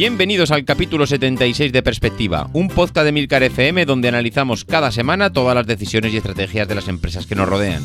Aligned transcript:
Bienvenidos 0.00 0.50
al 0.50 0.64
capítulo 0.64 1.06
76 1.06 1.72
de 1.72 1.82
Perspectiva, 1.82 2.48
un 2.54 2.68
podcast 2.68 3.04
de 3.04 3.12
Milcar 3.12 3.42
FM 3.42 3.84
donde 3.84 4.08
analizamos 4.08 4.64
cada 4.64 4.90
semana 4.92 5.30
todas 5.30 5.54
las 5.54 5.66
decisiones 5.66 6.14
y 6.14 6.16
estrategias 6.16 6.66
de 6.66 6.74
las 6.74 6.88
empresas 6.88 7.26
que 7.26 7.34
nos 7.34 7.46
rodean. 7.46 7.82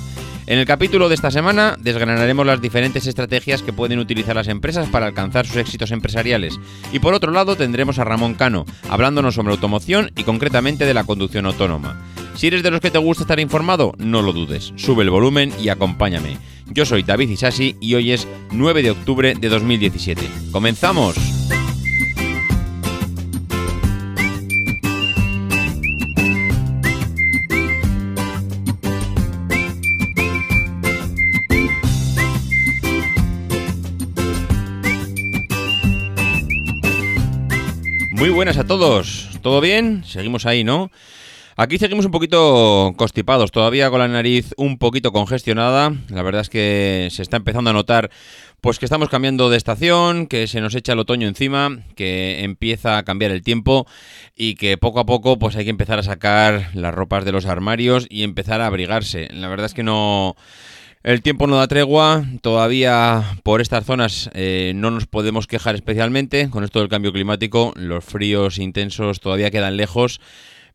En 0.47 0.57
el 0.57 0.65
capítulo 0.65 1.09
de 1.09 1.15
esta 1.15 1.29
semana 1.29 1.75
desgranaremos 1.77 2.45
las 2.45 2.61
diferentes 2.61 3.05
estrategias 3.05 3.63
que 3.63 3.73
pueden 3.73 3.99
utilizar 3.99 4.33
las 4.33 4.47
empresas 4.47 4.87
para 4.87 5.07
alcanzar 5.07 5.45
sus 5.45 5.57
éxitos 5.57 5.91
empresariales. 5.91 6.57
Y 6.93 6.99
por 6.99 7.13
otro 7.13 7.33
lado 7.33 7.57
tendremos 7.57 7.99
a 7.99 8.05
Ramón 8.05 8.35
Cano, 8.35 8.63
hablándonos 8.89 9.35
sobre 9.35 9.51
automoción 9.51 10.09
y 10.15 10.23
concretamente 10.23 10.85
de 10.85 10.93
la 10.93 11.03
conducción 11.03 11.45
autónoma. 11.45 12.01
Si 12.35 12.47
eres 12.47 12.63
de 12.63 12.71
los 12.71 12.79
que 12.79 12.91
te 12.91 12.97
gusta 12.97 13.23
estar 13.23 13.41
informado, 13.41 13.91
no 13.97 14.21
lo 14.21 14.31
dudes, 14.31 14.71
sube 14.77 15.03
el 15.03 15.09
volumen 15.09 15.51
y 15.61 15.67
acompáñame. 15.67 16.37
Yo 16.67 16.85
soy 16.85 17.03
David 17.03 17.31
Isasi 17.31 17.75
y 17.81 17.95
hoy 17.95 18.13
es 18.13 18.25
9 18.51 18.83
de 18.83 18.91
octubre 18.91 19.35
de 19.35 19.49
2017. 19.49 20.21
¡Comenzamos! 20.53 21.17
Muy 38.17 38.29
buenas 38.29 38.57
a 38.57 38.63
todos, 38.63 39.29
¿todo 39.41 39.59
bien? 39.59 40.05
Seguimos 40.05 40.45
ahí, 40.45 40.63
¿no? 40.63 40.89
Aquí 41.57 41.77
seguimos 41.77 42.05
un 42.05 42.11
poquito 42.11 42.93
constipados, 42.95 43.51
todavía 43.51 43.89
con 43.89 43.99
la 43.99 44.07
nariz 44.07 44.53
un 44.55 44.77
poquito 44.77 45.11
congestionada. 45.11 45.93
La 46.07 46.21
verdad 46.21 46.39
es 46.39 46.49
que 46.49 47.09
se 47.11 47.21
está 47.21 47.35
empezando 47.35 47.71
a 47.71 47.73
notar 47.73 48.09
pues 48.61 48.79
que 48.79 48.85
estamos 48.85 49.09
cambiando 49.09 49.49
de 49.49 49.57
estación, 49.57 50.27
que 50.27 50.47
se 50.47 50.61
nos 50.61 50.75
echa 50.75 50.93
el 50.93 50.99
otoño 50.99 51.27
encima, 51.27 51.83
que 51.95 52.43
empieza 52.45 52.97
a 52.97 53.03
cambiar 53.03 53.31
el 53.31 53.43
tiempo 53.43 53.85
y 54.33 54.55
que 54.55 54.77
poco 54.77 55.01
a 55.01 55.05
poco 55.05 55.37
pues 55.37 55.57
hay 55.57 55.65
que 55.65 55.69
empezar 55.69 55.99
a 55.99 56.03
sacar 56.03 56.69
las 56.73 56.95
ropas 56.95 57.25
de 57.25 57.33
los 57.33 57.45
armarios 57.45 58.07
y 58.09 58.23
empezar 58.23 58.61
a 58.61 58.67
abrigarse. 58.67 59.27
La 59.33 59.49
verdad 59.49 59.65
es 59.65 59.73
que 59.73 59.83
no 59.83 60.37
el 61.05 61.21
tiempo 61.21 61.45
no 61.45 61.57
da 61.57 61.67
tregua, 61.67 62.25
todavía 62.41 63.37
por 63.43 63.61
estas 63.61 63.85
zonas 63.85 64.31
eh, 64.33 64.73
no 64.75 64.89
nos 64.89 65.05
podemos 65.05 65.45
quejar 65.45 65.75
especialmente. 65.75 66.49
Con 66.49 66.63
esto 66.63 66.79
del 66.79 66.89
cambio 66.89 67.13
climático, 67.13 67.73
los 67.75 68.03
fríos 68.03 68.57
intensos 68.57 69.19
todavía 69.19 69.51
quedan 69.51 69.77
lejos, 69.77 70.19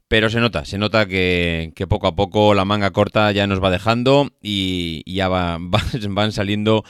pero 0.06 0.30
se 0.30 0.38
nota, 0.38 0.64
se 0.64 0.78
nota 0.78 1.06
que, 1.06 1.72
poco 1.88 2.06
a 2.06 2.14
poco 2.14 2.54
la 2.54 2.64
manga 2.64 2.92
corta 2.92 3.32
ya 3.32 3.48
nos 3.48 3.60
va 3.60 3.70
dejando 3.70 4.30
y, 4.40 5.02
ya 5.04 5.28
van 6.08 6.30
saliendo 6.30 6.84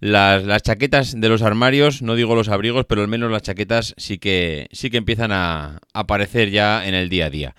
las, 0.00 0.62
chaquetas 0.62 1.20
de 1.20 1.28
los 1.28 1.42
armarios, 1.42 2.00
no 2.00 2.14
digo 2.14 2.34
los 2.34 2.48
abrigos, 2.48 2.86
pero 2.88 3.02
al 3.02 3.08
menos 3.08 3.30
las 3.30 3.42
chaquetas 3.42 3.92
sí 3.98 4.16
que, 4.16 4.68
sí 4.72 4.88
que 4.88 4.96
empiezan 4.96 5.32
a 5.32 5.80
aparecer 5.92 6.48
ya 6.48 6.88
en 6.88 6.94
el 6.94 7.10
día 7.10 7.26
a 7.26 7.30
día. 7.30 7.54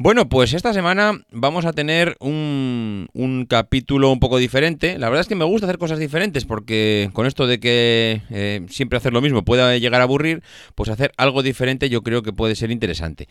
Bueno, 0.00 0.28
pues 0.28 0.54
esta 0.54 0.72
semana 0.72 1.24
vamos 1.32 1.64
a 1.64 1.72
tener 1.72 2.16
un, 2.20 3.46
capítulo 3.48 4.12
un 4.12 4.20
poco 4.20 4.38
diferente. 4.38 4.96
La 4.96 5.08
verdad 5.08 5.22
es 5.22 5.26
que 5.26 5.34
me 5.34 5.44
gusta 5.44 5.66
hacer 5.66 5.78
cosas 5.78 5.98
diferentes 5.98 6.44
porque 6.44 7.10
con 7.12 7.26
esto 7.26 7.48
de 7.48 7.58
que 7.58 8.22
eh, 8.30 8.64
siempre 8.68 8.96
hacer 8.96 9.12
lo 9.12 9.20
mismo 9.20 9.44
pueda 9.44 9.76
llegar 9.76 10.00
a 10.00 10.04
aburrir, 10.04 10.44
pues 10.76 10.88
hacer 10.88 11.10
algo 11.16 11.42
diferente 11.42 11.88
yo 11.88 12.02
creo 12.02 12.22
que 12.22 12.32
puede 12.32 12.54
ser 12.54 12.70
interesante. 12.70 13.26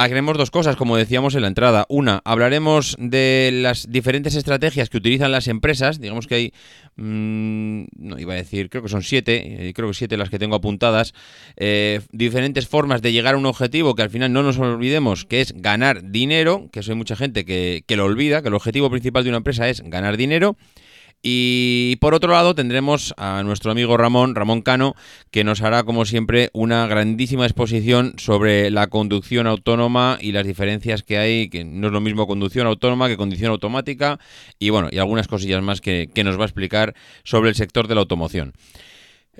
Haremos 0.00 0.38
dos 0.38 0.52
cosas, 0.52 0.76
como 0.76 0.96
decíamos 0.96 1.34
en 1.34 1.42
la 1.42 1.48
entrada. 1.48 1.84
Una, 1.88 2.22
hablaremos 2.24 2.94
de 3.00 3.50
las 3.52 3.90
diferentes 3.90 4.36
estrategias 4.36 4.90
que 4.90 4.98
utilizan 4.98 5.32
las 5.32 5.48
empresas. 5.48 6.00
Digamos 6.00 6.28
que 6.28 6.34
hay, 6.36 6.52
mm, 6.94 7.86
no 7.96 8.16
iba 8.16 8.34
a 8.34 8.36
decir, 8.36 8.70
creo 8.70 8.84
que 8.84 8.88
son 8.88 9.02
siete, 9.02 9.68
eh, 9.68 9.72
creo 9.74 9.88
que 9.88 9.94
siete 9.94 10.16
las 10.16 10.30
que 10.30 10.38
tengo 10.38 10.54
apuntadas. 10.54 11.14
Eh, 11.56 12.00
diferentes 12.12 12.68
formas 12.68 13.02
de 13.02 13.10
llegar 13.10 13.34
a 13.34 13.38
un 13.38 13.46
objetivo 13.46 13.96
que 13.96 14.02
al 14.02 14.10
final 14.10 14.32
no 14.32 14.44
nos 14.44 14.56
olvidemos, 14.60 15.24
que 15.24 15.40
es 15.40 15.52
ganar 15.56 16.12
dinero, 16.12 16.68
que 16.70 16.78
eso 16.78 16.92
hay 16.92 16.96
mucha 16.96 17.16
gente 17.16 17.44
que, 17.44 17.82
que 17.84 17.96
lo 17.96 18.04
olvida, 18.04 18.40
que 18.40 18.48
el 18.48 18.54
objetivo 18.54 18.88
principal 18.90 19.24
de 19.24 19.30
una 19.30 19.38
empresa 19.38 19.68
es 19.68 19.80
ganar 19.80 20.16
dinero. 20.16 20.56
Y 21.22 21.96
por 21.96 22.14
otro 22.14 22.32
lado 22.32 22.54
tendremos 22.54 23.12
a 23.16 23.42
nuestro 23.42 23.72
amigo 23.72 23.96
Ramón, 23.96 24.36
Ramón 24.36 24.62
Cano, 24.62 24.94
que 25.32 25.42
nos 25.42 25.62
hará 25.62 25.82
como 25.82 26.04
siempre 26.04 26.50
una 26.52 26.86
grandísima 26.86 27.44
exposición 27.44 28.14
sobre 28.18 28.70
la 28.70 28.86
conducción 28.86 29.48
autónoma 29.48 30.18
y 30.20 30.30
las 30.30 30.46
diferencias 30.46 31.02
que 31.02 31.18
hay, 31.18 31.48
que 31.48 31.64
no 31.64 31.88
es 31.88 31.92
lo 31.92 32.00
mismo 32.00 32.28
conducción 32.28 32.68
autónoma 32.68 33.08
que 33.08 33.16
conducción 33.16 33.50
automática 33.50 34.20
y 34.60 34.70
bueno, 34.70 34.88
y 34.92 34.98
algunas 34.98 35.26
cosillas 35.26 35.62
más 35.62 35.80
que, 35.80 36.08
que 36.14 36.22
nos 36.22 36.38
va 36.38 36.42
a 36.42 36.46
explicar 36.46 36.94
sobre 37.24 37.50
el 37.50 37.56
sector 37.56 37.88
de 37.88 37.96
la 37.96 38.02
automoción. 38.02 38.52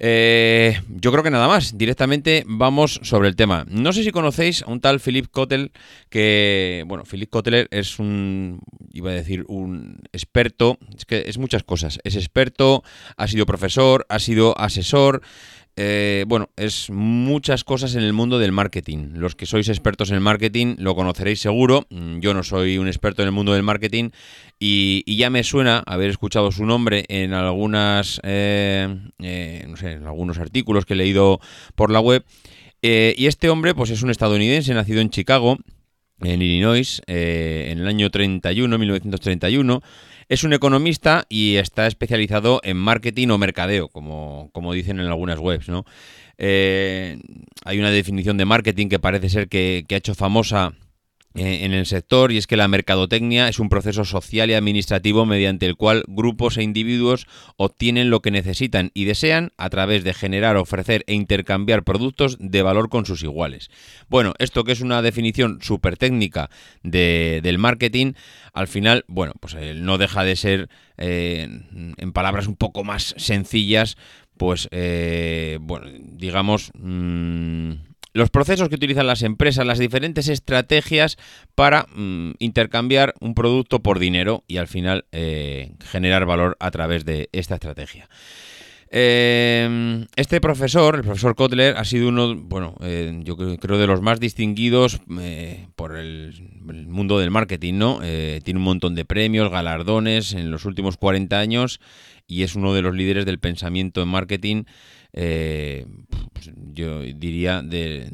Eh, 0.01 0.81
yo 0.89 1.11
creo 1.11 1.25
que 1.25 1.31
nada 1.31 1.49
más. 1.49 1.77
Directamente 1.77 2.45
vamos 2.47 3.01
sobre 3.03 3.29
el 3.29 3.35
tema. 3.37 3.67
No 3.69 3.93
sé 3.93 4.05
si 4.05 4.13
conocéis 4.13 4.63
a 4.63 4.71
un 4.71 4.81
tal 4.81 5.01
Philip 5.01 5.27
Kotler, 5.29 5.73
que, 6.09 6.85
bueno, 6.87 7.03
Philip 7.05 7.29
Kotler 7.29 7.67
es 7.73 7.99
un, 7.99 8.61
iba 8.93 9.11
a 9.11 9.15
decir, 9.15 9.45
un 9.49 9.99
experto, 10.13 10.79
es 10.97 11.05
que 11.05 11.25
es 11.27 11.37
muchas 11.39 11.65
cosas. 11.65 11.99
Es 12.05 12.15
experto, 12.15 12.85
ha 13.17 13.27
sido 13.27 13.45
profesor, 13.45 14.07
ha 14.09 14.21
sido 14.21 14.57
asesor, 14.59 15.21
eh, 15.81 16.25
bueno, 16.27 16.51
es 16.57 16.91
muchas 16.91 17.63
cosas 17.63 17.95
en 17.95 18.03
el 18.03 18.13
mundo 18.13 18.41
del 18.41 18.51
marketing. 18.51 19.11
Los 19.15 19.37
que 19.37 19.47
sois 19.47 19.69
expertos 19.69 20.11
en 20.11 20.17
el 20.17 20.21
marketing 20.21 20.75
lo 20.79 20.97
conoceréis 20.97 21.41
seguro. 21.41 21.87
Mm, 21.91 22.19
yo 22.19 22.35
no 22.35 22.43
soy 22.43 22.79
un 22.79 22.89
experto 22.89 23.23
en 23.23 23.27
el 23.29 23.33
mundo 23.33 23.53
del 23.53 23.63
marketing 23.63 24.11
y, 24.59 25.05
ya 25.17 25.31
me 25.31 25.45
suena 25.45 25.85
haber 25.87 26.11
escuchado 26.11 26.51
su 26.51 26.67
nombre 26.67 27.05
en 27.07 27.33
algunas, 27.33 28.21
eh, 28.25 28.89
eh, 29.21 29.67
no 29.69 29.77
sé, 29.77 29.93
en 29.93 30.07
algunos 30.09 30.39
artículos 30.39 30.85
que 30.85 30.95
he 30.95 30.97
leído 30.97 31.39
por 31.77 31.93
la 31.93 32.01
web. 32.01 32.25
y 32.83 33.27
este 33.27 33.49
hombre, 33.49 33.73
pues 33.73 33.91
es 33.91 34.03
un 34.03 34.11
estadounidense, 34.11 34.75
nacido 34.75 35.01
en 35.01 35.11
Chicago, 35.11 35.59
en 36.23 36.43
Illinois, 36.43 37.03
en 37.07 37.79
el 37.79 37.87
año 37.87 38.11
31, 38.11 38.79
1931. 38.79 39.81
Es 40.29 40.45
un 40.45 40.53
economista 40.53 41.25
y 41.29 41.57
está 41.57 41.87
especializado 41.87 42.61
en 42.63 42.77
marketing 42.77 43.29
o 43.29 43.39
mercadeo, 43.39 43.89
como, 43.89 44.51
como 44.53 44.73
dicen 44.73 45.01
en 45.01 45.07
algunas 45.07 45.39
webs, 45.39 45.69
¿no? 45.69 45.85
Eh, 46.37 47.19
hay 47.65 47.79
una 47.79 47.91
definición 47.91 48.37
de 48.37 48.45
marketing 48.45 48.89
que 48.89 48.99
parece 48.99 49.29
ser 49.29 49.49
que, 49.49 49.85
que 49.89 49.95
ha 49.95 49.99
hecho 49.99 50.15
famosa 50.15 50.75
en 51.35 51.73
el 51.73 51.87
sector 51.87 52.33
y 52.33 52.39
es 52.39 52.47
que 52.47 52.57
la 52.57 52.69
mercadotecnia 52.69 53.49
es 53.49 53.59
un 53.59 53.69
proceso 53.69 54.05
social 54.05 54.51
y 54.51 54.55
administrativo 54.55 55.27
mediante 55.27 55.67
el 55.67 55.77
cual 55.77 56.05
grupos 56.09 56.57
e 56.57 56.63
individuos 56.63 57.27
obtienen 57.57 58.11
lo 58.11 58.21
que 58.21 58.31
necesitan 58.31 58.91
y 58.95 59.05
desean 59.05 59.53
a 59.57 59.71
través 59.71 60.05
de 60.05 60.15
generar, 60.15 60.57
ofrecer 60.57 61.05
e 61.07 61.15
intercambiar 61.15 61.85
productos 61.85 62.37
de 62.41 62.63
valor 62.63 62.89
con 62.89 63.07
sus 63.07 63.23
iguales. 63.23 63.71
Bueno, 64.09 64.35
esto 64.39 64.65
que 64.65 64.73
es 64.73 64.81
una 64.81 65.03
definición 65.03 65.59
súper 65.61 65.97
técnica 65.97 66.51
de, 66.83 67.41
del 67.43 67.59
marketing, 67.59 68.15
al 68.53 68.67
final, 68.67 69.05
bueno, 69.07 69.35
pues 69.39 69.55
eh, 69.55 69.75
no 69.75 69.99
deja 69.99 70.25
de 70.25 70.37
ser, 70.37 70.69
eh, 70.97 71.49
en 71.97 72.13
palabras 72.13 72.47
un 72.47 72.57
poco 72.57 72.85
más 72.85 73.15
sencillas, 73.17 73.97
pues, 74.37 74.69
bueno, 75.61 75.89
digamos... 76.17 76.71
Mm, 76.75 77.88
los 78.19 78.31
procesos 78.31 78.69
que 78.69 78.75
utilizan 78.75 79.07
las 79.07 79.23
empresas, 79.23 79.65
las 79.65 79.79
diferentes 79.79 80.29
estrategias 80.29 81.17
para 81.55 81.87
mm, 81.95 82.33
intercambiar 82.41 83.15
un 83.21 83.35
producto 83.35 83.81
por 83.81 83.99
dinero 83.99 84.45
y 84.47 84.59
al 84.59 84.67
final 84.67 85.07
eh, 85.13 85.73
generar 85.85 86.27
valor 86.27 86.57
a 86.61 86.71
través 86.71 87.05
de 87.05 87.31
esta 87.33 87.55
estrategia. 87.55 88.09
Eh, 88.91 90.07
este 90.17 90.41
profesor, 90.41 90.97
el 90.97 91.03
profesor 91.03 91.35
Kotler, 91.35 91.77
ha 91.77 91.85
sido 91.85 92.09
uno, 92.09 92.35
bueno, 92.35 92.75
eh, 92.81 93.21
yo 93.23 93.37
creo 93.37 93.79
de 93.79 93.87
los 93.87 94.01
más 94.01 94.19
distinguidos 94.19 95.01
por 95.77 95.97
el, 95.97 96.35
mundo 96.87 97.19
del 97.19 97.31
marketing, 97.31 97.75
¿no? 97.75 98.01
tiene 98.01 98.59
un 98.59 98.65
montón 98.65 98.95
de 98.95 99.05
premios, 99.05 99.51
galardones 99.51 100.33
en 100.33 100.51
los 100.51 100.65
últimos 100.65 100.97
40 100.97 101.39
años 101.39 101.81
y 102.27 102.43
es 102.43 102.55
uno 102.55 102.75
de 102.75 102.83
los 102.83 102.95
líderes 102.95 103.27
del 103.27 103.39
pensamiento 103.39 104.03
en 104.03 104.09
marketing, 104.09 104.65
eh, 105.13 105.87
pues 106.33 106.51
yo 106.75 107.03
diría, 107.03 107.63
de, 107.63 108.11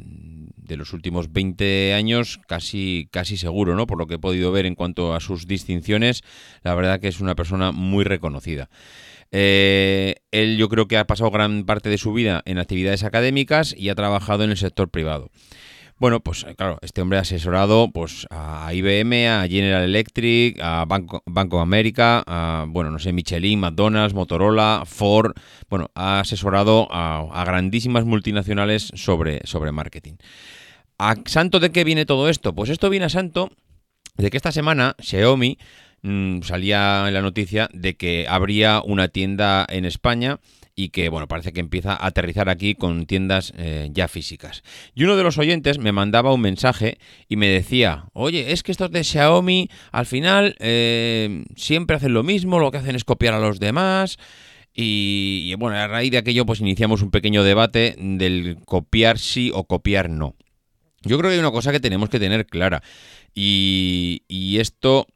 de 0.65 0.77
los 0.77 0.93
últimos 0.93 1.31
20 1.31 1.93
años 1.93 2.39
casi, 2.47 3.07
casi 3.11 3.37
seguro, 3.37 3.75
¿no? 3.75 3.87
Por 3.87 3.97
lo 3.97 4.07
que 4.07 4.15
he 4.15 4.19
podido 4.19 4.51
ver 4.51 4.65
en 4.65 4.75
cuanto 4.75 5.13
a 5.13 5.19
sus 5.19 5.47
distinciones, 5.47 6.23
la 6.63 6.75
verdad 6.75 6.99
que 6.99 7.07
es 7.07 7.19
una 7.19 7.35
persona 7.35 7.71
muy 7.71 8.03
reconocida. 8.03 8.69
Eh, 9.31 10.15
él 10.31 10.57
yo 10.57 10.69
creo 10.69 10.87
que 10.87 10.97
ha 10.97 11.07
pasado 11.07 11.31
gran 11.31 11.65
parte 11.65 11.89
de 11.89 11.97
su 11.97 12.13
vida 12.13 12.41
en 12.45 12.57
actividades 12.57 13.03
académicas 13.03 13.75
y 13.77 13.89
ha 13.89 13.95
trabajado 13.95 14.43
en 14.43 14.51
el 14.51 14.57
sector 14.57 14.89
privado. 14.89 15.29
Bueno, 15.97 16.19
pues 16.19 16.43
eh, 16.43 16.55
claro, 16.55 16.77
este 16.81 17.01
hombre 17.01 17.19
ha 17.19 17.21
asesorado 17.21 17.89
pues, 17.89 18.27
a 18.29 18.69
IBM, 18.73 19.29
a 19.29 19.47
General 19.47 19.81
Electric, 19.81 20.59
a 20.61 20.83
Banco, 20.83 21.23
Banco 21.25 21.61
América, 21.61 22.21
a, 22.27 22.65
bueno, 22.67 22.91
no 22.91 22.99
sé, 22.99 23.13
Michelin, 23.13 23.61
McDonald's, 23.61 24.13
Motorola, 24.13 24.83
Ford. 24.85 25.33
Bueno, 25.69 25.91
ha 25.95 26.19
asesorado 26.19 26.89
a, 26.91 27.43
grandísimas 27.45 28.03
multinacionales 28.03 28.91
sobre, 28.95 29.39
sobre 29.45 29.71
marketing. 29.71 30.15
¿A 30.97 31.15
santo 31.25 31.61
de 31.61 31.71
qué 31.71 31.85
viene 31.85 32.05
todo 32.05 32.27
esto? 32.27 32.53
Pues 32.53 32.69
esto 32.69 32.89
viene 32.89 33.05
a 33.05 33.09
santo 33.09 33.49
de 34.17 34.29
que 34.29 34.37
esta 34.37 34.51
semana 34.51 34.95
Xiaomi 34.99 35.57
mm, 36.01 36.41
salía 36.41 37.05
en 37.07 37.13
la 37.13 37.21
noticia 37.21 37.69
de 37.73 37.95
que 37.95 38.25
habría 38.27 38.81
una 38.81 39.07
tienda 39.07 39.65
en 39.69 39.85
España 39.85 40.39
y 40.75 40.89
que, 40.89 41.09
bueno, 41.09 41.27
parece 41.27 41.53
que 41.53 41.61
empieza 41.61 41.93
a 41.93 42.07
aterrizar 42.07 42.49
aquí 42.49 42.75
con 42.75 43.05
tiendas 43.05 43.53
eh, 43.57 43.89
ya 43.91 44.07
físicas. 44.07 44.61
Y 44.93 45.05
uno 45.05 45.15
de 45.15 45.23
los 45.23 45.37
oyentes 45.37 45.79
me 45.79 45.93
mandaba 45.93 46.33
un 46.33 46.41
mensaje 46.41 46.97
y 47.29 47.37
me 47.37 47.47
decía, 47.47 48.05
oye, 48.13 48.51
es 48.51 48.61
que 48.61 48.71
estos 48.71 48.91
de 48.91 49.03
Xiaomi 49.03 49.69
al 49.91 50.05
final 50.05 50.55
eh, 50.59 51.45
siempre 51.55 51.95
hacen 51.95 52.13
lo 52.13 52.23
mismo, 52.23 52.59
lo 52.59 52.71
que 52.71 52.79
hacen 52.79 52.95
es 52.95 53.05
copiar 53.05 53.33
a 53.33 53.39
los 53.39 53.59
demás. 53.59 54.17
Y, 54.73 55.43
y, 55.45 55.55
bueno, 55.55 55.77
a 55.77 55.87
raíz 55.87 56.11
de 56.11 56.17
aquello 56.17 56.45
pues 56.45 56.59
iniciamos 56.59 57.01
un 57.01 57.09
pequeño 57.09 57.43
debate 57.43 57.95
del 57.97 58.57
copiar 58.65 59.17
sí 59.17 59.49
o 59.53 59.63
copiar 59.63 60.09
no. 60.09 60.35
Yo 61.03 61.17
creo 61.17 61.29
que 61.29 61.35
hay 61.35 61.39
una 61.39 61.51
cosa 61.51 61.71
que 61.71 61.79
tenemos 61.79 62.09
que 62.09 62.19
tener 62.19 62.45
clara 62.47 62.81
y, 63.33 64.23
y 64.27 64.59
esto 64.59 65.07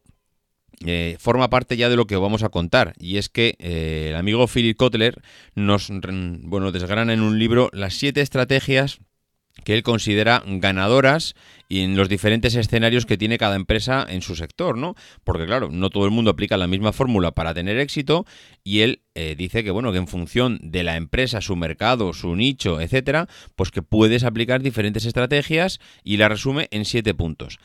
eh, 0.85 1.17
forma 1.19 1.49
parte 1.49 1.75
ya 1.77 1.89
de 1.89 1.95
lo 1.95 2.07
que 2.07 2.15
vamos 2.15 2.43
a 2.43 2.49
contar. 2.49 2.93
Y 2.99 3.17
es 3.17 3.29
que 3.29 3.55
eh, 3.59 4.07
el 4.09 4.15
amigo 4.15 4.47
Philip 4.47 4.77
Kotler 4.77 5.21
nos 5.55 5.89
bueno, 5.89 6.71
desgrana 6.71 7.13
en 7.13 7.21
un 7.21 7.37
libro 7.39 7.69
las 7.73 7.95
siete 7.95 8.21
estrategias 8.21 8.99
que 9.63 9.73
él 9.73 9.83
considera 9.83 10.41
ganadoras 10.45 11.35
y 11.67 11.81
en 11.81 11.95
los 11.95 12.09
diferentes 12.09 12.55
escenarios 12.55 13.05
que 13.05 13.17
tiene 13.17 13.37
cada 13.37 13.55
empresa 13.55 14.05
en 14.07 14.21
su 14.21 14.35
sector, 14.35 14.77
¿no? 14.77 14.95
Porque 15.23 15.45
claro, 15.45 15.69
no 15.69 15.89
todo 15.89 16.05
el 16.05 16.11
mundo 16.11 16.31
aplica 16.31 16.57
la 16.57 16.67
misma 16.67 16.93
fórmula 16.93 17.31
para 17.31 17.53
tener 17.53 17.77
éxito 17.77 18.25
y 18.63 18.81
él 18.81 19.01
eh, 19.15 19.35
dice 19.37 19.63
que 19.63 19.71
bueno, 19.71 19.91
que 19.91 19.97
en 19.97 20.07
función 20.07 20.59
de 20.61 20.83
la 20.83 20.95
empresa, 20.95 21.41
su 21.41 21.55
mercado, 21.55 22.13
su 22.13 22.35
nicho, 22.35 22.81
etcétera, 22.81 23.27
pues 23.55 23.71
que 23.71 23.81
puedes 23.81 24.23
aplicar 24.23 24.61
diferentes 24.61 25.05
estrategias 25.05 25.79
y 26.03 26.17
la 26.17 26.29
resume 26.29 26.67
en 26.71 26.85
siete 26.85 27.13
puntos. 27.13 27.59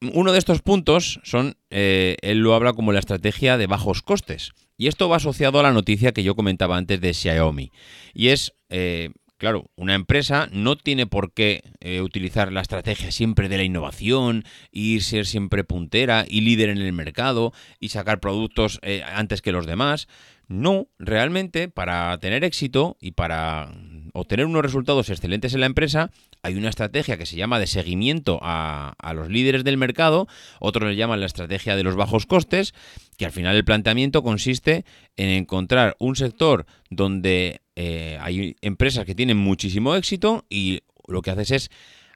Uno 0.00 0.32
de 0.32 0.38
estos 0.38 0.62
puntos 0.62 1.20
son, 1.24 1.56
eh, 1.68 2.16
él 2.22 2.38
lo 2.38 2.54
habla 2.54 2.72
como 2.72 2.92
la 2.92 3.00
estrategia 3.00 3.58
de 3.58 3.66
bajos 3.66 4.00
costes. 4.00 4.52
Y 4.78 4.86
esto 4.86 5.10
va 5.10 5.16
asociado 5.16 5.60
a 5.60 5.62
la 5.62 5.72
noticia 5.72 6.12
que 6.12 6.22
yo 6.22 6.34
comentaba 6.34 6.78
antes 6.78 7.02
de 7.02 7.12
Xiaomi. 7.12 7.70
Y 8.14 8.28
es, 8.28 8.54
eh, 8.70 9.10
claro, 9.36 9.66
una 9.76 9.94
empresa 9.94 10.48
no 10.52 10.78
tiene 10.78 11.06
por 11.06 11.34
qué 11.34 11.62
eh, 11.80 12.00
utilizar 12.00 12.50
la 12.50 12.62
estrategia 12.62 13.12
siempre 13.12 13.50
de 13.50 13.58
la 13.58 13.64
innovación 13.64 14.44
y 14.72 15.00
ser 15.00 15.26
siempre 15.26 15.64
puntera 15.64 16.24
y 16.26 16.40
líder 16.40 16.70
en 16.70 16.78
el 16.78 16.94
mercado 16.94 17.52
y 17.78 17.90
sacar 17.90 18.20
productos 18.20 18.80
antes 19.14 19.42
que 19.42 19.52
los 19.52 19.66
demás. 19.66 20.08
No, 20.48 20.88
realmente 20.98 21.68
para 21.68 22.16
tener 22.18 22.42
éxito 22.42 22.96
y 23.02 23.12
para 23.12 23.70
obtener 24.12 24.46
unos 24.46 24.62
resultados 24.62 25.08
excelentes 25.10 25.54
en 25.54 25.60
la 25.60 25.66
empresa, 25.66 26.10
hay 26.42 26.54
una 26.56 26.68
estrategia 26.68 27.16
que 27.16 27.26
se 27.26 27.36
llama 27.36 27.58
de 27.58 27.66
seguimiento 27.66 28.38
a, 28.42 28.94
los 29.14 29.28
líderes 29.28 29.64
del 29.64 29.76
mercado, 29.76 30.28
otros 30.60 30.88
le 30.88 30.96
llaman 30.96 31.20
la 31.20 31.26
estrategia 31.26 31.76
de 31.76 31.82
los 31.82 31.96
bajos 31.96 32.26
costes, 32.26 32.74
que 33.16 33.26
al 33.26 33.32
final 33.32 33.56
el 33.56 33.64
planteamiento 33.64 34.22
consiste 34.22 34.84
en 35.16 35.30
encontrar 35.30 35.96
un 35.98 36.16
sector 36.16 36.66
donde 36.88 37.60
eh, 37.76 38.18
hay 38.20 38.56
empresas 38.60 39.04
que 39.04 39.14
tienen 39.14 39.36
muchísimo 39.36 39.94
éxito 39.94 40.44
y 40.48 40.80
lo 41.06 41.22
que 41.22 41.30
haces 41.30 41.50
es 41.50 41.70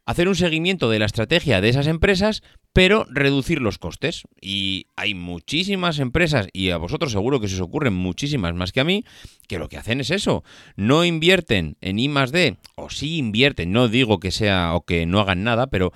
hacer 0.06 0.28
un 0.28 0.36
seguimiento 0.36 0.90
de 0.90 0.98
la 0.98 1.06
estrategia 1.06 1.60
de 1.60 1.68
esas 1.68 1.86
empresas, 1.86 2.42
pero 2.74 3.06
reducir 3.08 3.62
los 3.62 3.78
costes. 3.78 4.24
Y 4.42 4.88
hay 4.96 5.14
muchísimas 5.14 6.00
empresas, 6.00 6.48
y 6.52 6.70
a 6.70 6.76
vosotros 6.76 7.12
seguro 7.12 7.40
que 7.40 7.48
se 7.48 7.54
os 7.54 7.60
ocurren 7.62 7.94
muchísimas 7.94 8.52
más 8.54 8.72
que 8.72 8.80
a 8.80 8.84
mí, 8.84 9.04
que 9.48 9.58
lo 9.58 9.68
que 9.68 9.78
hacen 9.78 10.00
es 10.00 10.10
eso. 10.10 10.44
No 10.76 11.04
invierten 11.04 11.76
en 11.80 11.98
I 11.98 12.08
más 12.08 12.32
D, 12.32 12.56
o 12.74 12.90
sí 12.90 13.16
invierten, 13.16 13.72
no 13.72 13.88
digo 13.88 14.18
que 14.18 14.32
sea 14.32 14.74
o 14.74 14.84
que 14.84 15.06
no 15.06 15.20
hagan 15.20 15.44
nada, 15.44 15.68
pero 15.68 15.92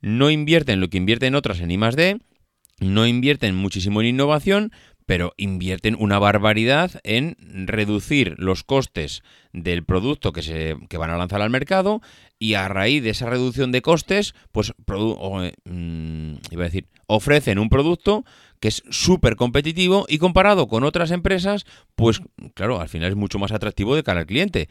no 0.00 0.30
invierten 0.30 0.80
lo 0.80 0.88
que 0.88 0.98
invierten 0.98 1.34
otras 1.34 1.60
en 1.60 1.72
I 1.72 1.78
más 1.78 1.96
D, 1.96 2.20
no 2.78 3.06
invierten 3.08 3.56
muchísimo 3.56 4.00
en 4.00 4.06
innovación, 4.06 4.72
pero 5.10 5.34
invierten 5.36 5.96
una 5.98 6.20
barbaridad 6.20 7.00
en 7.02 7.36
reducir 7.66 8.36
los 8.38 8.62
costes 8.62 9.24
del 9.52 9.82
producto 9.82 10.32
que, 10.32 10.40
se, 10.40 10.76
que 10.88 10.98
van 10.98 11.10
a 11.10 11.16
lanzar 11.16 11.42
al 11.42 11.50
mercado 11.50 12.00
y 12.38 12.54
a 12.54 12.68
raíz 12.68 13.02
de 13.02 13.10
esa 13.10 13.28
reducción 13.28 13.72
de 13.72 13.82
costes, 13.82 14.36
pues 14.52 14.72
mm, 14.86 16.34
iba 16.52 16.62
a 16.62 16.68
decir, 16.68 16.86
ofrecen 17.08 17.58
un 17.58 17.70
producto 17.70 18.24
que 18.60 18.68
es 18.68 18.84
súper 18.88 19.34
competitivo 19.34 20.06
y 20.08 20.18
comparado 20.18 20.68
con 20.68 20.84
otras 20.84 21.10
empresas, 21.10 21.66
pues 21.96 22.22
claro, 22.54 22.80
al 22.80 22.88
final 22.88 23.10
es 23.10 23.16
mucho 23.16 23.40
más 23.40 23.50
atractivo 23.50 23.96
de 23.96 24.04
cara 24.04 24.20
al 24.20 24.26
cliente. 24.26 24.68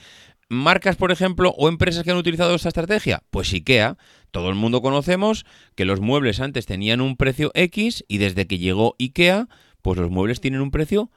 Marcas, 0.47 0.95
por 0.95 1.11
ejemplo, 1.11 1.53
o 1.57 1.67
empresas 1.67 2.03
que 2.05 2.11
han 2.11 2.17
utilizado 2.17 2.55
esta 2.55 2.69
estrategia, 2.69 3.23
pues 3.29 3.51
IKEA. 3.51 3.97
Todo 4.31 4.49
el 4.49 4.55
mundo 4.55 4.81
conocemos 4.81 5.45
que 5.75 5.85
los 5.85 5.99
muebles 5.99 6.39
antes 6.39 6.65
tenían 6.65 7.01
un 7.01 7.17
precio 7.17 7.51
X 7.55 8.05
y 8.07 8.19
desde 8.19 8.47
que 8.47 8.57
llegó 8.57 8.95
IKEA, 8.99 9.47
pues 9.89 9.97
los 9.97 10.11
muebles 10.11 10.39
tienen 10.39 10.61
un 10.61 10.69
precio 10.69 11.09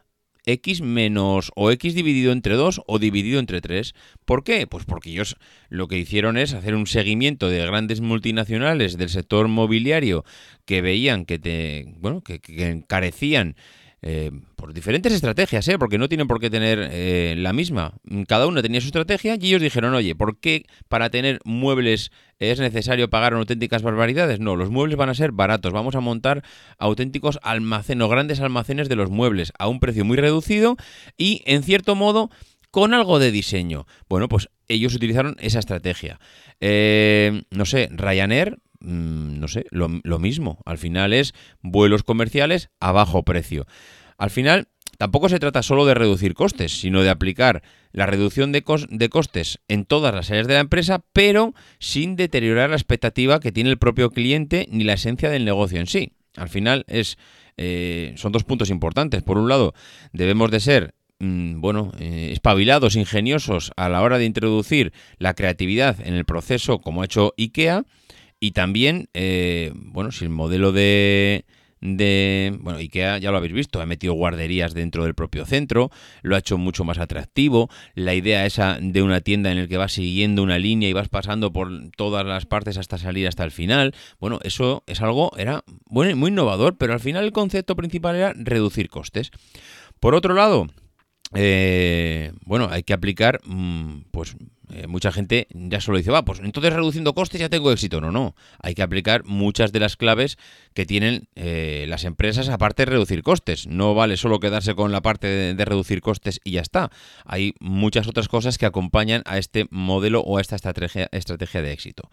X 0.46 0.80
menos 0.80 1.52
o 1.56 1.70
X 1.72 1.94
dividido 1.94 2.32
entre 2.32 2.54
2 2.54 2.80
o 2.86 2.98
dividido 2.98 3.38
entre 3.38 3.60
3. 3.60 3.92
¿Por 4.24 4.44
qué? 4.44 4.66
Pues 4.66 4.86
porque 4.86 5.10
ellos 5.10 5.36
lo 5.68 5.88
que 5.88 5.98
hicieron 5.98 6.38
es 6.38 6.54
hacer 6.54 6.74
un 6.74 6.86
seguimiento 6.86 7.50
de 7.50 7.66
grandes 7.66 8.00
multinacionales 8.00 8.96
del 8.96 9.10
sector 9.10 9.48
mobiliario 9.48 10.24
que 10.64 10.80
veían 10.80 11.26
que 11.26 11.38
te 11.38 11.84
bueno, 11.98 12.22
que, 12.22 12.38
que 12.40 12.66
encarecían 12.66 13.56
eh, 14.04 14.32
por 14.56 14.74
diferentes 14.74 15.12
estrategias, 15.12 15.68
¿eh? 15.68 15.78
porque 15.78 15.96
no 15.96 16.08
tienen 16.08 16.26
por 16.26 16.40
qué 16.40 16.50
tener 16.50 16.88
eh, 16.90 17.36
la 17.38 17.52
misma. 17.52 17.94
Cada 18.26 18.48
uno 18.48 18.60
tenía 18.60 18.80
su 18.80 18.88
estrategia 18.88 19.36
y 19.40 19.46
ellos 19.46 19.62
dijeron, 19.62 19.94
oye, 19.94 20.16
¿por 20.16 20.40
qué 20.40 20.64
para 20.88 21.08
tener 21.08 21.38
muebles 21.44 22.10
es 22.40 22.58
necesario 22.58 23.08
pagar 23.10 23.34
auténticas 23.34 23.82
barbaridades? 23.82 24.40
No, 24.40 24.56
los 24.56 24.70
muebles 24.70 24.96
van 24.96 25.08
a 25.08 25.14
ser 25.14 25.30
baratos. 25.30 25.72
Vamos 25.72 25.94
a 25.94 26.00
montar 26.00 26.42
auténticos 26.78 27.38
almacenes 27.42 28.04
o 28.04 28.08
grandes 28.08 28.40
almacenes 28.40 28.88
de 28.88 28.96
los 28.96 29.08
muebles 29.08 29.52
a 29.56 29.68
un 29.68 29.78
precio 29.78 30.04
muy 30.04 30.16
reducido 30.16 30.76
y, 31.16 31.42
en 31.46 31.62
cierto 31.62 31.94
modo, 31.94 32.28
con 32.72 32.94
algo 32.94 33.20
de 33.20 33.30
diseño. 33.30 33.86
Bueno, 34.08 34.28
pues 34.28 34.48
ellos 34.66 34.96
utilizaron 34.96 35.36
esa 35.38 35.60
estrategia. 35.60 36.18
no 36.60 37.64
sé, 37.66 37.88
Ryanair 37.92 38.58
Mm, 38.82 39.38
no 39.38 39.48
sé, 39.48 39.66
lo, 39.70 40.18
mismo. 40.18 40.58
Al 40.64 40.78
final 40.78 41.12
es 41.12 41.34
vuelos 41.60 42.02
comerciales 42.02 42.70
a 42.80 42.92
bajo 42.92 43.22
precio. 43.22 43.66
Al 44.18 44.30
final, 44.30 44.68
tampoco 44.98 45.28
se 45.28 45.38
trata 45.38 45.62
solo 45.62 45.86
de 45.86 45.94
reducir 45.94 46.34
costes, 46.34 46.80
sino 46.80 47.02
de 47.02 47.10
aplicar 47.10 47.62
la 47.92 48.06
reducción 48.06 48.50
de, 48.52 48.64
de, 48.90 49.08
costes 49.08 49.60
en 49.68 49.84
todas 49.84 50.14
las 50.14 50.30
áreas 50.30 50.48
de 50.48 50.54
la 50.54 50.60
empresa, 50.60 51.04
pero 51.12 51.54
sin 51.78 52.16
deteriorar 52.16 52.70
la 52.70 52.76
expectativa 52.76 53.40
que 53.40 53.52
tiene 53.52 53.70
el 53.70 53.78
propio 53.78 54.10
cliente 54.10 54.66
ni 54.70 54.84
la 54.84 54.94
esencia 54.94 55.30
del 55.30 55.44
negocio 55.44 55.78
en 55.78 55.86
sí. 55.86 56.12
Al 56.36 56.48
final 56.48 56.84
es, 56.88 57.18
eh, 57.56 58.14
son 58.16 58.32
dos 58.32 58.44
puntos 58.44 58.70
importantes. 58.70 59.22
Por 59.22 59.38
un 59.38 59.48
lado, 59.48 59.74
debemos 60.12 60.50
de 60.50 60.60
ser 60.60 60.94
mm, 61.20 61.60
bueno, 61.60 61.92
eh, 62.00 62.30
espabilados, 62.32 62.96
ingeniosos 62.96 63.70
a 63.76 63.88
la 63.88 64.02
hora 64.02 64.18
de 64.18 64.24
introducir 64.24 64.92
la 65.18 65.34
creatividad 65.34 66.00
en 66.04 66.14
el 66.14 66.24
proceso, 66.24 66.80
como 66.80 67.02
ha 67.02 67.04
hecho 67.04 67.34
IKEA, 67.36 67.84
y 68.42 68.50
también, 68.50 69.08
eh, 69.14 69.70
bueno, 69.72 70.10
si 70.10 70.24
el 70.24 70.30
modelo 70.30 70.72
de, 70.72 71.44
de, 71.80 72.58
bueno, 72.60 72.80
IKEA 72.80 73.18
ya 73.18 73.30
lo 73.30 73.36
habéis 73.36 73.52
visto, 73.52 73.80
ha 73.80 73.86
metido 73.86 74.14
guarderías 74.14 74.74
dentro 74.74 75.04
del 75.04 75.14
propio 75.14 75.46
centro, 75.46 75.92
lo 76.22 76.34
ha 76.34 76.40
hecho 76.40 76.58
mucho 76.58 76.82
más 76.82 76.98
atractivo, 76.98 77.70
la 77.94 78.14
idea 78.14 78.44
esa 78.44 78.78
de 78.80 79.00
una 79.00 79.20
tienda 79.20 79.52
en 79.52 79.58
el 79.58 79.68
que 79.68 79.76
vas 79.76 79.92
siguiendo 79.92 80.42
una 80.42 80.58
línea 80.58 80.88
y 80.88 80.92
vas 80.92 81.08
pasando 81.08 81.52
por 81.52 81.70
todas 81.96 82.26
las 82.26 82.44
partes 82.44 82.78
hasta 82.78 82.98
salir 82.98 83.28
hasta 83.28 83.44
el 83.44 83.52
final, 83.52 83.94
bueno, 84.18 84.40
eso 84.42 84.82
es 84.88 85.00
algo, 85.02 85.30
era 85.38 85.62
bueno, 85.84 86.16
muy 86.16 86.32
innovador, 86.32 86.76
pero 86.76 86.94
al 86.94 87.00
final 87.00 87.22
el 87.22 87.30
concepto 87.30 87.76
principal 87.76 88.16
era 88.16 88.32
reducir 88.34 88.88
costes. 88.88 89.30
Por 90.00 90.16
otro 90.16 90.34
lado, 90.34 90.66
eh, 91.34 92.32
bueno, 92.44 92.68
hay 92.70 92.82
que 92.82 92.92
aplicar, 92.92 93.40
mm, 93.44 94.04
pues 94.10 94.36
eh, 94.74 94.86
mucha 94.86 95.12
gente 95.12 95.48
ya 95.52 95.82
solo 95.82 95.98
dice, 95.98 96.10
va, 96.10 96.24
pues 96.24 96.40
entonces 96.40 96.72
reduciendo 96.72 97.14
costes 97.14 97.40
ya 97.40 97.50
tengo 97.50 97.70
éxito. 97.70 98.00
No, 98.00 98.10
no. 98.10 98.34
Hay 98.60 98.74
que 98.74 98.82
aplicar 98.82 99.24
muchas 99.24 99.70
de 99.70 99.80
las 99.80 99.96
claves 99.96 100.38
que 100.72 100.86
tienen 100.86 101.28
eh, 101.34 101.84
las 101.88 102.04
empresas 102.04 102.48
aparte 102.48 102.82
de 102.82 102.92
reducir 102.92 103.22
costes. 103.22 103.66
No 103.66 103.94
vale 103.94 104.16
solo 104.16 104.40
quedarse 104.40 104.74
con 104.74 104.90
la 104.90 105.02
parte 105.02 105.26
de, 105.54 105.64
reducir 105.64 106.00
costes 106.00 106.40
y 106.42 106.52
ya 106.52 106.62
está. 106.62 106.90
Hay 107.26 107.54
muchas 107.60 108.08
otras 108.08 108.28
cosas 108.28 108.56
que 108.56 108.64
acompañan 108.64 109.22
a 109.26 109.36
este 109.36 109.66
modelo 109.70 110.20
o 110.20 110.38
a 110.38 110.40
esta 110.40 110.56
estrategia, 110.56 111.08
de 111.12 111.72
éxito. 111.72 112.10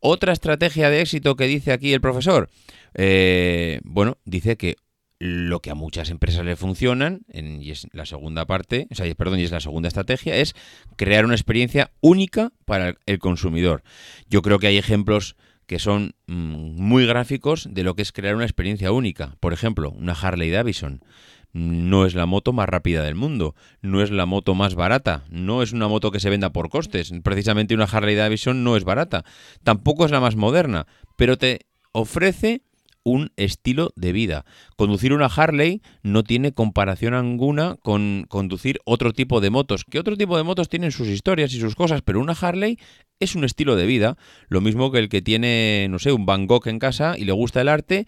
Otra 0.00 0.32
estrategia 0.32 0.88
de 0.88 1.02
éxito 1.02 1.36
que 1.36 1.46
dice 1.46 1.72
aquí 1.72 1.92
el 1.92 2.00
profesor, 2.00 2.48
eh, 2.94 3.80
bueno, 3.84 4.16
dice 4.24 4.56
que 4.56 4.76
lo 5.20 5.60
que 5.60 5.70
a 5.70 5.74
muchas 5.74 6.08
empresas 6.08 6.46
le 6.46 6.56
funcionan, 6.56 7.20
y 7.32 7.70
es 7.70 7.86
la 7.92 8.06
segunda 8.06 8.46
parte, 8.46 8.88
o 8.90 8.94
sea, 8.94 9.14
perdón, 9.14 9.38
y 9.38 9.44
es 9.44 9.52
la 9.52 9.60
segunda 9.60 9.86
estrategia, 9.86 10.34
es 10.36 10.56
crear 10.96 11.26
una 11.26 11.34
experiencia 11.34 11.92
única 12.00 12.52
para 12.64 12.96
el 13.04 13.18
consumidor. 13.18 13.82
Yo 14.30 14.40
creo 14.40 14.58
que 14.58 14.66
hay 14.66 14.78
ejemplos 14.78 15.36
que 15.66 15.78
son 15.78 16.14
mm, 16.26 16.82
muy 16.82 17.06
gráficos 17.06 17.68
de 17.70 17.84
lo 17.84 17.94
que 17.94 18.02
es 18.02 18.12
crear 18.12 18.34
una 18.34 18.46
experiencia 18.46 18.92
única. 18.92 19.36
Por 19.40 19.52
ejemplo, 19.52 19.90
una 19.90 20.14
Harley 20.14 20.50
Davidson 20.50 21.04
no 21.52 22.06
es 22.06 22.14
la 22.14 22.26
moto 22.26 22.54
más 22.54 22.68
rápida 22.68 23.02
del 23.02 23.14
mundo, 23.14 23.54
no 23.82 24.02
es 24.02 24.10
la 24.10 24.24
moto 24.24 24.54
más 24.54 24.74
barata, 24.74 25.24
no 25.28 25.62
es 25.62 25.72
una 25.72 25.86
moto 25.86 26.10
que 26.10 26.20
se 26.20 26.30
venda 26.30 26.50
por 26.50 26.70
costes. 26.70 27.12
Precisamente 27.22 27.74
una 27.74 27.84
Harley 27.84 28.14
Davidson 28.14 28.64
no 28.64 28.76
es 28.76 28.84
barata, 28.84 29.24
tampoco 29.64 30.06
es 30.06 30.10
la 30.10 30.20
más 30.20 30.34
moderna, 30.34 30.86
pero 31.16 31.36
te 31.36 31.66
ofrece 31.92 32.62
un 33.10 33.32
estilo 33.36 33.92
de 33.96 34.12
vida. 34.12 34.44
Conducir 34.76 35.12
una 35.12 35.26
Harley 35.26 35.82
no 36.02 36.22
tiene 36.22 36.52
comparación 36.52 37.14
alguna 37.14 37.76
con 37.82 38.26
conducir 38.28 38.80
otro 38.84 39.12
tipo 39.12 39.40
de 39.40 39.50
motos, 39.50 39.84
que 39.84 39.98
otro 39.98 40.16
tipo 40.16 40.36
de 40.36 40.42
motos 40.42 40.68
tienen 40.68 40.92
sus 40.92 41.08
historias 41.08 41.52
y 41.52 41.60
sus 41.60 41.74
cosas, 41.74 42.02
pero 42.02 42.20
una 42.20 42.32
Harley 42.32 42.78
es 43.18 43.34
un 43.34 43.44
estilo 43.44 43.76
de 43.76 43.86
vida, 43.86 44.16
lo 44.48 44.60
mismo 44.60 44.90
que 44.90 44.98
el 44.98 45.08
que 45.08 45.22
tiene, 45.22 45.86
no 45.90 45.98
sé, 45.98 46.12
un 46.12 46.26
Van 46.26 46.46
Gogh 46.46 46.66
en 46.68 46.78
casa 46.78 47.16
y 47.18 47.24
le 47.24 47.32
gusta 47.32 47.60
el 47.60 47.68
arte 47.68 48.06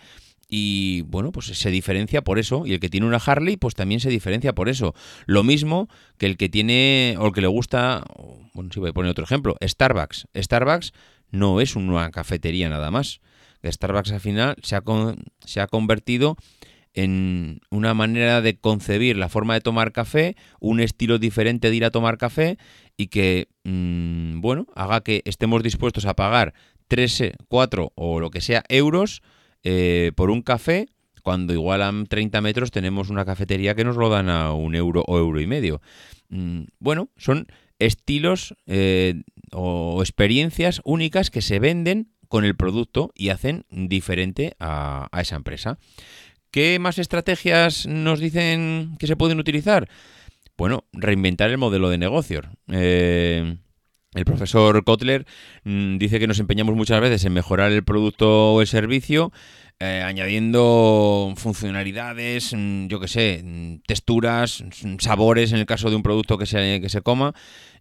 y 0.54 1.00
bueno, 1.06 1.32
pues 1.32 1.47
se 1.47 1.71
diferencia 1.71 2.21
por 2.21 2.38
eso. 2.38 2.66
Y 2.66 2.75
el 2.75 2.80
que 2.80 2.90
tiene 2.90 3.06
una 3.06 3.16
Harley, 3.16 3.56
pues 3.56 3.75
también 3.75 4.00
se 4.00 4.11
diferencia 4.11 4.54
por 4.54 4.68
eso. 4.68 4.94
Lo 5.25 5.44
mismo 5.44 5.88
que 6.18 6.26
el 6.26 6.37
que 6.37 6.50
tiene, 6.50 7.16
o 7.18 7.28
el 7.28 7.32
que 7.32 7.40
le 7.40 7.47
gusta, 7.47 8.04
bueno, 8.52 8.68
si 8.71 8.78
voy 8.78 8.90
a 8.90 8.92
poner 8.92 9.11
otro 9.11 9.25
ejemplo, 9.25 9.56
Starbucks. 9.66 10.26
Starbucks 10.37 10.92
no 11.30 11.62
es 11.62 11.75
una 11.75 12.11
cafetería 12.11 12.68
nada 12.68 12.90
más. 12.90 13.23
Starbucks 13.71 14.12
al 14.12 14.21
final 14.21 14.57
se 14.62 14.76
ha, 14.76 14.83
se 15.45 15.61
ha 15.61 15.66
convertido 15.66 16.37
en 16.95 17.61
una 17.71 17.95
manera 17.95 18.42
de 18.42 18.59
concebir 18.59 19.16
la 19.16 19.28
forma 19.28 19.54
de 19.54 19.61
tomar 19.61 19.92
café, 19.92 20.37
un 20.61 20.81
estilo 20.81 21.19
diferente 21.19 21.71
de 21.71 21.76
ir 21.76 21.85
a 21.85 21.90
tomar 21.90 22.19
café 22.19 22.59
y 22.97 23.07
que, 23.07 23.49
mm, 23.64 24.40
bueno, 24.40 24.66
haga 24.75 25.02
que 25.02 25.23
estemos 25.25 25.62
dispuestos 25.62 26.04
a 26.04 26.14
pagar 26.14 26.52
3, 26.88 27.33
4 27.49 27.92
o 27.95 28.21
lo 28.21 28.31
que 28.31 28.40
sea 28.40 28.64
euros 28.69 29.23
eh, 29.64 30.12
por 30.16 30.31
un 30.31 30.42
café 30.42 30.87
cuando 31.23 31.52
igual 31.52 31.83
a 31.83 31.92
30 32.09 32.40
metros 32.40 32.71
tenemos 32.71 33.09
una 33.09 33.25
cafetería 33.25 33.75
que 33.75 33.85
nos 33.85 33.97
lo 33.97 34.09
dan 34.09 34.28
a 34.28 34.52
un 34.52 34.75
euro 34.75 35.04
o 35.07 35.19
euro 35.19 35.40
y 35.40 35.47
medio. 35.47 35.81
Mm, 36.28 36.64
bueno, 36.81 37.09
son 37.16 37.47
estilos 37.78 38.54
eh, 38.66 39.23
o 39.52 40.02
experiencias 40.02 40.81
únicas 40.85 41.31
que 41.31 41.42
se 41.42 41.59
venden 41.59 42.11
con 42.32 42.46
el 42.46 42.56
producto 42.56 43.12
y 43.14 43.28
hacen 43.28 43.66
diferente 43.68 44.56
a, 44.58 45.06
esa 45.20 45.36
empresa. 45.36 45.78
¿Qué 46.50 46.78
más 46.78 46.98
estrategias 46.98 47.86
nos 47.86 48.20
dicen 48.20 48.96
que 48.98 49.06
se 49.06 49.16
pueden 49.16 49.38
utilizar? 49.38 49.86
Bueno, 50.56 50.86
reinventar 50.94 51.50
el 51.50 51.58
modelo 51.58 51.90
de 51.90 51.98
negocio. 51.98 52.40
Eh, 52.68 53.58
el 54.14 54.24
profesor 54.24 54.82
Kotler 54.82 55.26
mm, 55.64 55.98
dice 55.98 56.18
que 56.18 56.26
nos 56.26 56.38
empeñamos 56.38 56.74
muchas 56.74 57.02
veces 57.02 57.22
en 57.26 57.34
mejorar 57.34 57.70
el 57.70 57.84
producto 57.84 58.54
o 58.54 58.62
el 58.62 58.66
servicio, 58.66 59.30
eh, 59.78 60.02
añadiendo 60.02 61.34
funcionalidades, 61.36 62.54
mm, 62.54 62.86
yo 62.86 62.98
qué 62.98 63.08
sé, 63.08 63.42
mm, 63.44 63.82
texturas, 63.86 64.64
sabores 65.00 65.52
en 65.52 65.58
el 65.58 65.66
caso 65.66 65.90
de 65.90 65.96
un 65.96 66.02
producto 66.02 66.38
que 66.38 66.46
se, 66.46 66.80
que 66.80 66.88
se 66.88 67.02
coma, 67.02 67.34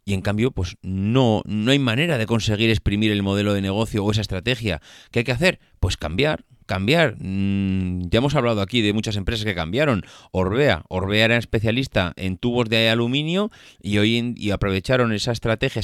y 0.06 0.14
en 0.14 0.22
cambio, 0.22 0.52
pues 0.52 0.78
no, 0.82 1.42
no 1.46 1.72
hay 1.72 1.80
manera 1.80 2.18
de 2.18 2.26
conseguir 2.26 2.70
exprimir 2.70 3.12
el 3.12 3.24
modelo 3.24 3.54
de 3.54 3.62
negocio 3.62 4.04
o 4.04 4.12
esa 4.12 4.22
estrategia. 4.22 4.82
¿Qué 5.12 5.20
hay 5.20 5.26
que 5.26 5.32
hacer? 5.32 5.60
Pues 5.80 5.98
cambiar, 5.98 6.46
cambiar. 6.66 7.16
Mm, 7.20 8.10
ya 8.10 8.18
hemos 8.18 8.36
hablado 8.36 8.62
aquí 8.62 8.82
de 8.82 8.94
muchas 8.94 9.16
empresas 9.16 9.46
que 9.46 9.56
cambiaron. 9.56 10.04
Orbea, 10.32 10.84
Orbea 10.90 11.26
era 11.26 11.38
especialista 11.38 12.14
en 12.16 12.38
tubos 12.38 12.70
de 12.70 12.90
aluminio 12.90 13.52
y 13.82 13.98
hoy 14.00 14.34
y 14.36 14.52
aprovecharon 14.52 15.14
esa 15.14 15.32
estrategia. 15.32 15.84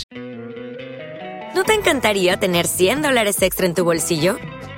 ¿No 1.56 1.64
te 1.64 1.74
encantaría 1.74 2.38
tener 2.38 2.68
100 2.68 3.02
dólares 3.02 3.42
extra 3.42 3.66
en 3.66 3.74
tu 3.74 3.84
bolsillo? 3.84 4.38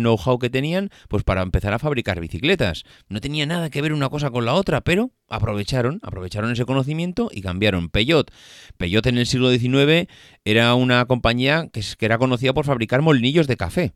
know-how 0.00 0.38
que 0.38 0.50
tenían, 0.50 0.90
pues 1.08 1.24
para 1.24 1.42
empezar 1.42 1.74
a 1.74 1.78
fabricar 1.78 2.20
bicicletas. 2.20 2.84
No 3.08 3.20
tenía 3.20 3.46
nada 3.46 3.70
que 3.70 3.82
ver 3.82 3.92
una 3.92 4.08
cosa 4.08 4.30
con 4.30 4.44
la 4.44 4.54
otra, 4.54 4.80
pero 4.82 5.10
aprovecharon, 5.28 6.00
aprovecharon 6.02 6.52
ese 6.52 6.64
conocimiento 6.64 7.30
y 7.32 7.42
cambiaron. 7.42 7.88
Peugeot. 7.88 8.30
Peugeot 8.76 9.06
en 9.06 9.18
el 9.18 9.26
siglo 9.26 9.50
XIX 9.50 10.08
era 10.44 10.74
una 10.74 11.04
compañía 11.06 11.68
que, 11.72 11.82
era 12.00 12.18
conocida 12.18 12.54
por 12.54 12.64
fabricar 12.64 13.02
molinillos 13.02 13.46
de 13.46 13.56
café. 13.56 13.94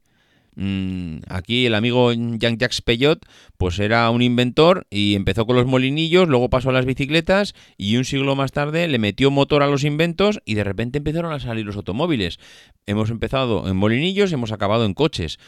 Mm, 0.57 1.19
aquí 1.29 1.67
el 1.67 1.75
amigo 1.77 2.13
Jean-Jacques 2.13 2.83
Peugeot 2.83 3.25
pues 3.57 3.79
era 3.79 4.11
un 4.11 4.21
inventor 4.21 4.87
y 4.91 5.15
empezó 5.15 5.47
con 5.47 5.55
los 5.55 5.67
molinillos, 5.67 6.29
luego 6.29 6.51
pasó 6.51 6.71
a 6.71 6.73
las 6.73 6.87
bicicletas 6.87 7.55
y 7.77 7.97
un 7.97 8.05
siglo 8.05 8.35
más 8.35 8.51
tarde 8.51 8.89
le 8.89 8.99
metió 8.99 9.31
motor 9.31 9.63
a 9.63 9.69
los 9.69 9.85
inventos 9.85 10.41
y 10.45 10.55
de 10.55 10.65
repente 10.65 10.99
empezaron 10.99 11.33
a 11.33 11.39
salir 11.39 11.65
los 11.65 11.77
automóviles. 11.77 12.41
Hemos 12.87 13.11
empezado 13.11 13.69
en 13.69 13.77
molinillos 13.77 14.33
y 14.33 14.35
hemos 14.35 14.51
acabado 14.51 14.85
en 14.85 14.95
coches. 14.95 15.39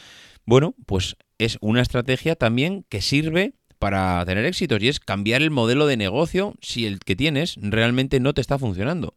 Bueno, 0.45 0.75
pues 0.85 1.15
es 1.37 1.57
una 1.61 1.81
estrategia 1.81 2.35
también 2.35 2.85
que 2.89 3.01
sirve 3.01 3.53
para 3.79 4.23
tener 4.25 4.45
éxitos 4.45 4.81
y 4.81 4.87
es 4.87 4.99
cambiar 4.99 5.41
el 5.41 5.51
modelo 5.51 5.87
de 5.87 5.97
negocio 5.97 6.55
si 6.61 6.85
el 6.85 6.99
que 6.99 7.15
tienes 7.15 7.57
realmente 7.61 8.19
no 8.19 8.33
te 8.33 8.41
está 8.41 8.57
funcionando. 8.57 9.15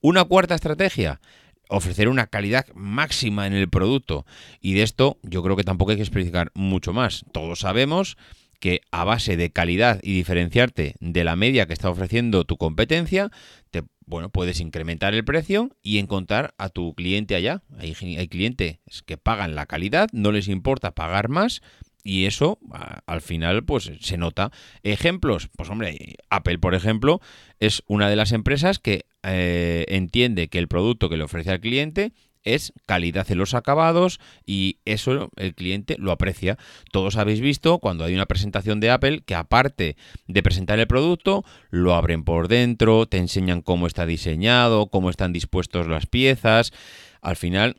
Una 0.00 0.24
cuarta 0.24 0.54
estrategia, 0.54 1.20
ofrecer 1.68 2.08
una 2.08 2.26
calidad 2.26 2.66
máxima 2.74 3.46
en 3.46 3.52
el 3.52 3.68
producto. 3.68 4.26
Y 4.60 4.74
de 4.74 4.82
esto 4.82 5.18
yo 5.22 5.42
creo 5.42 5.56
que 5.56 5.64
tampoco 5.64 5.90
hay 5.90 5.96
que 5.96 6.02
explicar 6.02 6.50
mucho 6.54 6.92
más. 6.92 7.24
Todos 7.32 7.60
sabemos 7.60 8.16
que 8.58 8.82
a 8.90 9.04
base 9.04 9.36
de 9.36 9.50
calidad 9.50 10.00
y 10.02 10.14
diferenciarte 10.14 10.94
de 11.00 11.24
la 11.24 11.36
media 11.36 11.66
que 11.66 11.72
está 11.72 11.88
ofreciendo 11.88 12.44
tu 12.44 12.58
competencia, 12.58 13.30
te 13.70 13.84
bueno, 14.10 14.28
puedes 14.28 14.60
incrementar 14.60 15.14
el 15.14 15.24
precio 15.24 15.70
y 15.82 15.98
encontrar 15.98 16.52
a 16.58 16.68
tu 16.68 16.94
cliente 16.94 17.36
allá. 17.36 17.62
Hay, 17.78 17.94
clientes 18.28 18.80
que 19.06 19.16
pagan 19.16 19.54
la 19.54 19.66
calidad, 19.66 20.08
no 20.12 20.32
les 20.32 20.48
importa 20.48 20.90
pagar 20.90 21.28
más 21.28 21.62
y 22.02 22.26
eso 22.26 22.58
al 23.06 23.20
final 23.20 23.64
pues 23.64 23.92
se 24.00 24.16
nota. 24.18 24.50
Ejemplos, 24.82 25.48
pues 25.56 25.70
hombre, 25.70 26.16
Apple 26.28 26.58
por 26.58 26.74
ejemplo 26.74 27.20
es 27.60 27.82
una 27.86 28.10
de 28.10 28.16
las 28.16 28.32
empresas 28.32 28.80
que 28.80 29.06
eh, 29.22 29.86
entiende 29.88 30.48
que 30.48 30.58
el 30.58 30.66
producto 30.66 31.08
que 31.08 31.16
le 31.16 31.24
ofrece 31.24 31.50
al 31.50 31.60
cliente 31.60 32.12
es 32.44 32.72
calidad 32.86 33.30
en 33.30 33.38
los 33.38 33.54
acabados 33.54 34.20
y 34.46 34.78
eso 34.84 35.30
el 35.36 35.54
cliente 35.54 35.96
lo 35.98 36.12
aprecia. 36.12 36.58
Todos 36.92 37.16
habéis 37.16 37.40
visto 37.40 37.78
cuando 37.78 38.04
hay 38.04 38.14
una 38.14 38.26
presentación 38.26 38.80
de 38.80 38.90
Apple 38.90 39.22
que 39.24 39.34
aparte 39.34 39.96
de 40.26 40.42
presentar 40.42 40.78
el 40.78 40.86
producto, 40.86 41.44
lo 41.70 41.94
abren 41.94 42.24
por 42.24 42.48
dentro, 42.48 43.06
te 43.06 43.18
enseñan 43.18 43.62
cómo 43.62 43.86
está 43.86 44.06
diseñado, 44.06 44.88
cómo 44.88 45.10
están 45.10 45.32
dispuestos 45.32 45.86
las 45.86 46.06
piezas. 46.06 46.72
Al 47.20 47.36
final 47.36 47.76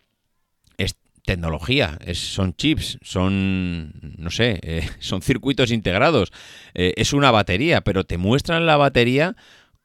es 0.77 0.95
tecnología, 1.25 1.97
es, 2.05 2.19
son 2.19 2.55
chips, 2.55 2.99
son, 3.01 3.93
no 4.17 4.29
sé, 4.29 4.59
eh, 4.63 4.87
son 4.99 5.21
circuitos 5.21 5.71
integrados, 5.71 6.31
eh, 6.73 6.93
es 6.97 7.13
una 7.13 7.31
batería, 7.31 7.81
pero 7.81 8.03
te 8.03 8.17
muestran 8.17 8.65
la 8.65 8.77
batería 8.77 9.35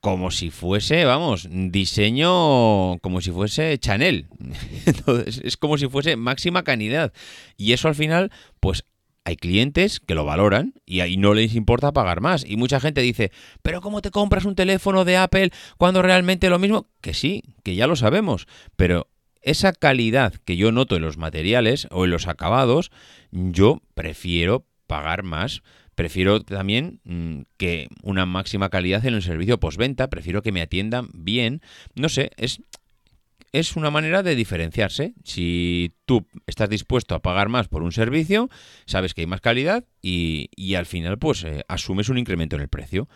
como 0.00 0.30
si 0.30 0.50
fuese, 0.50 1.04
vamos, 1.04 1.48
diseño 1.50 2.98
como 2.98 3.20
si 3.20 3.30
fuese 3.30 3.78
Chanel. 3.78 4.28
Entonces, 4.86 5.40
es 5.44 5.56
como 5.56 5.78
si 5.78 5.88
fuese 5.88 6.16
máxima 6.16 6.62
calidad. 6.62 7.12
Y 7.56 7.72
eso 7.72 7.88
al 7.88 7.94
final, 7.94 8.30
pues 8.60 8.84
hay 9.26 9.36
clientes 9.36 9.98
que 9.98 10.14
lo 10.14 10.24
valoran 10.24 10.74
y 10.86 11.00
ahí 11.00 11.16
no 11.16 11.34
les 11.34 11.56
importa 11.56 11.92
pagar 11.92 12.20
más. 12.20 12.44
Y 12.48 12.56
mucha 12.56 12.78
gente 12.78 13.00
dice, 13.00 13.32
pero 13.62 13.80
¿cómo 13.80 14.00
te 14.00 14.12
compras 14.12 14.44
un 14.44 14.54
teléfono 14.54 15.04
de 15.04 15.16
Apple 15.16 15.50
cuando 15.78 16.00
realmente 16.00 16.48
lo 16.48 16.60
mismo? 16.60 16.86
Que 17.00 17.12
sí, 17.12 17.42
que 17.64 17.74
ya 17.74 17.88
lo 17.88 17.96
sabemos, 17.96 18.46
pero 18.76 19.08
esa 19.42 19.72
calidad 19.72 20.34
que 20.44 20.56
yo 20.56 20.70
noto 20.70 20.94
en 20.94 21.02
los 21.02 21.18
materiales 21.18 21.88
o 21.90 22.04
en 22.04 22.12
los 22.12 22.28
acabados, 22.28 22.92
yo 23.32 23.82
prefiero 23.94 24.64
pagar 24.86 25.24
más. 25.24 25.62
Prefiero 25.96 26.42
también 26.42 27.00
mm, 27.04 27.40
que 27.56 27.88
una 28.02 28.26
máxima 28.26 28.68
calidad 28.68 29.04
en 29.06 29.14
el 29.14 29.22
servicio 29.22 29.58
postventa, 29.58 30.08
prefiero 30.08 30.42
que 30.42 30.52
me 30.52 30.60
atiendan 30.60 31.08
bien. 31.14 31.62
No 31.94 32.10
sé, 32.10 32.32
es, 32.36 32.60
es 33.52 33.76
una 33.76 33.90
manera 33.90 34.22
de 34.22 34.36
diferenciarse. 34.36 35.14
Si 35.24 35.94
tú 36.04 36.26
estás 36.46 36.68
dispuesto 36.68 37.14
a 37.14 37.22
pagar 37.22 37.48
más 37.48 37.68
por 37.68 37.82
un 37.82 37.92
servicio, 37.92 38.50
sabes 38.84 39.14
que 39.14 39.22
hay 39.22 39.26
más 39.26 39.40
calidad 39.40 39.84
y, 40.02 40.74
al 40.74 40.84
final 40.84 41.18
pues 41.18 41.44
eh, 41.44 41.64
asumes 41.66 42.10
un 42.10 42.18
incremento 42.18 42.56
en 42.56 42.62
el 42.62 42.68
precio. 42.68 43.08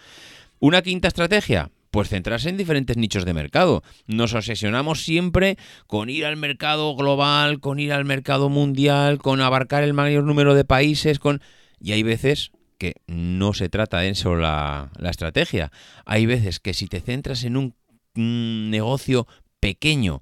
Una 0.58 0.80
quinta 0.80 1.08
estrategia, 1.08 1.70
pues 1.90 2.08
centrarse 2.08 2.48
en 2.48 2.56
diferentes 2.56 2.96
nichos 2.96 3.26
de 3.26 3.34
mercado. 3.34 3.82
Nos 4.06 4.32
obsesionamos 4.32 5.04
siempre 5.04 5.58
con 5.86 6.08
ir 6.08 6.24
al 6.24 6.38
mercado 6.38 6.96
global, 6.96 7.60
con 7.60 7.78
ir 7.78 7.92
al 7.92 8.06
mercado 8.06 8.48
mundial, 8.48 9.18
con 9.18 9.42
abarcar 9.42 9.84
el 9.84 9.92
mayor 9.92 10.24
número 10.24 10.54
de 10.54 10.64
países, 10.64 11.18
con... 11.18 11.42
Y 11.82 11.92
hay 11.92 12.02
veces 12.02 12.52
que 12.80 12.94
no 13.06 13.52
se 13.52 13.68
trata 13.68 13.98
de 13.98 14.08
eso 14.08 14.34
la, 14.36 14.90
la 14.96 15.10
estrategia. 15.10 15.70
Hay 16.06 16.24
veces 16.24 16.60
que 16.60 16.72
si 16.72 16.86
te 16.86 17.00
centras 17.00 17.44
en 17.44 17.56
un, 17.56 17.74
negocio 18.14 19.28
pequeño, 19.60 20.20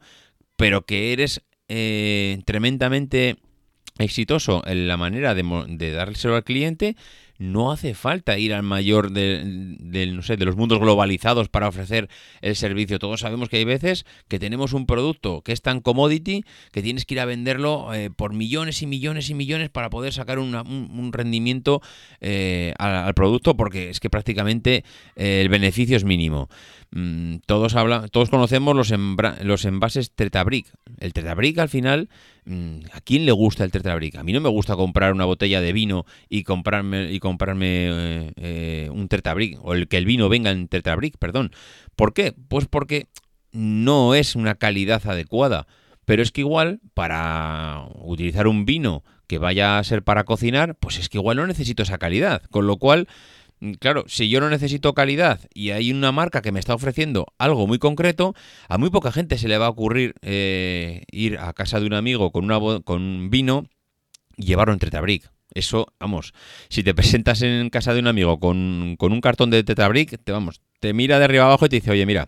pero 0.56 0.84
que 0.84 1.12
eres 1.12 1.40
eh, 1.68 2.42
tremendamente 2.44 3.36
exitoso 3.98 4.62
en 4.66 4.88
la 4.88 4.96
manera 4.96 5.34
de, 5.34 5.42
de 5.68 5.92
dárselo 5.92 6.36
al 6.36 6.44
cliente, 6.44 6.96
no 7.38 7.70
hace 7.70 7.94
falta 7.94 8.36
ir 8.38 8.52
al 8.52 8.64
mayor 8.64 9.12
de, 9.12 10.10
no 10.12 10.22
sé, 10.22 10.36
de 10.36 10.44
los 10.44 10.56
mundos 10.56 10.80
globalizados 10.80 11.48
para 11.48 11.68
ofrecer 11.68 12.08
el 12.40 12.56
servicio. 12.56 12.98
Todos 12.98 13.20
sabemos 13.20 13.48
que 13.48 13.58
hay 13.58 13.64
veces 13.64 14.04
que 14.26 14.38
tenemos 14.38 14.72
un 14.72 14.86
producto 14.86 15.42
que 15.42 15.52
es 15.52 15.62
tan 15.62 15.80
commodity 15.80 16.44
que 16.72 16.82
tienes 16.82 17.06
que 17.06 17.14
ir 17.14 17.20
a 17.20 17.24
venderlo 17.24 17.94
eh, 17.94 18.10
por 18.10 18.34
millones 18.34 18.82
y 18.82 18.86
millones 18.86 19.30
y 19.30 19.34
millones 19.34 19.70
para 19.70 19.88
poder 19.88 20.12
sacar 20.12 20.38
un, 20.38 21.12
rendimiento 21.12 21.80
eh, 22.20 22.74
al, 22.78 23.14
producto 23.14 23.56
porque 23.56 23.90
es 23.90 24.00
que 24.00 24.10
prácticamente 24.10 24.84
eh, 25.14 25.40
el 25.40 25.48
beneficio 25.48 25.96
es 25.96 26.04
mínimo. 26.04 26.48
Mm, 26.90 27.36
todos, 27.46 27.76
hablan, 27.76 28.08
todos 28.08 28.30
conocemos 28.30 28.74
los, 28.74 28.92
los 29.42 29.64
envases 29.64 30.12
Tretabric. 30.12 30.66
El 30.98 31.12
Tretabric 31.12 31.58
al 31.58 31.68
final 31.68 32.08
¿A 32.92 33.00
quién 33.00 33.26
le 33.26 33.32
gusta 33.32 33.64
el 33.64 33.70
tetrabric? 33.70 34.16
A 34.16 34.22
mí 34.22 34.32
no 34.32 34.40
me 34.40 34.48
gusta 34.48 34.76
comprar 34.76 35.12
una 35.12 35.24
botella 35.24 35.60
de 35.60 35.72
vino 35.72 36.04
y 36.28 36.44
comprarme, 36.44 37.12
y 37.12 37.20
comprarme 37.20 38.32
eh, 38.36 38.88
un 38.92 39.08
tetrabric, 39.08 39.58
o 39.62 39.74
el 39.74 39.88
que 39.88 39.98
el 39.98 40.06
vino 40.06 40.28
venga 40.28 40.50
en 40.50 40.68
tetrabric, 40.68 41.16
perdón. 41.18 41.52
¿Por 41.96 42.14
qué? 42.14 42.34
Pues 42.48 42.66
porque 42.66 43.06
no 43.52 44.14
es 44.14 44.34
una 44.34 44.54
calidad 44.54 45.06
adecuada. 45.06 45.66
Pero 46.04 46.22
es 46.22 46.32
que 46.32 46.40
igual, 46.40 46.80
para 46.94 47.84
utilizar 48.02 48.46
un 48.46 48.64
vino 48.64 49.04
que 49.26 49.36
vaya 49.36 49.78
a 49.78 49.84
ser 49.84 50.02
para 50.02 50.24
cocinar, 50.24 50.74
pues 50.76 50.98
es 50.98 51.10
que 51.10 51.18
igual 51.18 51.36
no 51.36 51.46
necesito 51.46 51.82
esa 51.82 51.98
calidad. 51.98 52.42
Con 52.50 52.66
lo 52.66 52.78
cual, 52.78 53.06
Mm, 53.06 53.37
claro, 53.80 54.04
si 54.06 54.28
yo 54.28 54.40
no 54.40 54.50
necesito 54.50 54.94
calidad 54.94 55.40
y 55.54 55.70
hay 55.70 55.92
una 55.92 56.12
marca 56.12 56.42
que 56.42 56.52
me 56.52 56.60
está 56.60 56.74
ofreciendo 56.74 57.26
algo 57.38 57.66
muy 57.66 57.78
concreto, 57.78 58.34
a 58.68 58.78
muy 58.78 58.90
poca 58.90 59.12
gente 59.12 59.38
se 59.38 59.48
le 59.48 59.58
va 59.58 59.66
a 59.66 59.70
ocurrir 59.70 60.14
eh, 60.22 61.02
ir 61.10 61.38
a 61.38 61.52
casa 61.52 61.80
de 61.80 61.86
un 61.86 61.94
amigo 61.94 62.30
con, 62.32 62.44
una, 62.44 62.58
con 62.82 63.02
un 63.02 63.30
vino 63.30 63.66
y 64.36 64.46
llevarlo 64.46 64.72
en 64.72 64.78
Tetrabric. 64.78 65.30
Eso, 65.54 65.88
vamos, 65.98 66.34
si 66.68 66.82
te 66.82 66.94
presentas 66.94 67.42
en 67.42 67.70
casa 67.70 67.94
de 67.94 68.00
un 68.00 68.06
amigo 68.06 68.38
con, 68.38 68.96
un 68.98 69.20
cartón 69.20 69.50
de 69.50 69.64
Tetrabric, 69.64 70.22
te, 70.22 70.32
vamos, 70.32 70.60
te 70.80 70.92
mira 70.92 71.18
de 71.18 71.24
arriba 71.24 71.44
abajo 71.44 71.66
y 71.66 71.68
te 71.68 71.76
dice, 71.76 71.90
oye, 71.90 72.06
mira, 72.06 72.26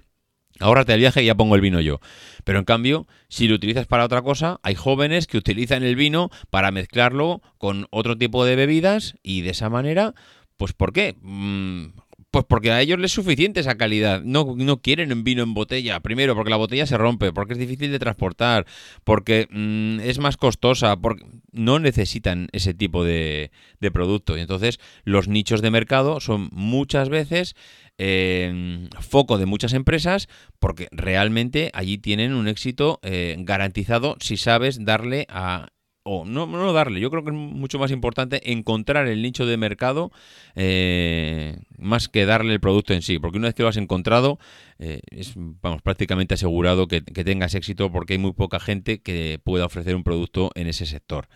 Ahórrate 0.61 0.93
el 0.93 1.01
viaje 1.01 1.23
y 1.23 1.27
ya 1.27 1.35
pongo 1.35 1.55
el 1.55 1.63
vino 1.63 1.81
yo. 1.81 2.01
Pero 2.45 2.59
en 2.59 2.67
cambio, 2.67 3.07
si 3.29 3.49
lo 3.49 3.55
utilizas 3.55 3.87
para 3.87 4.05
otra 4.05 4.21
cosa, 4.21 4.61
hay 4.63 4.75
jóvenes 4.75 5.27
que 5.27 5.39
utilizan 5.39 5.83
el 5.83 5.97
vino 5.97 6.29
para 6.51 6.71
mezclarlo 6.71 7.41
con 7.57 7.87
otro 7.91 8.19
tipo 8.19 8.45
de 8.45 8.57
bebidas 8.57 9.15
y 9.23 9.41
de 9.41 9.51
esa 9.51 9.71
manera 9.71 10.15
pues 10.61 10.75
¿por 10.75 10.93
qué? 10.93 11.17
Mm, 11.23 11.87
pues 12.31 12.45
porque 12.47 12.71
a 12.71 12.83
ellos 12.83 12.99
les 12.99 13.13
es 13.13 13.15
suficiente 13.15 13.61
esa 13.61 13.79
calidad. 13.79 14.21
No, 14.23 14.55
no 14.59 14.83
quieren 14.83 15.11
un 15.11 15.25
vino 15.25 15.43
en 15.43 15.55
botella. 15.55 16.01
Primero, 16.01 16.35
porque 16.35 16.51
la 16.51 16.59
botella 16.59 16.85
se 16.85 16.99
rompe, 16.99 17.33
porque 17.33 17.55
es 17.55 17.59
difícil 17.59 17.91
de 17.91 17.99
transportar, 17.99 18.67
porque 19.03 19.49
mm, 19.51 20.01
es 20.01 20.19
más 20.19 20.37
costosa, 20.37 20.95
porque 20.99 21.25
no 21.51 21.79
necesitan 21.79 22.49
ese 22.53 22.75
tipo 22.75 23.05
de, 23.05 23.51
producto. 23.91 24.37
Y 24.37 24.43
entonces 24.43 24.81
los 25.05 25.29
nichos 25.29 25.63
de 25.63 25.71
mercado 25.71 26.21
son 26.21 26.51
muchas 26.53 27.09
veces 27.09 27.57
eh, 27.97 28.87
foco 29.01 29.39
de 29.39 29.47
muchas 29.47 29.73
empresas 29.73 30.29
porque 30.59 30.89
realmente 30.93 31.71
allí 31.73 31.97
tienen 31.97 32.35
un 32.35 32.49
éxito 32.49 33.01
eh, 33.03 33.35
garantizado 33.39 34.17
si 34.21 34.37
sabes 34.37 34.85
darle 34.85 35.27
a 35.31 35.69
o 36.13 36.25
no, 36.25 36.45
no 36.45 36.73
darle, 36.73 36.99
yo 36.99 37.09
creo 37.09 37.23
que 37.23 37.31
es 37.31 37.37
mucho 37.37 37.79
más 37.79 37.93
importante 37.93 38.51
encontrar 38.51 39.07
el 39.07 39.23
nicho 39.23 39.47
de 39.47 39.57
mercado 39.57 40.11
eh, 40.57 41.57
más 41.79 42.09
que 42.09 42.27
darle 42.27 42.53
el 42.53 42.59
producto 42.59 42.93
en 42.95 43.03
sí, 43.03 43.21
porque 43.21 43.39
una 43.39 43.47
vez 43.47 43.55
que 43.55 43.63
lo 43.63 43.69
has 43.69 43.77
encontrado 43.77 44.41
eh, 44.81 45.03
es 45.13 45.35
vamos, 45.37 45.83
prácticamente 45.83 46.35
asegurado 46.35 46.89
que, 46.89 47.01
tengas 47.01 47.55
éxito 47.55 47.93
porque 47.93 48.15
hay 48.15 48.19
muy 48.19 48.33
poca 48.33 48.59
gente 48.59 49.01
que 49.01 49.39
pueda 49.45 49.67
ofrecer 49.67 49.95
un 49.95 50.03
producto 50.03 50.51
en 50.57 50.67
ese 50.67 50.85
sector. 50.85 51.29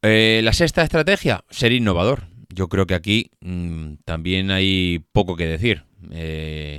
Eh, 0.00 0.40
la 0.42 0.54
sexta 0.54 0.82
estrategia, 0.82 1.44
ser 1.50 1.72
innovador. 1.72 2.28
Yo 2.48 2.70
creo 2.70 2.86
que 2.86 2.94
aquí 2.94 3.32
mm, 3.42 3.96
también 4.06 4.50
hay 4.50 5.04
poco 5.12 5.36
que 5.36 5.46
decir. 5.46 5.84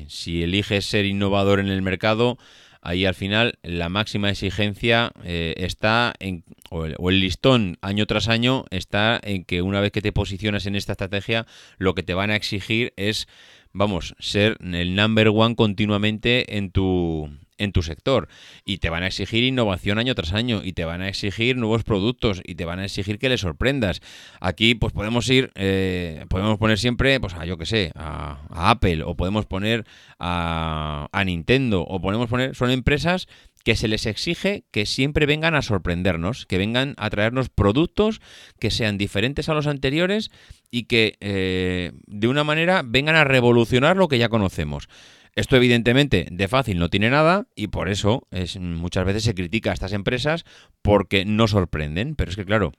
si 0.08 0.42
eliges 0.42 0.86
ser 0.86 1.06
innovador 1.06 1.60
en 1.60 1.68
el 1.68 1.84
mercado, 1.84 2.40
ahí 2.82 3.06
al 3.06 3.16
final 3.16 3.60
la 3.64 3.90
máxima 3.90 4.30
exigencia 4.30 5.12
eh, 5.24 5.54
está 5.58 6.14
en, 6.20 6.44
o 6.70 6.86
el, 6.86 7.20
listón 7.20 7.78
año 7.82 8.06
tras 8.06 8.28
año 8.28 8.66
está 8.70 9.20
en 9.24 9.44
que 9.44 9.62
una 9.62 9.82
vez 9.82 9.92
que 9.92 10.02
te 10.02 10.12
posicionas 10.12 10.66
en 10.66 10.76
esta 10.76 10.94
estrategia, 10.94 11.46
lo 11.78 11.96
que 11.96 12.04
te 12.04 12.14
van 12.14 12.32
a 12.32 12.36
exigir 12.36 12.94
es, 12.96 13.28
vamos, 13.72 14.16
ser 14.20 14.58
el 14.62 14.96
number 14.96 15.30
one 15.30 15.56
continuamente 15.56 16.58
en 16.58 16.72
tu, 16.72 17.30
en 17.60 17.72
tu 17.72 17.84
sector 17.84 18.28
y 18.66 18.80
te 18.80 18.90
van 18.90 19.04
a 19.04 19.08
exigir 19.08 19.44
innovación 19.44 20.00
año 20.00 20.16
tras 20.16 20.34
año 20.34 20.62
y 20.64 20.74
te 20.74 20.86
van 20.86 21.02
a 21.02 21.10
exigir 21.10 21.58
nuevos 21.58 21.84
productos 21.84 22.42
y 22.44 22.56
te 22.56 22.66
van 22.66 22.80
a 22.80 22.86
exigir 22.86 23.20
que 23.20 23.30
les 23.30 23.42
sorprendas. 23.42 24.02
Aquí 24.40 24.74
pues 24.74 24.94
podemos 24.94 25.30
ir, 25.30 25.52
eh, 25.56 26.26
podemos 26.30 26.58
poner 26.58 26.80
siempre, 26.80 27.20
pues 27.20 27.36
a 27.36 27.46
yo 27.46 27.58
que 27.58 27.66
sé, 27.66 27.92
a, 27.96 28.40
Apple 28.50 29.04
o 29.04 29.16
podemos 29.16 29.46
poner 29.46 29.86
a, 30.18 31.08
a 31.12 31.24
Nintendo 31.24 31.82
o 31.82 32.02
podemos 32.02 32.30
poner, 32.30 32.56
son 32.56 32.72
empresas 32.72 33.28
que 33.64 33.76
se 33.76 33.88
les 33.88 34.06
exige 34.06 34.64
que 34.72 34.86
siempre 34.86 35.26
vengan 35.26 35.56
a 35.56 35.62
sorprendernos, 35.62 36.46
que 36.46 36.58
vengan 36.58 36.96
a 36.98 37.10
traernos 37.10 37.50
productos 37.50 38.22
que 38.60 38.72
sean 38.72 38.98
diferentes 38.98 39.50
a 39.50 39.54
los 39.54 39.68
anteriores 39.68 40.32
y 40.72 40.84
que 40.84 41.18
eh, 41.20 41.92
de 42.08 42.28
una 42.28 42.44
manera 42.44 42.82
vengan 42.86 43.16
a 43.16 43.24
revolucionar 43.24 43.98
lo 43.98 44.08
que 44.08 44.18
ya 44.18 44.30
conocemos. 44.30 44.88
Esto 45.36 45.56
evidentemente 45.56 46.28
de 46.32 46.48
fácil 46.48 46.80
no 46.80 46.90
tiene 46.90 47.10
nada 47.10 47.48
y 47.56 47.68
por 47.68 47.90
eso 47.90 48.28
es, 48.32 48.58
muchas 48.58 49.06
veces 49.06 49.24
se 49.24 49.36
critica 49.36 49.72
a 49.72 49.74
estas 49.74 49.94
empresas 49.94 50.46
porque 50.82 51.26
no 51.26 51.48
sorprenden. 51.48 52.16
Pero 52.16 52.32
es 52.32 52.36
que 52.36 52.46
claro, 52.46 52.74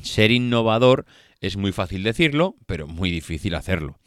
ser 0.00 0.30
innovador 0.30 1.04
es 1.40 1.56
muy 1.56 1.72
fácil 1.72 2.02
decirlo, 2.02 2.56
pero 2.66 2.86
muy 2.86 3.10
difícil 3.10 3.54
hacerlo. 3.54 3.98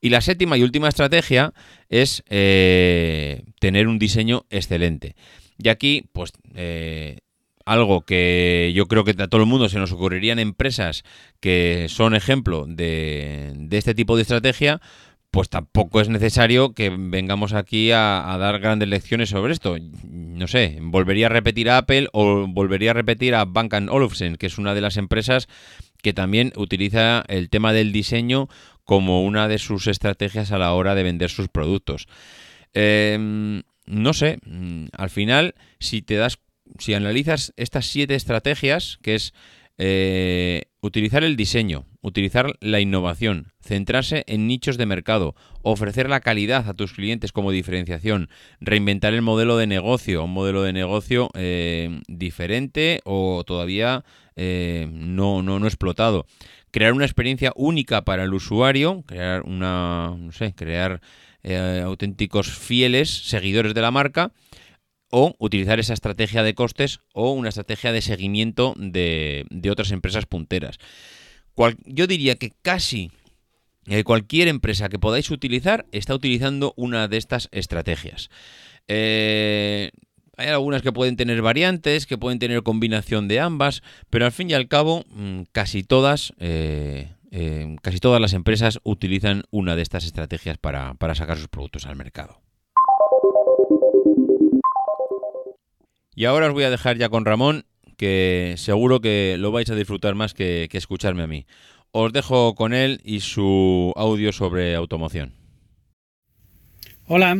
Y 0.00 0.08
la 0.08 0.20
séptima 0.20 0.56
y 0.56 0.62
última 0.62 0.88
estrategia 0.88 1.52
es 1.88 2.22
eh, 2.30 3.42
tener 3.60 3.86
un 3.86 3.98
diseño 3.98 4.46
excelente. 4.48 5.14
Y 5.58 5.68
aquí, 5.68 6.08
pues, 6.12 6.32
eh, 6.54 7.18
algo 7.66 8.00
que 8.00 8.72
yo 8.74 8.86
creo 8.86 9.04
que 9.04 9.10
a 9.10 9.28
todo 9.28 9.42
el 9.42 9.46
mundo 9.46 9.68
se 9.68 9.78
nos 9.78 9.92
ocurriría 9.92 10.32
en 10.32 10.38
empresas 10.38 11.04
que 11.40 11.86
son 11.90 12.14
ejemplo 12.14 12.64
de, 12.66 13.52
de 13.54 13.78
este 13.78 13.94
tipo 13.94 14.16
de 14.16 14.22
estrategia, 14.22 14.80
pues 15.30 15.48
tampoco 15.48 16.00
es 16.00 16.08
necesario 16.08 16.74
que 16.74 16.90
vengamos 16.90 17.52
aquí 17.52 17.92
a, 17.92 18.36
dar 18.38 18.58
grandes 18.58 18.88
lecciones 18.88 19.30
sobre 19.30 19.52
esto. 19.52 19.76
No 20.04 20.48
sé, 20.48 20.78
volvería 20.80 21.26
a 21.26 21.30
repetir 21.30 21.70
a 21.70 21.78
Apple 21.78 22.08
o 22.12 22.46
volvería 22.48 22.90
a 22.90 22.94
repetir 22.94 23.34
a 23.34 23.44
Bank 23.44 23.74
Olufsen, 23.90 24.36
que 24.36 24.46
es 24.46 24.58
una 24.58 24.74
de 24.74 24.80
las 24.80 24.96
empresas 24.96 25.48
que 26.02 26.12
también 26.12 26.52
utiliza 26.56 27.22
el 27.28 27.48
tema 27.48 27.72
del 27.72 27.92
diseño 27.92 28.48
como 28.84 29.24
una 29.24 29.46
de 29.46 29.58
sus 29.58 29.86
estrategias 29.86 30.50
a 30.50 30.58
la 30.58 30.72
hora 30.72 30.96
de 30.96 31.04
vender 31.04 31.30
sus 31.30 31.48
productos. 31.48 32.08
Em, 32.74 33.62
no 33.86 34.12
sé, 34.12 34.38
al 34.92 35.10
final, 35.10 35.54
si 35.78 36.02
te 36.02 36.16
das, 36.16 36.38
si 36.78 36.94
analizas 36.94 37.52
estas 37.56 37.86
siete 37.86 38.16
estrategias, 38.16 38.98
que 39.02 39.14
es 39.14 39.32
eh, 39.78 40.62
utilizar 40.80 41.22
el 41.22 41.36
diseño, 41.36 41.86
utilizar 42.02 42.56
la 42.60 42.80
innovación, 42.80 43.52
centrarse 43.60 44.24
en 44.26 44.46
nichos 44.46 44.78
de 44.78 44.86
mercado, 44.86 45.34
ofrecer 45.62 46.08
la 46.08 46.20
calidad 46.20 46.68
a 46.68 46.74
tus 46.74 46.92
clientes 46.92 47.32
como 47.32 47.50
diferenciación, 47.50 48.28
reinventar 48.60 49.14
el 49.14 49.22
modelo 49.22 49.56
de 49.56 49.66
negocio, 49.66 50.24
un 50.24 50.32
modelo 50.32 50.62
de 50.62 50.72
negocio 50.72 51.30
eh, 51.34 52.00
diferente 52.08 53.00
o 53.04 53.44
todavía 53.44 54.04
eh, 54.36 54.88
no, 54.90 55.42
no, 55.42 55.58
no 55.58 55.66
explotado. 55.66 56.26
Crear 56.70 56.92
una 56.92 57.04
experiencia 57.04 57.52
única 57.56 58.02
para 58.02 58.24
el 58.24 58.32
usuario, 58.32 59.02
crear 59.06 59.42
una, 59.42 60.14
no 60.16 60.32
sé, 60.32 60.54
crear 60.54 61.00
auténticos 61.82 62.50
fieles 62.50 63.08
seguidores 63.08 63.72
de 63.72 63.80
la 63.80 63.90
marca 63.90 64.30
o 65.10 65.34
utilizar 65.38 65.80
esa 65.80 65.94
estrategia 65.94 66.42
de 66.42 66.54
costes 66.54 67.00
o 67.12 67.32
una 67.32 67.48
estrategia 67.48 67.92
de 67.92 68.00
seguimiento 68.00 68.74
de, 68.76 69.44
otras 69.70 69.90
empresas 69.90 70.26
punteras. 70.26 70.78
Yo 71.84 72.06
diría 72.06 72.36
que 72.36 72.52
casi 72.62 73.10
eh, 73.86 74.04
cualquier 74.04 74.48
empresa 74.48 74.88
que 74.88 74.98
podáis 74.98 75.30
utilizar 75.30 75.86
está 75.92 76.14
utilizando 76.14 76.72
una 76.76 77.08
de 77.08 77.16
estas 77.16 77.48
estrategias. 77.52 78.30
Eh, 78.88 79.90
hay 80.36 80.48
algunas 80.48 80.82
que 80.82 80.92
pueden 80.92 81.16
tener 81.16 81.42
variantes, 81.42 82.06
que 82.06 82.18
pueden 82.18 82.38
tener 82.38 82.62
combinación 82.62 83.28
de 83.28 83.40
ambas, 83.40 83.82
pero 84.08 84.24
al 84.24 84.32
fin 84.32 84.50
y 84.50 84.54
al 84.54 84.68
cabo 84.68 85.04
mm, 85.10 85.42
casi 85.52 85.82
todas, 85.82 86.32
eh, 86.38 87.10
casi 87.82 87.98
todas 87.98 88.20
las 88.20 88.32
empresas 88.32 88.80
utilizan 88.82 89.42
una 89.50 89.76
de 89.76 89.82
estas 89.82 90.04
estrategias 90.04 90.56
para 90.58 91.14
sacar 91.14 91.36
sus 91.36 91.48
productos 91.48 91.86
al 91.86 91.96
mercado. 91.96 92.40
Y 96.14 96.24
ahora 96.26 96.48
os 96.48 96.52
voy 96.52 96.64
a 96.64 96.70
dejar 96.70 96.98
ya 96.98 97.08
con 97.08 97.24
Ramón, 97.24 97.64
que 98.00 98.54
seguro 98.56 99.02
que 99.02 99.36
lo 99.38 99.52
vais 99.52 99.68
a 99.68 99.74
disfrutar 99.74 100.14
más 100.14 100.32
que, 100.32 100.70
escucharme 100.72 101.22
a 101.22 101.26
mí. 101.26 101.44
Os 101.92 102.14
dejo 102.14 102.54
con 102.54 102.72
él 102.72 103.02
y 103.04 103.20
su 103.20 103.92
audio 103.94 104.32
sobre 104.32 104.74
automoción. 104.74 105.34
Hola, 107.06 107.38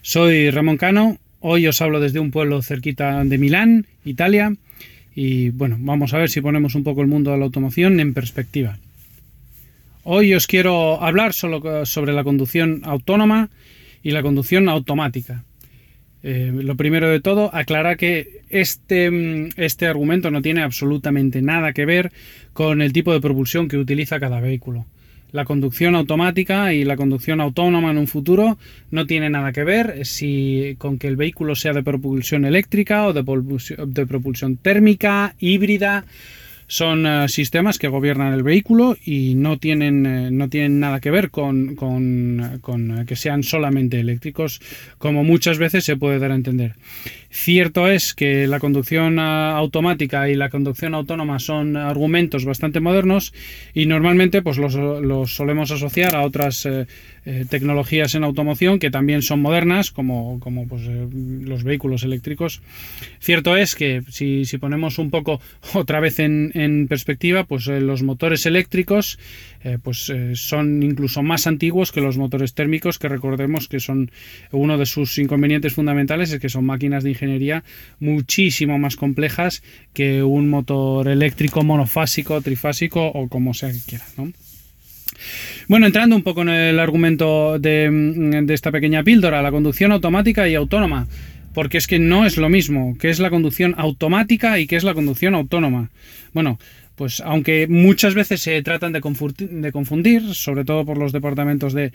soy 0.00 0.48
Ramón 0.48 0.78
Cano. 0.78 1.18
Hoy 1.40 1.66
os 1.66 1.82
hablo 1.82 2.00
desde 2.00 2.18
un 2.18 2.30
pueblo 2.30 2.62
cerquita 2.62 3.22
de 3.24 3.36
Milán, 3.36 3.88
Italia. 4.02 4.54
Y 5.14 5.50
bueno, 5.50 5.76
vamos 5.78 6.14
a 6.14 6.18
ver 6.18 6.30
si 6.30 6.40
ponemos 6.40 6.74
un 6.74 6.82
poco 6.82 7.02
el 7.02 7.06
mundo 7.06 7.32
de 7.32 7.36
la 7.36 7.44
automoción 7.44 8.00
en 8.00 8.14
perspectiva. 8.14 8.78
Hoy 10.02 10.32
os 10.32 10.46
quiero 10.46 11.02
hablar 11.02 11.34
solo 11.34 11.84
sobre 11.84 12.14
la 12.14 12.24
conducción 12.24 12.80
autónoma 12.84 13.50
y 14.02 14.12
la 14.12 14.22
conducción 14.22 14.70
automática. 14.70 15.44
Eh, 16.22 16.52
lo 16.52 16.76
primero 16.76 17.08
de 17.08 17.20
todo, 17.20 17.54
aclarar 17.54 17.96
que 17.96 18.42
este, 18.50 19.10
mm, 19.10 19.50
este 19.56 19.86
argumento 19.86 20.30
no 20.30 20.42
tiene 20.42 20.62
absolutamente 20.62 21.40
nada 21.40 21.72
que 21.72 21.86
ver 21.86 22.12
con 22.52 22.82
el 22.82 22.92
tipo 22.92 23.12
de 23.12 23.20
propulsión 23.20 23.68
que 23.68 23.78
utiliza 23.78 24.20
cada 24.20 24.40
vehículo. 24.40 24.86
La 25.32 25.44
conducción 25.44 25.94
automática 25.94 26.74
y 26.74 26.84
la 26.84 26.96
conducción 26.96 27.40
autónoma 27.40 27.92
en 27.92 27.98
un 27.98 28.08
futuro 28.08 28.58
no 28.90 29.06
tiene 29.06 29.30
nada 29.30 29.52
que 29.52 29.62
ver 29.62 30.04
si 30.04 30.74
con 30.78 30.98
que 30.98 31.06
el 31.06 31.16
vehículo 31.16 31.54
sea 31.54 31.72
de 31.72 31.84
propulsión 31.84 32.44
eléctrica 32.44 33.06
o 33.06 33.12
de 33.12 34.06
propulsión 34.06 34.56
térmica, 34.56 35.36
híbrida 35.38 36.04
son 36.70 37.04
eh, 37.04 37.28
sistemas 37.28 37.80
que 37.80 37.88
gobiernan 37.88 38.32
el 38.32 38.44
vehículo 38.44 38.96
y 39.04 39.34
no 39.34 39.58
tienen, 39.58 40.06
eh, 40.06 40.30
no 40.30 40.48
tienen 40.48 40.78
nada 40.78 41.00
que 41.00 41.10
ver 41.10 41.30
con, 41.30 41.74
con, 41.74 42.60
con, 42.60 43.04
que 43.06 43.16
sean 43.16 43.42
solamente 43.42 43.98
eléctricos, 43.98 44.60
como 44.96 45.24
muchas 45.24 45.58
veces 45.58 45.84
se 45.84 45.96
puede 45.96 46.20
dar 46.20 46.30
a 46.30 46.36
entender. 46.36 46.76
Cierto 47.28 47.88
es 47.88 48.14
que 48.14 48.46
la 48.46 48.60
conducción 48.60 49.18
eh, 49.18 49.22
automática 49.22 50.28
y 50.28 50.36
la 50.36 50.48
conducción 50.48 50.94
autónoma 50.94 51.40
son 51.40 51.76
argumentos 51.76 52.44
bastante 52.44 52.78
modernos 52.78 53.34
y 53.74 53.86
normalmente 53.86 54.40
pues 54.40 54.56
los, 54.56 54.74
los 54.76 55.34
solemos 55.34 55.72
asociar 55.72 56.14
a 56.14 56.22
otras 56.22 56.68
tecnologías 57.50 58.14
en 58.14 58.24
automoción 58.24 58.78
que 58.78 58.90
también 58.90 59.20
son 59.20 59.40
modernas, 59.40 59.90
como, 59.90 60.40
como 60.40 60.66
pues, 60.66 60.82
los 60.86 61.64
vehículos 61.64 62.02
eléctricos. 62.02 62.62
Cierto 63.20 63.56
es 63.56 63.74
que 63.74 64.02
si, 64.08 64.46
si 64.46 64.56
ponemos 64.56 64.98
un 64.98 65.10
poco 65.10 65.40
otra 65.74 66.00
vez 66.00 66.18
en 66.18 66.50
en 66.60 66.88
perspectiva, 66.88 67.44
pues 67.44 67.66
eh, 67.68 67.80
los 67.80 68.02
motores 68.02 68.46
eléctricos 68.46 69.18
eh, 69.62 69.78
pues, 69.82 70.10
eh, 70.10 70.32
son 70.34 70.82
incluso 70.82 71.22
más 71.22 71.46
antiguos 71.46 71.92
que 71.92 72.00
los 72.00 72.16
motores 72.16 72.54
térmicos, 72.54 72.98
que 72.98 73.08
recordemos 73.08 73.68
que 73.68 73.80
son 73.80 74.10
uno 74.52 74.78
de 74.78 74.86
sus 74.86 75.18
inconvenientes 75.18 75.74
fundamentales, 75.74 76.32
es 76.32 76.40
que 76.40 76.48
son 76.48 76.64
máquinas 76.64 77.04
de 77.04 77.10
ingeniería 77.10 77.64
muchísimo 77.98 78.78
más 78.78 78.96
complejas 78.96 79.62
que 79.92 80.22
un 80.22 80.48
motor 80.48 81.08
eléctrico 81.08 81.62
monofásico, 81.62 82.40
trifásico 82.40 83.06
o 83.06 83.28
como 83.28 83.54
sea 83.54 83.72
que 83.72 83.80
quiera. 83.86 84.04
Bueno, 85.68 85.86
entrando 85.86 86.16
un 86.16 86.22
poco 86.22 86.42
en 86.42 86.48
el 86.48 86.78
argumento 86.78 87.58
de, 87.58 87.90
de 88.42 88.54
esta 88.54 88.72
pequeña 88.72 89.02
píldora, 89.02 89.42
la 89.42 89.50
conducción 89.50 89.92
automática 89.92 90.48
y 90.48 90.54
autónoma 90.54 91.06
porque 91.54 91.78
es 91.78 91.86
que 91.86 91.98
no 91.98 92.26
es 92.26 92.36
lo 92.36 92.48
mismo, 92.48 92.96
que 92.98 93.10
es 93.10 93.18
la 93.18 93.30
conducción 93.30 93.74
automática 93.76 94.58
y 94.58 94.66
que 94.66 94.76
es 94.76 94.84
la 94.84 94.94
conducción 94.94 95.34
autónoma. 95.34 95.90
Bueno, 96.32 96.58
pues 97.00 97.22
aunque 97.24 97.66
muchas 97.66 98.14
veces 98.14 98.42
se 98.42 98.62
tratan 98.62 98.92
de 98.92 99.00
confundir, 99.72 100.34
sobre 100.34 100.64
todo 100.64 100.84
por 100.84 100.98
los 100.98 101.12
departamentos 101.12 101.72
de, 101.72 101.92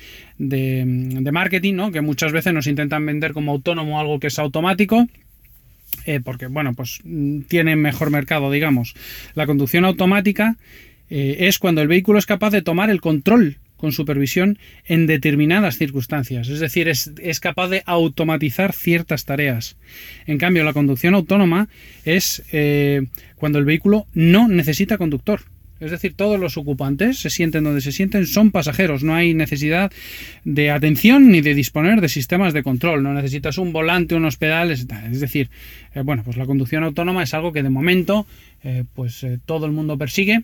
marketing, 1.31 1.75
¿no? 1.75 1.91
que 1.91 2.01
muchas 2.01 2.31
veces 2.31 2.53
nos 2.53 2.65
intentan 2.65 3.05
vender 3.05 3.33
como 3.33 3.51
autónomo 3.51 3.99
algo 3.99 4.19
que 4.19 4.27
es 4.27 4.39
automático, 4.39 5.07
eh, 6.05 6.21
porque 6.23 6.47
bueno, 6.47 6.73
pues 6.73 7.01
tiene 7.47 7.75
mejor 7.75 8.09
mercado, 8.09 8.49
digamos. 8.49 8.95
La 9.35 9.45
conducción 9.45 9.85
automática 9.85 10.57
eh, 11.11 11.37
es 11.41 11.59
cuando 11.59 11.83
el 11.83 11.87
vehículo 11.87 12.17
es 12.17 12.25
capaz 12.25 12.49
de 12.49 12.63
tomar 12.63 12.89
el 12.89 12.99
control 12.99 13.59
con 13.86 13.91
supervisión 13.91 14.58
en 14.88 15.06
determinadas 15.06 15.78
circunstancias, 15.78 16.50
es 16.50 16.60
decir, 16.60 16.88
es, 16.88 17.39
capaz 17.39 17.67
de 17.67 17.84
automatizar 17.86 18.74
ciertas 18.74 19.26
tareas. 19.26 19.78
En 20.26 20.39
cambio, 20.39 20.63
la 20.63 20.74
conducción 20.74 21.13
autónoma 21.13 21.69
es 22.04 22.41
eh, 22.52 23.04
cuando 23.36 23.60
el 23.60 23.65
vehículo 23.65 24.08
no 24.15 24.48
necesita 24.48 24.98
conductor. 24.98 25.41
Es 25.80 25.91
decir, 25.91 26.15
todos 26.15 26.39
los 26.39 26.58
ocupantes 26.58 27.19
se 27.19 27.30
sienten 27.30 27.63
donde 27.63 27.80
se 27.82 27.91
sienten, 27.91 28.26
son 28.26 28.50
pasajeros, 28.50 29.04
no 29.04 29.13
hay 29.13 29.36
necesidad 29.36 29.91
de 30.45 30.71
atención 30.71 31.30
ni 31.30 31.41
de 31.41 31.54
disponer 31.54 32.02
de 32.02 32.10
sistemas 32.10 32.54
de 32.54 32.63
control, 32.63 33.04
no 33.04 33.13
necesitas 33.13 33.60
un 33.60 33.71
volante, 33.71 34.15
unos 34.15 34.38
pedales, 34.38 34.88
es 35.12 35.19
decir, 35.19 35.52
eh, 35.93 36.02
bueno, 36.02 36.24
pues 36.24 36.38
la 36.38 36.48
conducción 36.48 36.84
autónoma 36.84 37.21
es 37.21 37.36
algo 37.36 37.54
que 37.54 37.62
de 37.62 37.69
momento 37.69 38.26
eh, 38.63 38.84
pues 38.95 39.24
todo 39.45 39.67
el 39.67 39.74
mundo 39.74 39.95
persigue 39.95 40.41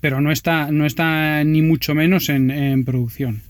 pero 0.00 0.20
no 0.20 0.32
está, 0.32 0.70
no 0.70 0.86
está 0.86 1.44
ni 1.44 1.62
mucho 1.62 1.94
menos 1.94 2.28
en, 2.28 2.84
producción. 2.84 3.42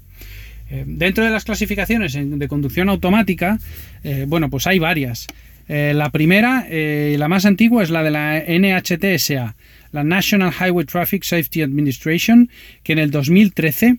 Eh, 0.71 0.85
dentro 0.87 1.25
de 1.25 1.31
las 1.31 1.45
clasificaciones 1.45 2.17
de 2.19 2.49
conducción 2.49 2.89
automática, 2.89 3.59
eh, 4.05 4.25
bueno, 4.29 4.51
pues 4.51 4.67
hay 4.67 4.79
varias. 4.79 5.27
Eh, 5.69 5.93
la 5.95 6.11
primera, 6.11 6.67
la 6.69 7.29
más 7.29 7.47
antigua, 7.47 7.83
es 7.83 7.91
la 7.91 8.03
de 8.03 8.11
la 8.11 8.43
NHTSA, 8.47 9.55
la 9.93 10.05
National 10.05 10.53
Highway 10.53 10.87
Traffic 10.87 11.25
Safety 11.25 11.63
Administration, 11.63 12.51
que 12.83 12.93
en 12.93 12.99
el 12.99 13.11
2013 13.11 13.97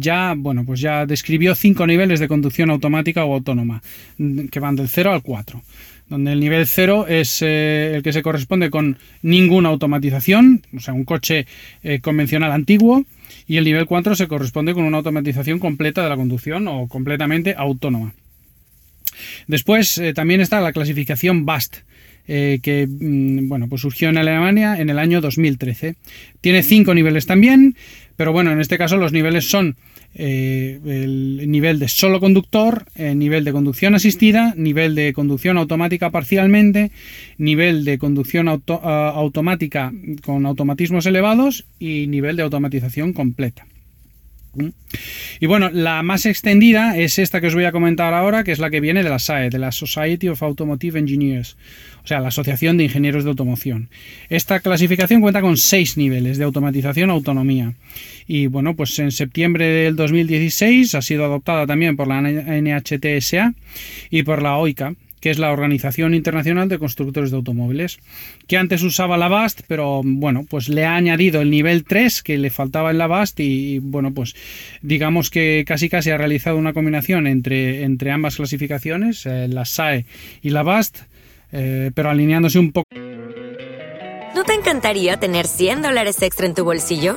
ya, 0.00 0.34
bueno, 0.36 0.64
pues 0.64 0.80
ya 0.80 1.06
describió 1.06 1.54
cinco 1.54 1.86
niveles 1.86 2.18
de 2.18 2.26
conducción 2.26 2.70
automática 2.70 3.24
o 3.24 3.34
autónoma, 3.34 3.82
que 4.50 4.58
van 4.58 4.74
del 4.74 4.88
0 4.88 5.12
al 5.12 5.22
4 5.22 5.62
donde 6.08 6.32
el 6.32 6.40
nivel 6.40 6.66
0 6.66 7.06
es 7.08 7.42
eh, 7.42 7.92
el 7.94 8.02
que 8.02 8.12
se 8.12 8.22
corresponde 8.22 8.70
con 8.70 8.98
ninguna 9.22 9.70
automatización, 9.70 10.62
o 10.76 10.80
sea, 10.80 10.94
un 10.94 11.04
coche 11.04 11.46
eh, 11.82 12.00
convencional 12.00 12.52
antiguo, 12.52 13.04
y 13.46 13.56
el 13.56 13.64
nivel 13.64 13.86
4 13.86 14.14
se 14.14 14.28
corresponde 14.28 14.74
con 14.74 14.84
una 14.84 14.98
automatización 14.98 15.58
completa 15.58 16.02
de 16.02 16.08
la 16.08 16.16
conducción 16.16 16.68
o 16.68 16.88
completamente 16.88 17.54
autónoma. 17.56 18.14
Después 19.46 19.98
eh, 19.98 20.12
también 20.12 20.40
está 20.40 20.60
la 20.60 20.72
clasificación 20.72 21.46
BAST, 21.46 21.78
que 22.26 22.88
mm, 22.88 23.48
bueno, 23.48 23.68
pues 23.68 23.82
surgió 23.82 24.08
en 24.08 24.16
Alemania 24.16 24.80
en 24.80 24.88
el 24.88 24.98
año 24.98 25.20
2013. 25.20 25.94
Tiene 26.40 26.62
cinco 26.62 26.94
niveles 26.94 27.26
también, 27.26 27.76
pero 28.16 28.32
bueno, 28.32 28.52
en 28.52 28.60
este 28.60 28.78
caso 28.78 28.96
los 28.96 29.12
niveles 29.12 29.48
son 29.48 29.76
eh, 30.14 30.80
el 30.84 31.50
nivel 31.50 31.78
de 31.78 31.88
solo 31.88 32.20
conductor, 32.20 32.86
el 32.94 33.18
nivel 33.18 33.44
de 33.44 33.52
conducción 33.52 33.94
asistida, 33.94 34.54
nivel 34.56 34.94
de 34.94 35.12
conducción 35.12 35.58
automática 35.58 36.10
parcialmente, 36.10 36.92
nivel 37.36 37.84
de 37.84 37.98
conducción 37.98 38.48
automática 38.48 39.92
con 40.24 40.46
automatismos 40.46 41.06
elevados 41.06 41.66
y 41.78 42.06
nivel 42.06 42.36
de 42.36 42.44
automatización 42.44 43.12
completa. 43.12 43.66
¿Mm? 44.54 44.68
Y 45.40 45.46
bueno, 45.46 45.70
la 45.70 46.02
más 46.02 46.26
extendida 46.26 46.96
es 46.96 47.18
esta 47.18 47.40
que 47.40 47.48
os 47.48 47.54
voy 47.54 47.64
a 47.64 47.72
comentar 47.72 48.14
ahora, 48.14 48.44
que 48.44 48.52
es 48.52 48.58
la 48.58 48.70
que 48.70 48.80
viene 48.80 49.02
de 49.02 49.10
la 49.10 49.18
SAE, 49.18 49.50
de 49.50 49.58
la 49.58 49.72
Society 49.72 50.28
of 50.28 50.42
Automotive 50.42 50.98
Engineers, 50.98 51.56
o 52.04 52.06
sea, 52.06 52.20
la 52.20 52.28
Asociación 52.28 52.76
de 52.76 52.84
Ingenieros 52.84 53.24
de 53.24 53.30
Automoción. 53.30 53.88
Esta 54.28 54.60
clasificación 54.60 55.20
cuenta 55.20 55.40
con 55.40 55.56
seis 55.56 55.96
niveles 55.96 56.38
de 56.38 56.44
automatización 56.44 57.10
autonomía. 57.10 57.74
Y 58.26 58.46
bueno, 58.46 58.74
pues 58.74 58.98
en 58.98 59.10
septiembre 59.10 59.66
del 59.66 59.96
2016 59.96 60.94
ha 60.94 61.02
sido 61.02 61.24
adoptada 61.24 61.66
también 61.66 61.96
por 61.96 62.08
la 62.08 62.20
NHTSA 62.20 63.54
y 64.10 64.22
por 64.22 64.42
la 64.42 64.56
OICA 64.56 64.94
que 65.24 65.30
es 65.30 65.38
la 65.38 65.52
Organización 65.52 66.12
Internacional 66.12 66.68
de 66.68 66.78
Constructores 66.78 67.30
de 67.30 67.38
Automóviles, 67.38 67.98
que 68.46 68.58
antes 68.58 68.82
usaba 68.82 69.16
la 69.16 69.28
BAST, 69.28 69.62
pero 69.66 70.02
bueno, 70.04 70.44
pues 70.46 70.68
le 70.68 70.84
ha 70.84 70.96
añadido 70.96 71.40
el 71.40 71.48
nivel 71.48 71.84
3 71.84 72.22
que 72.22 72.36
le 72.36 72.50
faltaba 72.50 72.90
en 72.90 72.98
la 72.98 73.06
BAST 73.06 73.40
y, 73.40 73.78
bueno, 73.78 74.12
pues 74.12 74.34
digamos 74.82 75.30
que 75.30 75.64
casi 75.66 75.88
casi 75.88 76.10
ha 76.10 76.18
realizado 76.18 76.58
una 76.58 76.74
combinación 76.74 77.26
entre, 77.26 77.84
entre 77.84 78.10
ambas 78.10 78.36
clasificaciones, 78.36 79.24
eh, 79.24 79.48
la 79.48 79.64
SAE 79.64 80.04
y 80.42 80.50
la 80.50 80.62
BAST, 80.62 80.98
eh, 81.52 81.90
pero 81.94 82.10
alineándose 82.10 82.58
un 82.58 82.72
poco 82.72 82.90
¿No 84.34 84.44
te 84.44 84.52
encantaría 84.52 85.16
tener 85.16 85.46
100 85.46 85.80
dólares 85.80 86.20
extra 86.20 86.44
en 86.44 86.54
tu 86.54 86.64
bolsillo? 86.64 87.16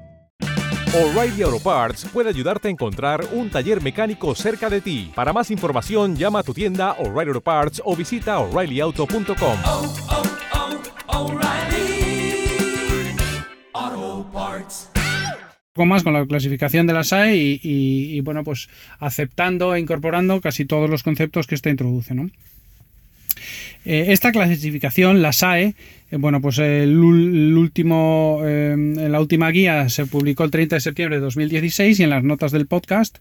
O'Reilly 0.93 1.41
Auto 1.43 1.59
Parts 1.59 2.05
puede 2.11 2.27
ayudarte 2.29 2.67
a 2.67 2.71
encontrar 2.71 3.25
un 3.31 3.49
taller 3.49 3.81
mecánico 3.81 4.35
cerca 4.35 4.69
de 4.69 4.81
ti. 4.81 5.09
Para 5.15 5.31
más 5.31 5.49
información, 5.49 6.17
llama 6.17 6.39
a 6.39 6.43
tu 6.43 6.53
tienda 6.53 6.93
O'Reilly 6.99 7.29
Auto 7.29 7.39
Parts 7.41 7.81
o 7.85 7.95
visita 7.95 8.39
oreillyauto.com. 8.39 9.57
oh, 9.65 9.95
oh, 11.07 11.39
Parts. 14.33 14.89
poco 15.73 15.85
más 15.85 16.03
con 16.03 16.11
la 16.13 16.25
clasificación 16.25 16.85
de 16.87 16.93
la 16.93 17.03
SAE 17.05 17.37
y, 17.37 17.59
y- 17.63 18.17
y, 18.17 18.21
bueno, 18.21 18.43
pues 18.43 18.67
aceptando 18.99 19.73
e 19.73 19.79
incorporando 19.79 20.41
casi 20.41 20.65
todos 20.65 20.89
los 20.89 21.03
conceptos 21.03 21.47
que 21.47 21.55
esta 21.55 21.69
introduce, 21.69 22.13
¿no? 22.13 22.29
Eh, 23.85 24.05
esta 24.09 24.31
clasificación, 24.31 25.21
la 25.21 25.33
SAE, 25.33 25.75
eh, 26.11 26.17
bueno, 26.17 26.39
pues 26.41 26.59
el, 26.59 26.97
último, 26.99 28.41
eh, 28.43 28.75
la 29.09 29.19
última 29.19 29.49
guía 29.49 29.89
se 29.89 30.05
publicó 30.05 30.43
el 30.43 30.51
30 30.51 30.75
de 30.75 30.79
septiembre 30.81 31.17
de 31.17 31.21
2016 31.21 31.99
y 31.99 32.03
en 32.03 32.09
las 32.11 32.23
notas 32.23 32.51
del 32.51 32.67
podcast 32.67 33.17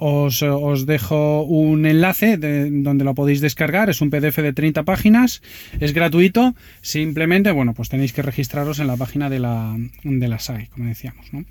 os, 0.00 0.86
dejo 0.86 1.42
un 1.42 1.84
enlace 1.84 2.36
de- 2.36 2.70
donde 2.70 3.02
lo 3.04 3.16
podéis 3.16 3.40
descargar. 3.40 3.90
Es 3.90 4.00
un 4.00 4.10
PDF 4.10 4.40
de 4.42 4.52
30 4.52 4.84
páginas, 4.84 5.42
es 5.80 5.92
gratuito. 5.92 6.54
Simplemente, 6.82 7.50
bueno, 7.50 7.74
pues 7.74 7.88
tenéis 7.88 8.12
que 8.12 8.22
registraros 8.22 8.78
en 8.78 8.86
la 8.86 8.96
página 8.96 9.28
de 9.28 9.40
la, 9.40 9.76
de 10.04 10.28
la 10.28 10.38
SAE, 10.38 10.68
como 10.68 10.86
decíamos, 10.86 11.32
¿no? 11.32 11.44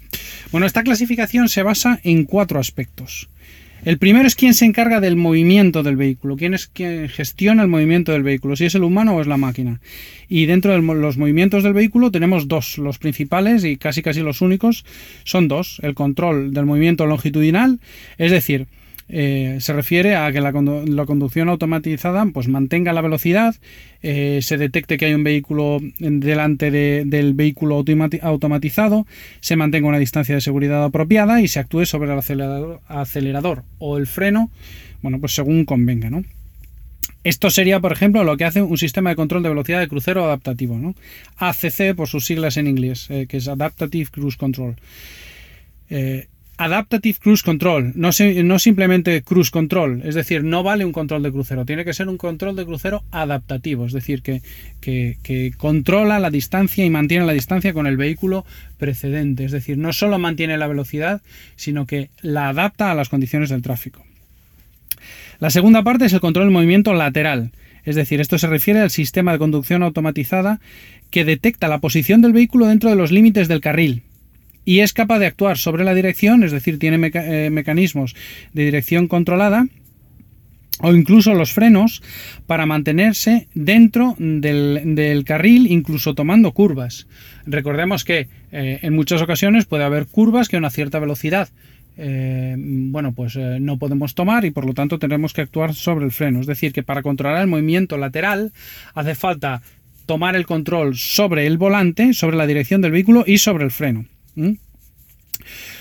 Bueno, 0.54 0.66
esta 0.66 0.84
clasificación 0.84 1.50
se 1.50 1.62
basa 1.64 2.00
en 2.04 2.24
cuatro 2.24 2.58
aspectos. 2.62 3.30
El 3.86 3.98
primero 3.98 4.28
es 4.28 4.36
quién 4.36 4.54
se 4.54 4.66
encarga 4.66 5.00
del 5.00 5.16
movimiento 5.16 5.84
del 5.84 5.96
vehículo, 5.96 6.36
quién 6.36 6.54
es 6.54 6.68
quien 6.68 7.08
gestiona 7.10 7.62
el 7.62 7.70
movimiento 7.70 8.12
del 8.12 8.24
vehículo, 8.24 8.56
si 8.56 8.66
es 8.66 8.76
el 8.76 8.84
humano 8.84 9.16
o 9.16 9.22
es 9.22 9.28
la 9.28 9.38
máquina. 9.38 9.80
Y 10.28 10.46
dentro 10.46 10.72
de 10.74 10.82
los 10.82 11.18
movimientos 11.18 11.64
del 11.64 11.74
vehículo 11.74 12.12
tenemos 12.12 12.48
dos, 12.48 12.78
los 12.78 12.98
principales 12.98 13.64
y 13.64 13.78
casi 13.78 14.02
casi 14.02 14.22
los 14.22 14.42
únicos 14.42 14.86
son 15.24 15.48
dos, 15.48 15.80
el 15.84 15.94
control 15.94 16.54
del 16.54 16.66
movimiento 16.66 17.06
longitudinal, 17.06 17.80
es 18.18 18.32
decir, 18.32 18.68
eh, 19.10 19.58
se 19.62 19.74
refiere 19.74 20.16
a 20.16 20.32
que 20.32 20.42
la, 20.42 20.52
condu- 20.52 20.86
la 20.88 21.06
conducción 21.06 21.50
automatizada 21.50 22.26
pues 22.34 22.48
mantenga 22.48 22.94
la 22.94 23.02
velocidad, 23.02 23.56
eh, 24.04 24.40
se 24.42 24.58
detecte 24.58 24.98
que 24.98 25.06
hay 25.06 25.14
un 25.14 25.24
vehículo 25.24 25.80
delante 26.00 26.72
de- 26.72 27.04
del 27.06 27.34
vehículo 27.34 27.80
automati- 27.84 28.20
automatizado, 28.22 29.08
se 29.40 29.56
mantenga 29.56 29.88
una 29.88 30.00
distancia 30.00 30.36
de 30.36 30.42
seguridad 30.42 30.84
apropiada 30.84 31.42
y 31.42 31.48
se 31.48 31.60
actúe 31.60 31.86
sobre 31.86 32.12
el 32.12 32.18
acelerador, 32.20 33.64
o 33.80 33.98
el 33.98 34.08
freno, 34.08 34.52
bueno, 35.02 35.20
pues 35.20 35.34
según 35.34 35.66
convenga, 35.66 36.10
¿no? 36.10 36.24
Esto 37.24 37.50
sería, 37.50 37.80
por 37.82 37.92
ejemplo, 37.92 38.24
lo 38.24 38.38
que 38.38 38.46
hace 38.46 38.62
un 38.62 38.78
sistema 38.78 39.10
de 39.10 39.18
control 39.18 39.44
de 39.44 39.50
velocidad 39.50 39.80
de 39.82 39.90
crucero 39.90 40.24
adaptativo, 40.24 40.78
¿no? 40.78 40.96
ACC 41.38 41.94
por 41.96 42.08
sus 42.08 42.26
siglas 42.26 42.56
en 42.58 42.68
inglés, 42.68 43.08
eh, 43.10 43.26
que 43.28 43.38
es 43.38 43.48
Adaptative 43.50 44.10
Cruise 44.10 44.38
Control. 44.38 44.76
Adaptative 46.60 47.20
Cruise 47.22 47.44
Control, 47.44 47.92
no, 47.96 48.12
simplemente 48.12 49.22
Cruise 49.22 49.52
Control, 49.52 50.02
es 50.04 50.16
decir, 50.16 50.44
no 50.44 50.64
vale 50.64 50.86
un 50.86 50.92
control 50.92 51.22
de 51.22 51.32
crucero, 51.32 51.66
tiene 51.66 51.86
que 51.86 51.94
ser 51.94 52.10
un 52.10 52.18
control 52.18 52.56
de 52.56 52.66
crucero 52.66 53.04
adaptativo, 53.12 53.86
es 53.86 53.94
decir, 53.94 54.24
que, 54.24 54.42
que- 54.82 55.18
que 55.22 55.54
controla 55.56 56.18
la 56.20 56.32
distancia 56.32 56.84
y 56.84 56.90
mantiene 56.90 57.28
la 57.28 57.34
distancia 57.34 57.74
con 57.74 57.86
el 57.86 57.96
vehículo 57.96 58.44
precedente, 58.80 59.46
es 59.46 59.52
decir, 59.52 59.78
no 59.78 59.94
solo 59.94 60.18
mantiene 60.18 60.58
la 60.58 60.66
velocidad, 60.68 61.22
sino 61.56 61.86
que 61.86 62.10
la 62.24 62.50
adapta 62.50 62.90
a 62.92 62.96
las 62.96 63.10
condiciones 63.10 63.50
del 63.50 63.62
tráfico. 63.62 64.04
La 65.40 65.52
segunda 65.52 65.84
parte 65.84 66.06
es 66.06 66.14
el 66.14 66.22
control 66.22 66.48
del 66.48 66.54
movimiento 66.54 66.94
lateral, 66.96 67.52
es 67.86 67.96
decir, 67.96 68.20
esto 68.20 68.40
se 68.40 68.48
refiere 68.48 68.80
al 68.80 68.90
sistema 68.90 69.32
de 69.32 69.38
conducción 69.38 69.84
automatizada 69.84 70.60
que 71.12 71.24
detecta 71.24 71.68
la 71.68 71.78
posición 71.78 72.22
del 72.22 72.34
vehículo 72.34 72.66
dentro 72.66 72.90
de 72.90 72.96
los 72.96 73.12
límites 73.12 73.48
del 73.48 73.62
carril 73.62 74.02
y 74.68 74.82
es 74.82 74.92
capaz 74.92 75.20
de 75.20 75.28
actuar 75.28 75.58
sobre 75.58 75.86
la 75.86 75.94
dirección, 75.94 76.44
es 76.44 76.52
decir, 76.52 76.78
tiene 76.78 77.10
eh, 77.14 77.50
mecanismos 77.50 78.18
de 78.52 78.66
dirección 78.66 79.08
controlada 79.08 79.66
o 80.82 80.94
incluso 80.94 81.34
los 81.34 81.54
frenos 81.54 82.04
para 82.48 82.66
mantenerse 82.66 83.48
dentro 83.54 84.18
del, 84.20 85.24
carril, 85.26 85.72
incluso 85.72 86.16
tomando 86.16 86.52
curvas. 86.52 87.08
Recordemos 87.46 88.04
que 88.04 88.28
eh, 88.52 88.80
en 88.82 88.94
muchas 88.94 89.22
ocasiones 89.22 89.66
puede 89.66 89.86
haber 89.86 90.06
curvas 90.06 90.50
que 90.50 90.58
a 90.58 90.60
una 90.60 90.70
cierta 90.70 91.00
velocidad 91.00 91.48
eh, 91.96 92.56
bueno, 92.58 93.14
pues 93.14 93.38
no 93.38 93.80
podemos 93.80 94.16
tomar 94.16 94.44
y 94.44 94.52
por 94.52 94.66
lo 94.66 94.74
tanto 94.74 95.00
tenemos 95.00 95.32
que 95.32 95.42
actuar 95.42 95.76
sobre 95.76 96.04
el 96.04 96.12
freno. 96.12 96.42
Es 96.42 96.46
decir, 96.46 96.74
que 96.74 96.84
para 96.84 97.04
controlar 97.04 97.42
el 97.42 97.48
movimiento 97.48 97.98
lateral 97.98 98.52
hace 98.94 99.16
falta 99.16 99.62
tomar 100.06 100.36
el 100.36 100.46
control 100.46 100.98
sobre 100.98 101.48
el 101.48 101.58
volante, 101.58 102.14
sobre 102.14 102.36
la 102.36 102.46
dirección 102.46 102.82
del 102.82 102.92
vehículo 102.92 103.24
y 103.26 103.38
sobre 103.38 103.64
el 103.64 103.72
freno. 103.72 104.06
¿Mm? 104.38 104.54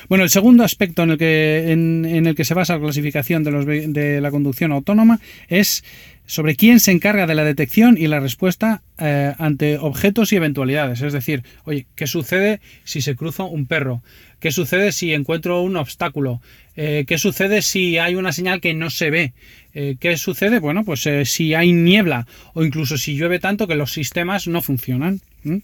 Bueno, 0.09 0.25
el 0.25 0.31
segundo 0.31 0.64
aspecto 0.64 1.03
en 1.03 1.11
el 1.11 2.35
que, 2.35 2.45
se 2.45 2.55
basa 2.55 2.75
la 2.75 2.81
clasificación 2.81 3.45
de, 3.45 4.21
la 4.21 4.31
conducción 4.31 4.73
autónoma 4.73 5.21
es 5.49 5.85
sobre 6.27 6.57
quién 6.57 6.81
se 6.81 6.90
encarga 6.90 7.27
de 7.27 7.35
la 7.35 7.45
detección 7.45 7.97
y 7.99 8.07
la 8.09 8.19
respuesta 8.19 8.83
eh, 8.99 9.33
ante 9.38 9.79
objetos 9.79 10.33
y 10.33 10.37
eventualidades. 10.37 11.03
Es 11.03 11.12
decir, 11.12 11.45
oye, 11.64 11.87
¿qué 11.95 12.07
sucede 12.07 12.61
si 12.85 13.01
se 13.01 13.14
cruza 13.14 13.45
un 13.45 13.66
perro? 13.66 14.03
¿Qué 14.40 14.51
sucede 14.51 14.92
si 14.92 15.12
encuentro 15.12 15.62
un 15.62 15.77
obstáculo? 15.77 16.40
Eh, 16.77 17.05
¿Qué 17.07 17.19
sucede 17.19 17.62
si 17.62 17.99
hay 17.99 18.16
una 18.16 18.33
señal 18.33 18.61
que 18.61 18.75
no 18.75 18.90
se 18.90 19.11
ve? 19.11 19.33
Eh, 19.75 19.97
¿Qué 20.01 20.16
sucede? 20.16 20.59
Bueno, 20.59 20.85
pues 20.85 21.09
si 21.25 21.55
hay 21.55 21.73
niebla 21.73 22.27
o 22.55 22.64
incluso 22.64 22.99
si 22.99 23.16
llueve 23.16 23.38
tanto 23.38 23.66
que 23.66 23.77
los 23.77 23.92
sistemas 23.92 24.47
no 24.47 24.62
funcionan. 24.62 25.21
¿Mm? 25.42 25.59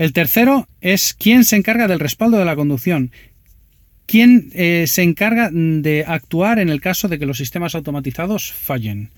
El 0.00 0.14
tercero 0.14 0.66
es 0.80 1.12
quién 1.12 1.44
se 1.44 1.56
encarga 1.56 1.86
del 1.86 2.00
respaldo 2.00 2.38
de 2.38 2.46
la 2.46 2.56
conducción. 2.56 3.12
¿Quién 4.06 4.48
eh, 4.54 4.86
se 4.86 5.02
encarga 5.02 5.50
de 5.52 6.06
actuar 6.08 6.58
en 6.58 6.70
el 6.70 6.80
caso 6.80 7.06
de 7.06 7.18
que 7.18 7.26
los 7.26 7.36
sistemas 7.36 7.74
automatizados 7.74 8.50
fallen? 8.50 9.10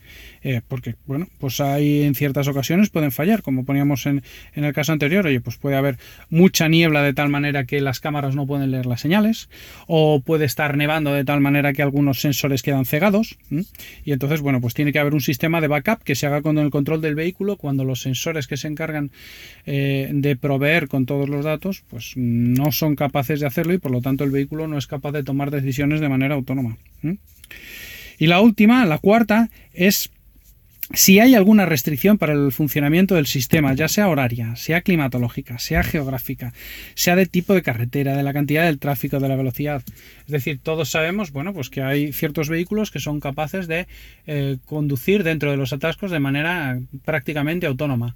Eh, 0.45 0.61
porque, 0.67 0.97
bueno, 1.07 1.29
pues 1.39 1.61
hay 1.61 2.03
en 2.03 2.15
ciertas 2.15 2.49
ocasiones 2.49 2.91
pueden 2.91 3.13
fallar, 3.13 3.43
como 3.43 3.65
poníamos 3.65 4.07
en, 4.07 4.23
en 4.55 4.65
el 4.65 4.73
caso 4.73 4.93
anterior, 4.93 5.27
oye, 5.27 5.41
pues 5.41 5.57
puede 5.57 5.77
haber 5.77 5.99
mucha 6.31 6.69
niebla 6.69 7.03
de 7.03 7.15
tal 7.15 7.29
manera 7.29 7.65
que 7.65 7.81
las 7.81 8.01
cámaras 8.01 8.35
no 8.35 8.47
pueden 8.47 8.71
leer 8.71 8.87
las 8.87 9.01
señales, 9.01 9.49
o 9.87 10.21
puede 10.21 10.45
estar 10.45 10.77
nevando 10.77 11.13
de 11.13 11.25
tal 11.25 11.41
manera 11.41 11.73
que 11.73 11.83
algunos 11.83 12.21
sensores 12.21 12.63
quedan 12.63 12.85
cegados, 12.85 13.39
y 14.05 14.13
entonces, 14.13 14.41
bueno, 14.41 14.61
pues 14.61 14.75
tiene 14.75 14.93
que 14.93 14.99
haber 14.99 15.15
un 15.15 15.21
sistema 15.21 15.61
de 15.61 15.69
backup 15.69 16.03
que 16.03 16.15
se 16.15 16.27
haga 16.27 16.43
con 16.43 16.59
el 16.59 16.71
control 16.71 17.01
del 17.01 17.15
vehículo 17.15 17.57
cuando 17.57 17.85
los 17.85 18.01
sensores 18.01 18.47
que 18.47 18.57
se 18.57 18.69
encargan 18.69 19.13
eh, 19.67 20.11
de 20.13 20.37
proveer 20.37 20.89
con 20.89 21.07
todos 21.07 21.29
los 21.29 21.45
datos, 21.45 21.85
pues 21.89 22.15
no 22.17 22.73
son 22.73 22.97
capaces 22.97 23.41
de 23.41 23.47
hacerlo 23.47 23.75
y 23.75 23.79
por 23.79 23.93
lo 23.93 24.01
tanto 24.01 24.25
el 24.25 24.31
vehículo 24.31 24.67
no 24.67 24.79
es 24.79 24.87
capaz 24.87 25.13
de 25.13 25.23
tomar 25.23 25.51
decisiones 25.51 26.01
de 26.01 26.09
manera 26.09 26.35
autónoma. 26.35 26.79
Y 28.19 28.27
la 28.27 28.41
última, 28.41 28.85
la 28.87 28.99
cuarta, 28.99 29.51
es 29.73 30.11
si 30.95 31.21
hay 31.21 31.35
alguna 31.35 31.67
restricción 31.67 32.19
para 32.19 32.33
el 32.33 32.53
funcionamiento 32.53 33.15
del 33.15 33.27
sistema, 33.27 33.75
ya 33.75 33.89
sea 33.89 34.09
horaria, 34.09 34.57
sea 34.57 34.81
climatológica, 34.83 35.59
sea 35.59 35.83
geográfica, 35.83 36.53
sea 36.95 37.17
de 37.17 37.27
tipo 37.27 37.55
de 37.55 37.63
carretera, 37.63 38.17
de 38.17 38.23
la 38.23 38.33
cantidad 38.33 38.65
del 38.65 38.79
tráfico, 38.79 39.19
de 39.21 39.29
la 39.29 39.37
velocidad. 39.37 39.83
Es 40.27 40.33
decir, 40.33 40.61
todos 40.63 40.91
sabemos, 40.91 41.33
bueno, 41.33 41.53
pues 41.53 41.71
que 41.71 41.83
hay 41.83 42.13
ciertos 42.13 42.49
vehículos 42.49 42.91
que 42.91 43.01
son 43.01 43.21
capaces 43.21 43.67
de 43.69 43.87
eh, 44.27 44.59
conducir 44.65 45.25
dentro 45.25 45.51
de 45.51 45.57
los 45.57 45.73
atascos 45.73 46.11
de 46.11 46.21
manera 46.21 46.79
prácticamente 47.05 47.67
autónoma. 47.67 48.15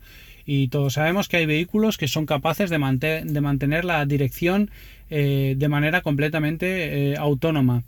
Y 0.49 0.69
todos 0.69 0.93
sabemos 0.93 1.29
que 1.29 1.39
hay 1.39 1.47
vehículos 1.47 1.99
que 1.99 2.07
son 2.07 2.25
capaces 2.25 2.71
de, 2.71 2.79
mante- 2.79 3.25
de 3.25 3.41
mantener 3.41 3.85
la 3.85 4.07
dirección 4.07 4.71
eh, 5.11 5.55
de 5.57 5.69
manera 5.69 6.03
completamente 6.03 7.13
eh, 7.13 7.17
autónoma. 7.17 7.83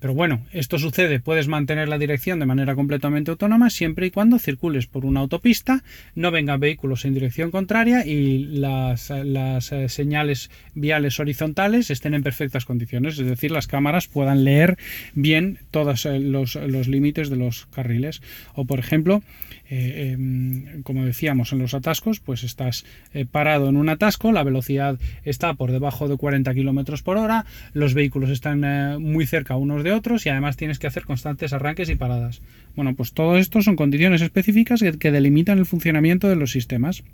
Pero 0.00 0.14
bueno, 0.14 0.46
esto 0.50 0.78
sucede, 0.78 1.20
puedes 1.20 1.46
mantener 1.46 1.88
la 1.88 1.98
dirección 1.98 2.40
de 2.40 2.46
manera 2.46 2.74
completamente 2.74 3.30
autónoma 3.30 3.68
siempre 3.68 4.06
y 4.06 4.10
cuando 4.10 4.38
circules 4.38 4.86
por 4.86 5.04
una 5.04 5.20
autopista, 5.20 5.84
no 6.14 6.30
vengan 6.30 6.58
vehículos 6.58 7.04
en 7.04 7.12
dirección 7.12 7.50
contraria 7.50 8.06
y 8.06 8.38
las, 8.38 9.10
eh, 9.10 9.88
señales 9.88 10.50
viales 10.74 11.20
horizontales 11.20 11.90
estén 11.90 12.14
en 12.14 12.22
perfectas 12.22 12.64
condiciones, 12.64 13.18
es 13.18 13.26
decir, 13.26 13.50
las 13.50 13.66
cámaras 13.66 14.08
puedan 14.08 14.42
leer 14.42 14.78
bien 15.14 15.58
todos 15.70 16.06
eh, 16.06 16.18
los 16.18 16.56
límites 16.88 17.28
de 17.28 17.36
los 17.36 17.66
carriles. 17.66 18.22
O 18.54 18.64
por 18.64 18.78
ejemplo, 18.78 19.22
eh, 19.70 20.10
em, 20.12 20.82
como 20.82 21.04
decíamos, 21.04 21.52
en 21.52 21.60
los 21.60 21.74
atascos, 21.74 22.18
pues 22.18 22.42
estás 22.42 22.84
eh, 23.14 23.24
parado 23.24 23.68
en 23.68 23.76
un 23.76 23.88
atasco, 23.88 24.32
la 24.32 24.42
velocidad 24.42 24.98
está 25.24 25.54
por 25.54 25.70
debajo 25.70 26.08
de 26.08 26.16
40 26.16 26.52
kilómetros 26.54 27.04
por 27.04 27.16
hora, 27.16 27.46
los 27.72 27.94
vehículos 27.94 28.30
están 28.30 28.64
eh, 28.64 28.98
muy 28.98 29.26
cerca 29.26 29.54
unos 29.54 29.84
de 29.84 29.92
otros 29.92 30.26
y 30.26 30.28
además 30.28 30.56
tienes 30.56 30.80
que 30.80 30.88
hacer 30.88 31.04
constantes 31.04 31.52
arranques 31.52 31.88
y 31.88 31.94
paradas. 31.94 32.42
Bueno, 32.74 32.96
pues 32.96 33.12
todo 33.12 33.38
esto 33.38 33.62
son 33.62 33.76
condiciones 33.76 34.22
específicas 34.22 34.82
que, 34.98 35.10
delimitan 35.10 35.58
el 35.58 35.66
funcionamiento 35.66 36.28
de 36.28 36.36
los 36.36 36.50
sistemas. 36.50 37.04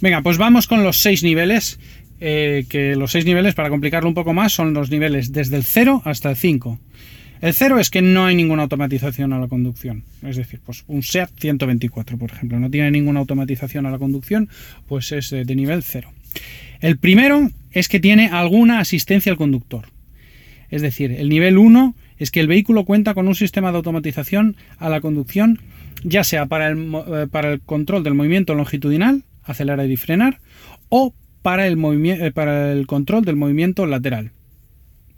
Venga, 0.00 0.22
pues 0.22 0.38
vamos 0.38 0.68
con 0.68 0.84
los 0.84 0.98
seis 0.98 1.22
niveles. 1.24 1.80
que 2.18 2.94
los 2.96 3.12
seis 3.12 3.24
niveles, 3.24 3.54
para 3.54 3.68
complicarlo 3.68 4.08
un 4.08 4.14
poco 4.14 4.32
más, 4.32 4.52
son 4.52 4.74
los 4.74 4.90
niveles 4.90 5.32
desde 5.32 5.56
el 5.56 5.64
0 5.64 6.02
hasta 6.04 6.30
el 6.30 6.36
5. 6.36 6.78
El 7.40 7.54
0 7.54 7.78
es 7.78 7.88
que 7.88 8.02
no 8.02 8.26
hay 8.26 8.34
ninguna 8.34 8.64
automatización 8.64 9.32
a 9.32 9.38
la 9.38 9.48
conducción. 9.48 10.04
Es 10.22 10.36
decir, 10.36 10.60
pues 10.64 10.84
un 10.88 11.02
SEAT 11.02 11.30
124, 11.38 12.18
por 12.18 12.30
ejemplo, 12.30 12.60
no 12.60 12.70
tiene 12.70 12.90
ninguna 12.90 13.20
automatización 13.20 13.86
a 13.86 13.90
la 13.90 13.98
conducción, 13.98 14.48
pues 14.86 15.10
es 15.12 15.30
de, 15.30 15.44
de 15.44 15.56
nivel 15.56 15.82
0. 15.82 16.12
El 16.80 16.98
primero 16.98 17.50
es 17.72 17.88
que 17.88 18.00
tiene 18.00 18.28
alguna 18.28 18.80
asistencia 18.80 19.32
al 19.32 19.38
conductor. 19.38 19.86
Es 20.70 20.82
decir, 20.82 21.12
el 21.12 21.28
nivel 21.28 21.58
1 21.58 21.94
es 22.18 22.30
que 22.30 22.40
el 22.40 22.46
vehículo 22.46 22.84
cuenta 22.84 23.14
con 23.14 23.26
un 23.26 23.34
sistema 23.34 23.70
de 23.70 23.78
automatización 23.78 24.56
a 24.78 24.88
la 24.88 25.00
conducción, 25.00 25.60
ya 26.04 26.24
sea 26.24 26.46
para 26.46 26.68
el, 26.68 26.92
eh, 26.94 27.26
para 27.30 27.52
el 27.52 27.60
control 27.60 28.04
del 28.04 28.14
movimiento 28.14 28.54
longitudinal, 28.54 29.24
acelerar 29.42 29.90
y 29.90 29.96
frenar, 29.96 30.40
o 30.90 31.14
para 31.42 31.66
el, 31.66 31.78
eh, 32.04 32.30
para 32.32 32.72
el 32.72 32.86
control 32.86 33.24
del 33.24 33.36
movimiento 33.36 33.86
lateral. 33.86 34.32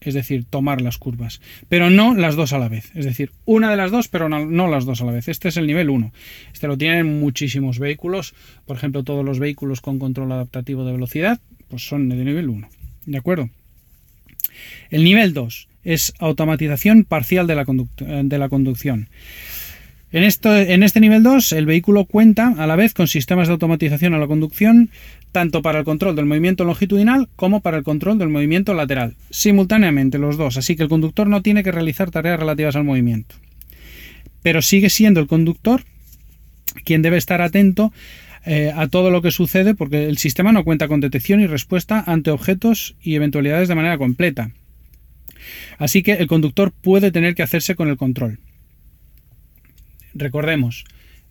Es 0.05 0.15
decir, 0.15 0.45
tomar 0.45 0.81
las 0.81 0.99
curvas. 0.99 1.41
Pero 1.69 1.91
no 1.91 2.15
las 2.15 2.35
dos 2.35 2.53
a 2.53 2.59
la 2.59 2.69
vez. 2.69 2.91
Es 2.95 3.05
decir, 3.05 3.31
una 3.45 3.71
de 3.71 3.77
las 3.77 3.91
dos, 3.91 4.09
pero 4.09 4.29
no, 4.29 4.69
las 4.69 4.85
dos 4.85 5.01
a 5.01 5.05
la 5.05 5.13
vez. 5.13 5.29
Este 5.29 5.49
es 5.49 5.57
el 5.57 5.67
nivel 5.67 5.91
1. 5.91 6.13
Este 6.53 6.67
lo 6.67 6.77
tienen 6.77 7.21
muchísimos 7.21 7.79
vehículos. 7.79 8.35
Por 8.67 8.77
ejemplo, 8.77 9.05
todos 9.05 9.25
los 9.25 9.39
vehículos 9.39 9.81
con 9.81 9.99
control 9.99 10.33
adaptativo 10.33 10.85
de 10.85 10.93
velocidad, 10.93 11.41
pues 11.69 11.87
son 11.87 12.09
de 12.09 12.17
nivel 12.17 12.49
1. 12.49 12.69
¿De 13.07 13.19
acuerdo? 13.19 13.49
El 14.91 15.05
nivel 15.05 15.33
2 15.35 15.69
es 15.85 16.15
automatización 16.19 17.05
parcial 17.05 17.47
de 17.47 17.55
la, 17.55 17.65
conducción. 18.49 19.09
En, 20.13 20.23
en 20.23 20.83
este 20.83 21.01
nivel 21.01 21.23
2, 21.23 21.53
el 21.53 21.67
vehículo 21.67 22.05
cuenta 22.05 22.55
a 22.59 22.67
la 22.67 22.77
vez 22.77 22.95
con 22.95 23.09
sistemas 23.09 23.49
de 23.49 23.55
automatización 23.55 24.15
a 24.15 24.19
la 24.19 24.27
conducción, 24.27 24.91
tanto 25.33 25.63
para 25.63 25.81
el 25.81 25.85
control 25.85 26.15
del 26.15 26.27
movimiento 26.27 26.65
longitudinal 26.65 27.29
como 27.37 27.61
para 27.61 27.79
el 27.79 27.83
control 27.83 28.19
del 28.19 28.29
movimiento 28.29 28.75
lateral, 28.75 29.17
simultáneamente 29.31 30.19
los 30.19 30.37
dos, 30.37 30.57
así 30.59 30.77
que 30.77 30.83
el 30.83 30.89
conductor 30.89 31.27
no 31.27 31.43
tiene 31.43 31.63
que 31.63 31.73
realizar 31.73 32.11
tareas 32.11 32.39
relativas 32.39 32.77
al 32.77 32.85
movimiento. 32.85 33.35
Pero 34.43 34.63
sigue 34.63 34.91
siendo 34.91 35.21
el 35.21 35.27
conductor 35.27 35.83
quien 36.85 37.03
debe 37.03 37.17
estar 37.17 37.43
atento 37.43 37.93
eh, 38.45 38.73
a 38.75 38.89
todo 38.89 39.11
lo 39.11 39.23
que 39.23 39.31
sucede 39.31 39.75
porque 39.75 40.09
el 40.09 40.19
sistema 40.19 40.53
no 40.53 40.65
cuenta 40.65 40.89
con 40.89 41.01
detección 41.01 41.41
y 41.41 41.47
respuesta 41.47 42.03
ante 42.07 42.31
objetos 42.31 42.97
y 43.01 43.15
eventualidades 43.15 43.69
de 43.69 43.75
manera 43.75 43.99
completa. 43.99 44.51
Así 45.79 46.03
que 46.03 46.13
el 46.13 46.27
conductor 46.27 46.73
puede 46.73 47.11
tener 47.11 47.35
que 47.35 47.43
hacerse 47.43 47.75
con 47.75 47.89
el 47.89 47.97
control. 47.97 48.39
Recordemos, 50.15 50.85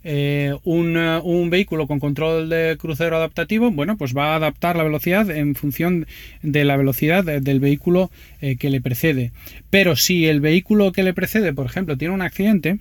eh, 0.04 0.56
un, 0.64 0.98
eh, 0.98 1.20
un 1.24 1.50
vehículo 1.50 1.88
con 1.88 2.00
control 2.00 2.50
de 2.50 2.78
crucero 2.80 3.18
adaptativo, 3.18 3.72
bueno, 3.72 3.98
pues 3.98 4.16
va 4.16 4.34
a 4.34 4.36
adaptar 4.38 4.76
la 4.76 4.84
velocidad 4.84 5.30
en 5.30 5.56
función 5.56 6.08
de 6.42 6.64
la 6.66 6.78
velocidad 6.78 7.24
de- 7.24 7.40
del 7.42 7.60
vehículo 7.60 8.10
eh, 8.42 8.56
que 8.58 8.70
le 8.70 8.82
precede. 8.82 9.32
Pero 9.70 9.96
si 9.96 10.26
el 10.28 10.42
vehículo 10.42 10.92
que 10.92 11.04
le 11.04 11.14
precede, 11.14 11.54
por 11.54 11.66
ejemplo, 11.66 11.98
tiene 11.98 12.14
un 12.14 12.22
accidente, 12.22 12.80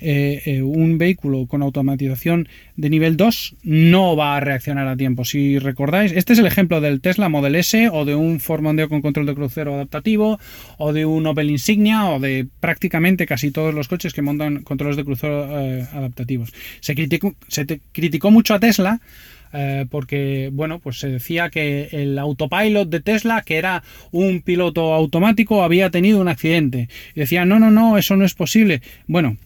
eh, 0.00 0.42
eh, 0.46 0.62
un 0.62 0.96
vehículo 0.96 1.46
con 1.46 1.62
automatización 1.62 2.48
de 2.76 2.88
nivel 2.88 3.16
2 3.16 3.56
no 3.64 4.14
va 4.14 4.36
a 4.36 4.40
reaccionar 4.40 4.86
a 4.86 4.96
tiempo. 4.96 5.24
Si 5.24 5.58
recordáis, 5.58 6.12
este 6.12 6.34
es 6.34 6.38
el 6.38 6.46
ejemplo 6.46 6.80
del 6.80 7.00
Tesla 7.00 7.28
Model 7.28 7.56
S 7.56 7.88
o 7.92 8.04
de 8.04 8.14
un 8.14 8.38
Ford 8.38 8.62
Mondeo 8.62 8.88
con 8.88 9.02
control 9.02 9.26
de 9.26 9.34
crucero 9.34 9.74
adaptativo 9.74 10.38
o 10.78 10.92
de 10.92 11.04
un 11.04 11.26
Opel 11.26 11.50
Insignia 11.50 12.06
o 12.06 12.20
de 12.20 12.46
prácticamente 12.60 13.26
casi 13.26 13.50
todos 13.50 13.74
los 13.74 13.88
coches 13.88 14.12
que 14.12 14.22
montan 14.22 14.62
controles 14.62 14.96
de 14.96 15.04
crucero 15.04 15.60
eh, 15.60 15.86
adaptativos. 15.92 16.52
Se 16.80 16.94
criticó, 16.94 18.30
mucho 18.30 18.54
a 18.54 18.60
Tesla 18.60 19.00
porque 19.90 20.50
bueno 20.52 20.78
pues 20.78 20.98
se 20.98 21.08
decía 21.08 21.48
que 21.48 21.88
el 21.92 22.18
autopilot 22.18 22.90
de 22.90 23.00
Tesla 23.00 23.40
que 23.40 23.56
era 23.56 23.82
un 24.10 24.42
piloto 24.42 24.92
automático 24.92 25.62
había 25.62 25.88
tenido 25.88 26.20
un 26.20 26.28
accidente 26.28 26.90
y 27.14 27.22
no 27.46 27.58
no 27.58 27.70
no 27.70 27.96
eso 27.96 28.14
no 28.16 28.26
es 28.26 28.34
posible 28.34 28.82
bueno 29.06 29.38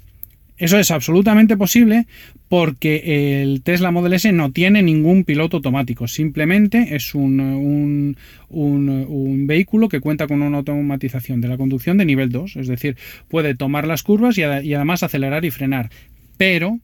eso 0.63 0.79
es 0.79 0.93
absolutamente 0.93 1.57
posible 1.57 2.07
porque 2.49 3.43
el 3.43 3.63
Tesla 3.63 3.91
Model 3.91 4.13
S 4.13 4.31
no 4.31 4.53
tiene 4.53 4.81
ningún 4.81 5.25
piloto 5.25 5.57
automático, 5.57 6.07
simplemente 6.07 6.95
es 6.95 7.17
un, 7.17 8.17
un, 8.49 9.47
vehículo 9.49 9.89
que 9.89 9.99
cuenta 9.99 10.29
con 10.29 10.41
una 10.41 10.59
automatización 10.59 11.41
de 11.41 11.49
la 11.49 11.57
conducción 11.57 11.99
de 11.99 12.05
nivel 12.05 12.31
2, 12.31 12.55
es 12.55 12.69
decir, 12.69 12.97
puede 13.27 13.57
tomar 13.57 13.89
las 13.89 14.05
curvas 14.05 14.39
y, 14.39 14.45
además 14.45 15.03
acelerar 15.03 15.45
y 15.45 15.51
frenar, 15.51 15.91
pero 16.37 16.79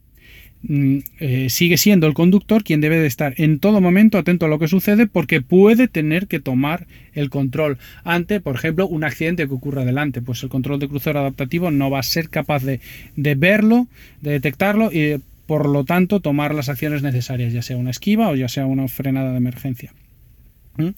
eh, 0.65 1.47
sigue 1.51 1.77
siendo 1.77 2.09
el 2.09 2.15
conductor 2.15 2.65
quien 2.65 2.81
debe 2.81 2.99
de 2.99 3.07
estar 3.07 3.33
en 3.37 3.61
todo 3.61 3.81
momento 3.81 4.19
atento 4.19 4.47
a 4.47 4.49
lo 4.49 4.59
que 4.59 4.67
sucede 4.67 5.07
porque 5.07 5.41
puede 5.41 5.87
tener 5.87 6.27
que 6.27 6.41
tomar 6.41 6.87
el 7.13 7.31
control 7.31 7.79
ante, 8.03 8.41
por 8.41 8.57
ejemplo, 8.57 8.87
un 8.87 9.05
accidente 9.05 9.47
que 9.47 9.55
ocurra 9.55 9.85
delante. 9.85 10.21
Pues 10.21 10.43
el 10.43 10.49
control 10.49 10.81
de 10.81 10.89
crucero 10.89 11.21
adaptativo 11.21 11.71
no 11.71 11.91
va 11.91 12.01
a 12.01 12.03
ser 12.03 12.29
capaz 12.29 12.65
de, 12.65 12.81
de 13.17 13.35
verlo, 13.35 13.87
de 14.21 14.33
detectarlo 14.33 14.91
y 14.93 14.99
eh, 14.99 15.21
por 15.47 15.69
lo 15.69 15.85
tanto 15.85 16.21
tomar 16.21 16.55
las 16.55 16.69
acciones 16.69 17.03
necesarias, 17.03 17.53
ya 17.53 17.63
sea 17.63 17.77
una 17.77 17.91
esquiva 17.91 18.29
o 18.29 18.35
ya 18.35 18.49
sea 18.49 18.67
una 18.67 18.89
frenada 18.89 19.31
de 19.31 19.39
emergencia. 19.39 19.95
¿Mm? 20.77 20.91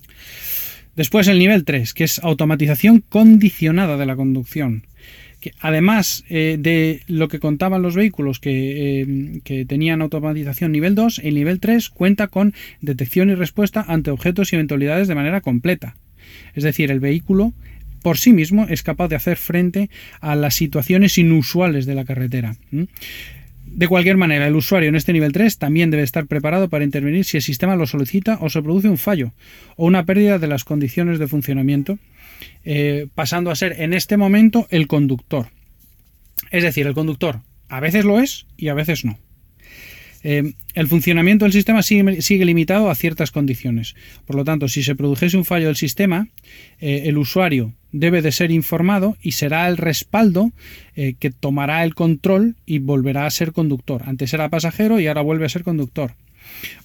Después 0.97 1.29
el 1.29 1.39
nivel 1.39 1.65
3, 1.65 1.95
que 1.95 2.05
es 2.05 2.19
automatización 2.19 3.05
condicionada 3.09 3.97
de 3.97 4.07
la 4.07 4.17
conducción 4.17 4.87
que 5.41 5.53
además 5.61 6.25
eh, 6.29 6.57
de 6.59 7.03
lo 7.07 7.29
que 7.29 7.41
contaban 7.41 7.83
los 7.83 7.97
vehículos 7.97 8.39
que, 8.41 9.03
eh, 9.03 9.65
tenían 9.67 10.03
automatización 10.03 10.73
nivel 10.73 10.95
2, 10.95 11.21
el 11.25 11.35
nivel 11.35 11.61
3 11.61 11.89
cuenta 11.91 12.29
con 12.29 12.55
detección 12.81 13.31
y 13.31 13.35
respuesta 13.35 13.85
ante 13.89 14.11
objetos 14.11 14.53
y 14.53 14.57
eventualidades 14.57 15.09
de 15.09 15.15
manera 15.15 15.41
completa. 15.41 15.97
Es 16.55 16.65
decir, 16.65 16.91
el 16.91 17.01
vehículo 17.01 17.53
por 18.03 18.19
sí 18.19 18.33
mismo 18.33 18.67
es 18.69 18.83
capaz 18.83 19.09
de 19.09 19.17
hacer 19.17 19.37
frente 19.37 19.91
a 20.21 20.37
las 20.37 20.55
situaciones 20.55 21.19
inusuales 21.19 21.87
de 21.87 21.95
la 21.95 22.05
carretera. 22.05 22.57
De 23.67 23.87
cualquier 23.87 24.17
manera, 24.17 24.47
el 24.47 24.57
usuario 24.57 24.89
en 24.89 24.97
este 24.97 25.13
nivel 25.13 25.33
3 25.33 25.59
también 25.59 25.91
debe 25.91 26.03
estar 26.03 26.27
preparado 26.27 26.69
para 26.69 26.85
intervenir 26.85 27.25
si 27.25 27.37
el 27.37 27.43
sistema 27.43 27.77
lo 27.77 27.87
solicita 27.87 28.39
o 28.41 28.51
se 28.51 28.63
produce 28.63 28.89
un 28.89 28.99
fallo 28.99 29.33
o 29.77 29.87
una 29.87 30.05
pérdida 30.05 30.39
de 30.39 30.49
las 30.49 30.65
condiciones 30.65 31.19
de 31.19 31.29
funcionamiento, 31.29 31.99
eh, 32.65 33.07
pasando 33.15 33.51
a 33.51 33.57
ser 33.57 33.81
en 33.81 33.95
este 33.95 34.17
momento 34.17 34.67
el 34.71 34.87
conductor. 34.87 35.49
Es 36.51 36.63
decir, 36.63 36.87
el 36.87 36.95
conductor 36.95 37.41
a 37.69 37.81
veces 37.81 38.05
lo 38.05 38.21
es 38.21 38.47
y 38.57 38.69
a 38.69 38.75
veces 38.75 39.05
no. 39.05 39.19
Eh, 40.23 40.53
el 40.75 40.87
funcionamiento 40.87 41.47
del 41.47 41.53
sistema 41.53 41.83
sigue, 41.83 42.45
limitado 42.45 42.91
a 42.91 42.95
ciertas 42.95 43.31
condiciones. 43.31 43.95
Por 44.27 44.37
lo 44.37 44.45
tanto, 44.45 44.69
si 44.69 44.83
se 44.83 44.95
produjese 44.95 45.39
un 45.39 45.47
fallo 45.47 45.69
del 45.69 45.77
sistema, 45.77 46.29
eh, 46.79 47.05
el 47.07 47.17
usuario 47.17 47.73
debe 47.93 48.21
de 48.21 48.31
ser 48.31 48.51
informado 48.51 49.17
y 49.23 49.33
será 49.33 49.67
el 49.67 49.77
respaldo 49.77 50.53
que 50.95 51.31
tomará 51.31 51.83
el 51.83 51.95
control 51.95 52.57
y 52.67 52.79
volverá 52.79 53.25
a 53.25 53.31
ser 53.31 53.53
conductor. 53.53 54.03
Antes 54.05 54.35
era 54.35 54.51
pasajero 54.51 55.01
y 55.01 55.07
ahora 55.07 55.23
vuelve 55.23 55.47
a 55.47 55.49
ser 55.49 55.65
conductor. 55.65 56.13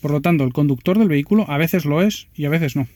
Por 0.02 0.12
lo 0.12 0.22
tanto, 0.22 0.44
el 0.46 0.54
conductor 0.54 0.98
del 0.98 1.10
vehículo 1.10 1.50
a 1.50 1.58
veces 1.58 1.86
lo 1.86 2.02
es 2.02 2.28
y 2.34 2.46
a 2.46 2.50
veces 2.50 2.76
no. 2.76 2.88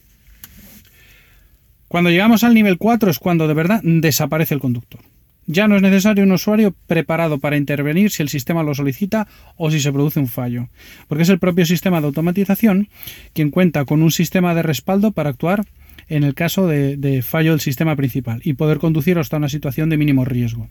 Cuando 1.90 2.10
llegamos 2.10 2.44
al 2.44 2.54
nivel 2.54 2.78
4 2.78 3.10
es 3.10 3.18
cuando 3.18 3.48
de 3.48 3.54
verdad 3.54 3.80
desaparece 3.82 4.54
el 4.54 4.60
conductor. 4.60 5.00
Ya 5.46 5.66
no 5.66 5.74
es 5.74 5.82
necesario 5.82 6.22
un 6.22 6.30
usuario 6.30 6.72
preparado 6.86 7.40
para 7.40 7.56
intervenir 7.56 8.12
si 8.12 8.22
el 8.22 8.28
sistema 8.28 8.62
lo 8.62 8.76
solicita 8.76 9.26
o 9.56 9.72
si 9.72 9.80
se 9.80 9.90
produce 9.90 10.20
un 10.20 10.28
fallo, 10.28 10.68
porque 11.08 11.24
es 11.24 11.28
el 11.30 11.40
propio 11.40 11.66
sistema 11.66 12.00
de 12.00 12.06
automatización 12.06 12.88
quien 13.32 13.50
cuenta 13.50 13.84
con 13.86 14.04
un 14.04 14.12
sistema 14.12 14.54
de 14.54 14.62
respaldo 14.62 15.10
para 15.10 15.30
actuar 15.30 15.64
en 16.08 16.22
el 16.22 16.34
caso 16.34 16.68
de, 16.68 17.22
fallo 17.26 17.50
del 17.50 17.60
sistema 17.60 17.96
principal 17.96 18.40
y 18.44 18.52
poder 18.52 18.78
conducir 18.78 19.18
hasta 19.18 19.38
una 19.38 19.48
situación 19.48 19.90
de 19.90 19.96
mínimo 19.96 20.24
riesgo. 20.24 20.68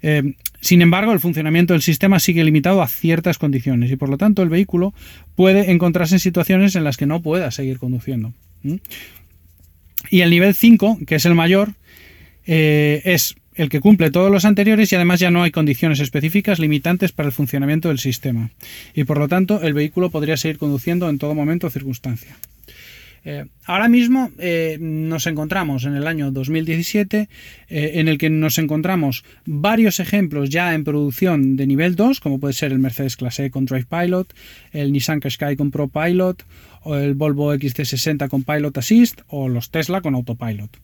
Eh, 0.00 0.34
sin 0.60 0.80
embargo, 0.80 1.12
el 1.12 1.18
funcionamiento 1.18 1.74
del 1.74 1.82
sistema 1.82 2.20
sigue 2.20 2.44
limitado 2.44 2.82
a 2.82 2.86
ciertas 2.86 3.36
condiciones 3.36 3.90
y 3.90 3.96
por 3.96 4.08
lo 4.08 4.16
tanto 4.16 4.44
el 4.44 4.48
vehículo 4.48 4.94
puede 5.34 5.72
encontrarse 5.72 6.14
en 6.14 6.20
situaciones 6.20 6.76
en 6.76 6.84
las 6.84 6.96
que 6.96 7.06
no 7.06 7.20
pueda 7.20 7.50
seguir 7.50 7.80
conduciendo. 7.80 8.32
Y 10.08 10.20
el 10.20 10.30
nivel 10.30 10.54
5, 10.54 11.00
que 11.06 11.16
es 11.16 11.26
el 11.26 11.34
mayor, 11.34 11.74
eh, 12.46 13.02
es 13.04 13.36
el 13.54 13.68
que 13.68 13.80
cumple 13.80 14.10
todos 14.10 14.30
los 14.30 14.44
anteriores 14.44 14.90
y 14.90 14.96
además 14.96 15.20
ya 15.20 15.30
no 15.30 15.42
hay 15.42 15.50
condiciones 15.50 16.00
específicas 16.00 16.58
limitantes 16.58 17.12
para 17.12 17.26
el 17.26 17.32
funcionamiento 17.32 17.88
del 17.88 17.98
sistema. 17.98 18.50
Y 18.94 19.04
por 19.04 19.18
lo 19.18 19.28
tanto 19.28 19.60
el 19.62 19.74
vehículo 19.74 20.10
podría 20.10 20.36
seguir 20.36 20.58
conduciendo 20.58 21.10
en 21.10 21.18
todo 21.18 21.34
momento 21.34 21.66
o 21.66 21.70
circunstancia. 21.70 22.36
Eh, 23.22 23.44
ahora 23.66 23.88
mismo 23.88 24.30
eh, 24.38 24.78
nos 24.80 25.26
encontramos 25.26 25.84
en 25.84 25.94
el 25.94 26.06
año 26.06 26.30
2017 26.30 27.28
eh, 27.68 27.90
en 27.96 28.08
el 28.08 28.16
que 28.16 28.30
nos 28.30 28.58
encontramos 28.58 29.24
varios 29.44 30.00
ejemplos 30.00 30.48
ya 30.48 30.72
en 30.72 30.84
producción 30.84 31.56
de 31.56 31.66
nivel 31.66 31.96
2, 31.96 32.18
como 32.20 32.40
puede 32.40 32.54
ser 32.54 32.72
el 32.72 32.78
Mercedes 32.78 33.16
Clase 33.16 33.50
con 33.50 33.66
Drive 33.66 33.86
Pilot, 33.90 34.32
el 34.72 34.90
Nissan 34.92 35.20
Qashqai 35.20 35.56
con 35.56 35.70
Pro 35.70 35.88
Pilot, 35.88 36.42
o 36.82 36.96
el 36.96 37.14
Volvo 37.14 37.54
XC60 37.54 38.28
con 38.28 38.44
Pilot 38.44 38.78
Assist, 38.78 39.20
o 39.28 39.48
los 39.48 39.70
Tesla 39.70 40.00
con 40.00 40.14
Autopilot. 40.14 40.78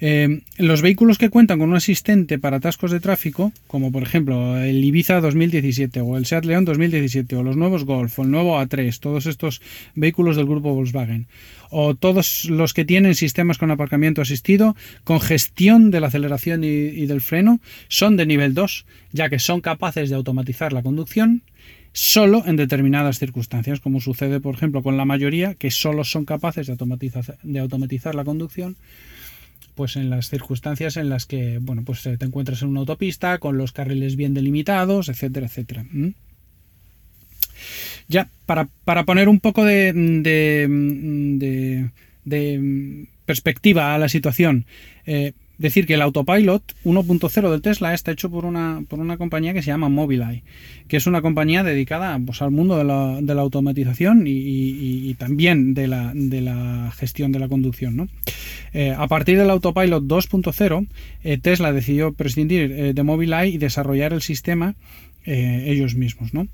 Eh, 0.00 0.42
los 0.58 0.82
vehículos 0.82 1.18
que 1.18 1.30
cuentan 1.30 1.60
con 1.60 1.70
un 1.70 1.76
asistente 1.76 2.38
para 2.38 2.56
atascos 2.56 2.90
de 2.90 3.00
tráfico, 3.00 3.52
como 3.66 3.92
por 3.92 4.02
ejemplo 4.02 4.58
el 4.58 4.82
Ibiza 4.84 5.20
2017 5.20 6.00
o 6.00 6.16
el 6.16 6.26
Seat 6.26 6.44
León 6.44 6.64
2017 6.64 7.36
o 7.36 7.42
los 7.44 7.56
nuevos 7.56 7.84
Golf 7.84 8.18
o 8.18 8.22
el 8.22 8.30
nuevo 8.30 8.60
A3, 8.60 8.98
todos 8.98 9.26
estos 9.26 9.62
vehículos 9.94 10.36
del 10.36 10.46
grupo 10.46 10.74
Volkswagen, 10.74 11.28
o 11.70 11.94
todos 11.94 12.44
los 12.46 12.74
que 12.74 12.84
tienen 12.84 13.14
sistemas 13.14 13.56
con 13.56 13.70
aparcamiento 13.70 14.20
asistido, 14.20 14.76
con 15.04 15.20
gestión 15.20 15.90
de 15.90 16.00
la 16.00 16.08
aceleración 16.08 16.64
y, 16.64 16.66
y 16.66 17.06
del 17.06 17.20
freno, 17.20 17.60
son 17.88 18.16
de 18.16 18.26
nivel 18.26 18.52
2, 18.52 18.86
ya 19.12 19.30
que 19.30 19.38
son 19.38 19.60
capaces 19.60 20.10
de 20.10 20.16
automatizar 20.16 20.72
la 20.72 20.82
conducción 20.82 21.44
solo 21.94 22.42
en 22.44 22.56
determinadas 22.56 23.18
circunstancias, 23.20 23.78
como 23.80 24.00
sucede 24.00 24.40
por 24.40 24.54
ejemplo 24.56 24.82
con 24.82 24.96
la 24.96 25.04
mayoría, 25.06 25.54
que 25.54 25.70
solo 25.70 26.02
son 26.04 26.24
capaces 26.26 26.66
de 26.66 26.72
automatizar, 26.72 27.38
de 27.42 27.58
automatizar 27.60 28.14
la 28.14 28.24
conducción 28.24 28.76
pues 29.76 29.96
en 29.96 30.10
las 30.10 30.28
circunstancias 30.28 30.96
en 30.96 31.08
las 31.08 31.24
que 31.26 31.58
bueno 31.62 31.82
pues 31.84 32.04
eh, 32.06 32.16
te 32.18 32.24
encuentras 32.26 32.62
en 32.62 32.68
una 32.68 32.80
autopista 32.80 33.38
con 33.38 33.56
los 33.58 33.72
carriles 33.72 34.14
bien 34.16 34.34
delimitados 34.34 35.08
etcétera 35.08 35.46
etcétera 35.46 35.84
ya 38.08 38.28
para, 38.46 38.68
para 38.84 39.04
poner 39.04 39.28
un 39.28 39.40
poco 39.40 39.64
de, 39.64 39.92
de, 39.92 40.66
de- 41.38 41.90
de 42.24 43.06
perspectiva 43.26 43.94
a 43.94 43.98
la 43.98 44.08
situación 44.08 44.66
eh, 45.06 45.32
decir 45.58 45.86
que 45.86 45.94
el 45.94 46.02
autopilot 46.02 46.62
1.0 46.84 47.50
del 47.50 47.62
Tesla 47.62 47.94
está 47.94 48.10
hecho 48.10 48.30
por 48.30 48.44
una, 48.44 48.82
por 48.88 48.98
una 48.98 49.16
compañía 49.16 49.52
que 49.52 49.62
se 49.62 49.68
llama 49.68 49.88
Mobileye, 49.88 50.42
que 50.88 50.96
es 50.96 51.06
una 51.06 51.22
compañía 51.22 51.62
dedicada 51.62 52.18
pues, 52.24 52.42
al 52.42 52.50
mundo 52.50 52.76
de 52.76 52.84
la, 53.34 53.40
automatización 53.40 54.24
y, 54.26 55.14
también 55.14 55.74
de 55.74 55.86
la, 55.86 56.12
de 56.14 56.40
la 56.40 56.92
gestión 56.96 57.32
de 57.32 57.38
la 57.38 57.48
conducción. 57.48 57.96
¿no? 57.96 58.08
Eh, 58.72 58.94
a 58.96 59.06
partir 59.06 59.38
del 59.38 59.50
autopilot 59.50 60.04
2.0, 60.04 60.86
eh, 61.22 61.38
Tesla 61.38 61.72
decidió 61.72 62.12
prescindir 62.12 62.72
eh, 62.72 62.92
de 62.94 63.02
Mobileye 63.02 63.54
y 63.54 63.58
desarrollar 63.58 64.12
el 64.12 64.22
sistema 64.22 64.74
ellos 65.26 65.94
mismos. 65.94 66.34
¿no? 66.34 66.48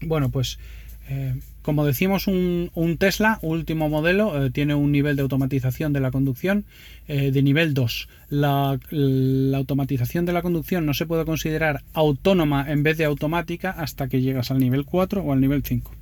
Bueno, 0.00 0.30
pues 0.30 0.58
como 1.62 1.86
decimos, 1.86 2.26
un, 2.26 2.70
un 2.74 2.98
Tesla, 2.98 3.38
último 3.42 3.88
modelo, 3.88 4.44
eh, 4.44 4.50
tiene 4.50 4.74
un 4.74 4.92
nivel 4.92 5.16
de 5.16 5.22
automatización 5.22 5.92
de 5.92 6.00
la 6.00 6.10
conducción 6.10 6.64
eh, 7.08 7.30
de 7.30 7.42
nivel 7.42 7.74
2. 7.74 8.08
La, 8.32 8.78
automatización 9.54 10.24
de 10.24 10.32
la 10.32 10.40
conducción 10.40 10.86
no 10.86 10.94
se 10.94 11.04
puede 11.04 11.26
considerar 11.26 11.82
autónoma 11.92 12.64
en 12.66 12.82
vez 12.82 12.96
de 12.96 13.04
automática 13.04 13.72
hasta 13.72 14.08
que 14.08 14.22
llegas 14.22 14.50
al 14.50 14.58
nivel 14.58 14.86
4 14.86 15.22
o 15.22 15.34
al 15.34 15.40
nivel 15.42 15.62
5. 15.62 15.92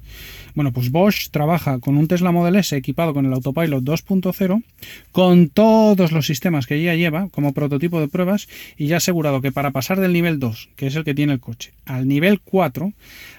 Bueno, 0.55 0.73
pues 0.73 0.93
Bosch 0.93 1.31
trabaja 1.33 1.81
con 1.81 1.99
un 1.99 2.07
Tesla 2.07 2.31
Model 2.31 2.55
S 2.55 2.77
equipado 2.77 3.15
con 3.15 3.27
el 3.27 3.33
Autopilot 3.33 3.83
2.0, 3.83 4.63
con 5.11 5.49
todos 5.49 6.13
los 6.13 6.25
sistemas 6.25 6.69
que 6.69 6.81
ya 6.81 6.95
lleva 6.95 7.29
como 7.31 7.53
prototipo 7.53 7.99
de 7.99 8.07
pruebas 8.07 8.47
y 8.77 8.87
ya 8.87 8.95
ha 8.95 8.99
asegurado 8.99 9.41
que 9.41 9.51
para 9.51 9.73
pasar 9.73 9.99
del 9.99 10.13
nivel 10.13 10.39
2, 10.39 10.69
que 10.77 10.87
es 10.87 10.95
el 10.95 11.03
que 11.03 11.17
tiene 11.17 11.33
el 11.33 11.41
coche, 11.41 11.73
al 11.85 12.07
nivel 12.07 12.39
4, 12.39 12.93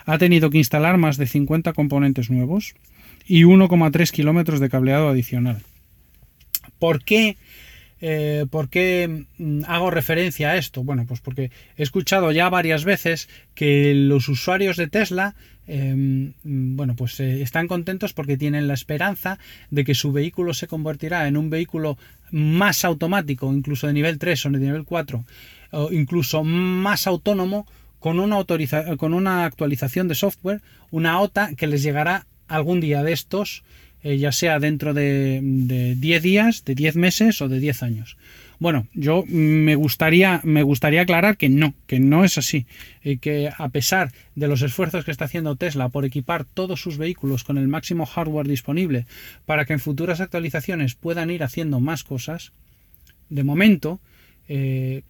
ha 0.06 0.18
tenido 0.18 0.50
que 0.50 0.58
instalar 0.58 0.98
más 0.98 1.16
de 1.16 1.28
50 1.28 1.72
componentes 1.72 2.30
nuevos 2.30 2.74
y 3.26 3.44
1,3 3.44 4.12
kilómetros 4.12 4.60
de 4.60 4.70
cableado 4.70 5.08
adicional. 5.08 5.62
¿Por 6.78 7.04
qué? 7.06 7.38
Eh, 8.02 8.46
¿Por 8.50 8.70
qué 8.70 9.26
mm, 9.38 9.62
hago 9.68 9.92
referencia 9.92 10.52
a 10.52 10.58
esto? 10.58 10.84
Bueno, 10.84 11.06
pues 11.08 11.22
porque 11.22 11.52
he 11.78 11.84
escuchado 11.84 12.32
ya 12.32 12.50
varias 12.50 12.84
veces 12.84 13.30
que 13.54 13.94
los 13.94 14.28
usuarios 14.28 14.76
de 14.76 14.88
Tesla 14.88 15.36
eh, 15.68 15.94
mm, 15.96 16.76
bueno, 16.76 16.96
pues 16.96 17.20
eh, 17.20 17.42
están 17.42 17.68
contentos 17.68 18.14
porque 18.14 18.38
tienen 18.38 18.68
la 18.68 18.74
esperanza 18.74 19.40
de 19.70 19.86
que 19.86 19.96
su 19.96 20.12
vehículo 20.12 20.54
se 20.54 20.68
convertirá 20.68 21.28
en 21.28 21.38
un 21.38 21.50
vehículo 21.50 21.98
más 22.32 22.84
automático, 22.84 23.54
incluso 23.54 23.88
de 23.88 23.94
nivel 23.94 24.18
3 24.18 24.48
o 24.48 24.50
de 24.50 24.60
nivel 24.60 24.86
4, 24.86 25.24
o 25.72 25.92
incluso 25.92 26.44
más 26.44 27.08
autónomo 27.08 27.68
con 28.00 28.20
una 28.20 29.46
actualización 29.46 30.08
de 30.08 30.16
software, 30.16 30.62
una 30.90 31.20
OTA 31.20 31.54
que 31.56 31.68
les 31.68 31.84
llegará 31.84 32.26
algún 32.48 32.82
día 32.82 33.04
de 33.04 33.14
estos, 33.14 33.64
eh, 34.04 34.18
ya 34.18 34.32
sea 34.32 34.60
dentro 34.60 34.94
de, 34.94 35.40
de 35.42 35.96
10 35.96 36.24
días, 36.24 36.66
de 36.66 36.76
10 36.76 36.96
meses 36.96 37.42
o 37.42 37.50
de 37.50 37.60
10 37.60 37.84
años. 37.84 38.18
Bueno, 38.62 38.86
yo 38.94 39.24
me 39.28 39.74
gustaría, 39.74 40.40
me 40.44 40.62
gustaría 40.62 41.02
aclarar 41.02 41.36
que 41.36 41.50
no, 41.50 41.74
que 41.88 42.00
no 42.00 42.24
es 42.24 42.38
así. 42.38 42.68
Y 43.04 43.18
que 43.18 43.52
a 43.58 43.70
pesar 43.70 44.12
de 44.36 44.48
los 44.48 44.62
esfuerzos 44.62 45.04
que 45.04 45.10
está 45.10 45.26
haciendo 45.26 45.56
Tesla 45.56 45.90
por 45.90 46.06
equipar 46.06 46.46
todos 46.46 46.80
sus 46.80 47.00
vehículos 47.00 47.44
con 47.44 47.58
el 47.58 47.68
máximo 47.68 48.06
hardware 48.06 48.48
disponible 48.48 49.08
para 49.48 49.66
que 49.66 49.74
en 49.74 49.80
futuras 49.80 50.22
actualizaciones 50.22 50.94
puedan 50.94 51.32
ir 51.32 51.42
haciendo 51.42 51.80
más 51.80 52.04
cosas, 52.04 52.52
de 53.30 53.44
momento, 53.44 54.00
eh, 54.48 55.02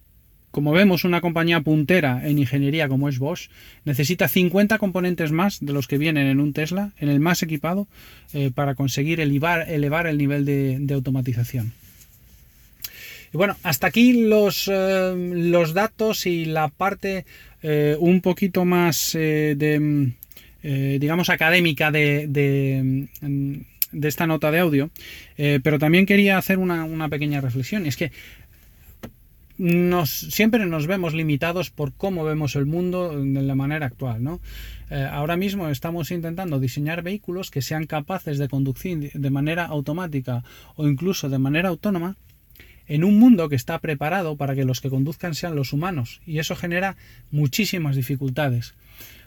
como 0.51 0.73
vemos, 0.73 1.05
una 1.05 1.21
compañía 1.21 1.61
puntera 1.61 2.27
en 2.27 2.37
ingeniería 2.37 2.89
como 2.89 3.07
es 3.07 3.19
Bosch 3.19 3.49
necesita 3.85 4.27
50 4.27 4.77
componentes 4.77 5.31
más 5.31 5.59
de 5.61 5.71
los 5.71 5.87
que 5.87 5.97
vienen 5.97 6.27
en 6.27 6.41
un 6.41 6.51
Tesla, 6.51 6.91
en 6.99 7.07
el 7.09 7.21
más 7.21 7.41
equipado, 7.41 7.87
eh, 8.33 8.51
para 8.53 8.75
conseguir 8.75 9.21
elevar, 9.21 9.67
el 9.69 10.17
nivel 10.17 10.45
de, 10.45 10.93
automatización. 10.93 11.71
Y 13.33 13.37
bueno, 13.37 13.55
hasta 13.63 13.87
aquí 13.87 14.27
los, 14.27 14.69
eh, 14.71 15.63
datos 15.73 16.25
y 16.25 16.43
la 16.43 16.67
parte 16.67 17.25
eh, 17.63 17.95
un 17.97 18.19
poquito 18.19 18.65
más 18.65 19.17
digamos, 20.63 21.29
académica 21.29 21.91
de, 21.91 23.07
esta 24.03 24.27
nota 24.27 24.51
de 24.51 24.59
audio. 24.59 24.89
Pero 25.37 25.79
también 25.79 26.05
quería 26.05 26.37
hacer 26.37 26.57
una, 26.57 26.83
una 26.83 27.07
pequeña 27.07 27.39
reflexión. 27.39 27.85
Es 27.85 27.95
que 27.95 28.11
nos, 29.61 30.09
siempre 30.09 30.65
nos 30.65 30.87
vemos 30.87 31.13
limitados 31.13 31.69
por 31.69 31.93
cómo 31.93 32.23
vemos 32.23 32.55
el 32.55 32.65
mundo 32.65 33.23
de 33.23 33.43
la 33.43 33.53
manera 33.53 33.85
actual, 33.85 34.23
¿no? 34.23 34.41
Eh, 34.89 35.07
ahora 35.09 35.37
mismo 35.37 35.69
estamos 35.69 36.09
intentando 36.09 36.59
diseñar 36.59 37.03
vehículos 37.03 37.51
que 37.51 37.61
sean 37.61 37.85
capaces 37.85 38.39
de 38.39 38.49
conducir 38.49 39.11
de 39.13 39.29
manera 39.29 39.65
automática 39.65 40.43
o 40.75 40.87
incluso 40.87 41.29
de 41.29 41.37
manera 41.37 41.69
autónoma 41.69 42.15
en 42.87 43.03
un 43.03 43.19
mundo 43.19 43.49
que 43.49 43.55
está 43.55 43.77
preparado 43.77 44.35
para 44.35 44.55
que 44.55 44.65
los 44.65 44.81
que 44.81 44.89
conduzcan 44.89 45.35
sean 45.35 45.55
los 45.55 45.73
humanos 45.73 46.21
y 46.25 46.39
eso 46.39 46.55
genera 46.55 46.97
muchísimas 47.29 47.95
dificultades. 47.95 48.73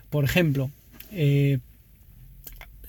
Por 0.09 0.25
ejemplo, 0.25 0.69
eh, 1.13 1.59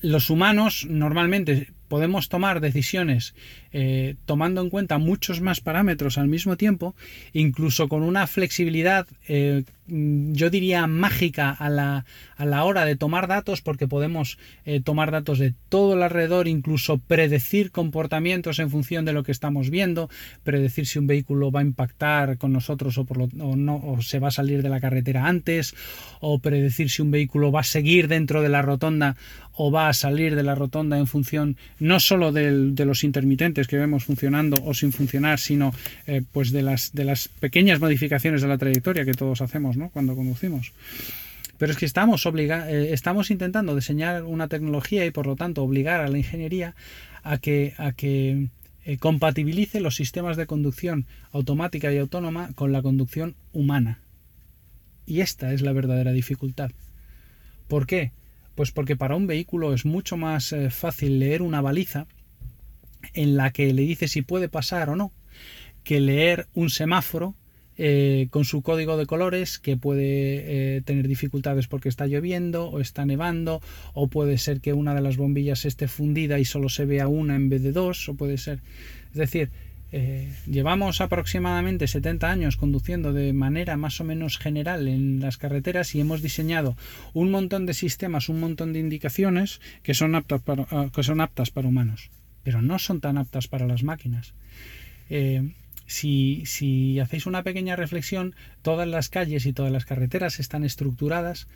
los 0.02 0.30
humanos 0.30 0.84
normalmente 0.90 1.68
podemos 1.88 2.28
tomar 2.28 2.60
decisiones 2.60 3.34
eh, 3.72 4.14
tomando 4.24 4.62
en 4.62 4.70
cuenta 4.70 4.96
muchos 4.96 5.40
más 5.40 5.60
parámetros 5.60 6.16
al 6.16 6.28
mismo 6.28 6.56
tiempo, 6.56 6.94
incluso 7.32 7.88
con 7.88 8.02
una 8.02 8.26
flexibilidad, 8.26 9.06
eh, 9.28 9.64
mm, 9.86 10.32
yo 10.32 10.48
diría 10.48 10.86
mágica 10.86 11.50
a 11.50 11.68
la, 11.68 12.06
a 12.36 12.46
la 12.46 12.64
hora 12.64 12.86
de 12.86 12.96
tomar 12.96 13.28
datos, 13.28 13.60
porque 13.60 13.86
podemos 13.86 14.38
eh, 14.64 14.80
tomar 14.80 15.10
datos 15.10 15.38
de 15.38 15.52
todo 15.68 15.94
el 15.94 16.02
alrededor, 16.02 16.48
incluso 16.48 16.98
predecir 16.98 17.70
comportamientos 17.70 18.58
en 18.60 18.70
función 18.70 19.04
de 19.04 19.12
lo 19.12 19.24
que 19.24 19.32
estamos 19.32 19.68
viendo, 19.68 20.08
predecir 20.42 20.86
si 20.86 20.98
un 20.98 21.06
vehículo 21.06 21.50
va 21.50 21.60
a 21.60 21.64
impactar 21.64 22.38
con 22.38 22.52
nosotros 22.52 22.96
o, 22.96 23.04
no, 23.56 23.76
o 23.76 24.00
se 24.00 24.18
va 24.18 24.28
a 24.28 24.30
salir 24.30 24.62
de 24.62 24.70
la 24.70 24.80
carretera 24.80 25.26
antes, 25.26 25.74
o 26.20 26.38
predecir 26.38 26.88
si 26.88 27.02
un 27.02 27.10
vehículo 27.10 27.52
va 27.52 27.60
a 27.60 27.64
seguir 27.64 28.08
dentro 28.08 28.40
de 28.40 28.48
la 28.48 28.62
rotonda 28.62 29.16
o 29.56 29.70
va 29.70 29.88
a 29.88 29.92
salir 29.94 30.36
de 30.36 30.42
la 30.42 30.54
rotonda 30.54 30.98
en 30.98 31.06
función 31.06 31.56
no 31.78 31.98
solo 31.98 32.30
del- 32.32 32.74
de 32.74 32.84
los 32.84 33.04
intermitentes 33.04 33.66
que 33.66 33.76
vemos 33.78 34.04
funcionando 34.04 34.56
o 34.64 34.74
sin 34.74 34.92
funcionar, 34.92 35.38
sino 35.38 35.72
eh, 36.06 36.22
pues 36.32 36.52
de 36.52 36.62
las, 36.62 36.92
de 36.92 37.04
las 37.04 37.28
pequeñas 37.28 37.80
modificaciones 37.80 38.42
de 38.42 38.48
la 38.48 38.58
trayectoria 38.58 39.04
que 39.04 39.14
todos 39.14 39.40
hacemos 39.40 39.76
¿no? 39.76 39.88
cuando 39.90 40.14
conducimos. 40.14 40.72
Pero 41.58 41.72
es 41.72 41.78
que 41.78 41.86
estamos, 41.86 42.26
obliga 42.26 42.70
eh, 42.70 42.92
estamos 42.92 43.30
intentando 43.30 43.74
diseñar 43.74 44.24
una 44.24 44.46
tecnología 44.48 45.06
y 45.06 45.10
por 45.10 45.26
lo 45.26 45.36
tanto 45.36 45.62
obligar 45.62 46.00
a 46.02 46.08
la 46.08 46.18
ingeniería 46.18 46.74
a 47.22 47.38
que, 47.38 47.72
a 47.78 47.92
que 47.92 48.48
eh, 48.84 48.98
compatibilice 48.98 49.80
los 49.80 49.96
sistemas 49.96 50.36
de 50.36 50.46
conducción 50.46 51.06
automática 51.32 51.90
y 51.92 51.98
autónoma 51.98 52.50
con 52.54 52.72
la 52.72 52.82
conducción 52.82 53.34
humana. 53.54 54.00
Y 55.06 55.20
esta 55.20 55.52
es 55.54 55.62
la 55.62 55.72
verdadera 55.72 56.12
dificultad. 56.12 56.72
¿Por 57.68 57.86
qué? 57.86 58.12
Pues 58.56 58.72
porque 58.72 58.96
para 58.96 59.14
un 59.14 59.26
vehículo 59.26 59.74
es 59.74 59.84
mucho 59.84 60.16
más 60.16 60.52
eh, 60.52 60.70
fácil 60.70 61.20
leer 61.20 61.42
una 61.42 61.60
baliza 61.60 62.06
en 63.12 63.36
la 63.36 63.52
que 63.52 63.72
le 63.72 63.82
dice 63.82 64.08
si 64.08 64.22
puede 64.22 64.48
pasar 64.48 64.88
o 64.90 64.96
no, 64.96 65.12
que 65.84 66.00
leer 66.00 66.48
un 66.54 66.70
semáforo 66.70 67.36
eh, 67.76 68.28
con 68.30 68.46
su 68.46 68.62
código 68.62 68.96
de 68.96 69.04
colores 69.04 69.58
que 69.58 69.76
puede 69.76 70.76
eh, 70.76 70.80
tener 70.80 71.06
dificultades 71.06 71.68
porque 71.68 71.90
está 71.90 72.06
lloviendo 72.06 72.70
o 72.70 72.80
está 72.80 73.04
nevando 73.04 73.60
o 73.92 74.08
puede 74.08 74.38
ser 74.38 74.62
que 74.62 74.72
una 74.72 74.94
de 74.94 75.02
las 75.02 75.18
bombillas 75.18 75.66
esté 75.66 75.86
fundida 75.86 76.38
y 76.38 76.46
solo 76.46 76.70
se 76.70 76.86
vea 76.86 77.06
una 77.06 77.36
en 77.36 77.50
vez 77.50 77.62
de 77.62 77.72
dos 77.72 78.08
o 78.08 78.14
puede 78.14 78.38
ser. 78.38 78.60
Es 79.10 79.18
decir 79.18 79.50
eh, 79.92 80.34
llevamos 80.46 81.00
aproximadamente 81.00 81.86
70 81.86 82.28
años 82.28 82.56
conduciendo 82.56 83.12
de 83.12 83.32
manera 83.32 83.76
más 83.76 84.00
o 84.00 84.04
menos 84.04 84.36
general 84.36 84.88
en 84.88 85.20
las 85.20 85.38
carreteras 85.38 85.94
y 85.94 86.00
hemos 86.00 86.22
diseñado 86.22 86.76
un 87.14 87.30
montón 87.30 87.66
de 87.66 87.74
sistemas, 87.74 88.28
un 88.28 88.40
montón 88.40 88.72
de 88.72 88.80
indicaciones 88.80 89.60
que 89.82 89.94
son 89.94 90.14
aptas 90.14 90.42
para, 90.42 90.66
ah, 90.70 90.88
que 90.92 91.02
son 91.04 91.20
aptas 91.20 91.50
para 91.50 91.68
humanos, 91.68 92.10
pero 92.42 92.62
no 92.62 92.78
son 92.78 93.00
tan 93.00 93.16
aptas 93.16 93.46
para 93.46 93.66
las 93.66 93.84
máquinas. 93.84 94.34
Eh, 95.08 95.52
si, 95.86 96.42
si 96.46 96.98
hacéis 96.98 97.26
una 97.26 97.44
pequeña 97.44 97.76
reflexión, 97.76 98.34
todas 98.62 98.88
las 98.88 99.08
calles 99.08 99.46
y 99.46 99.52
todas 99.52 99.70
las 99.70 99.84
carreteras 99.84 100.40
están 100.40 100.64
estructuradas 100.64 101.46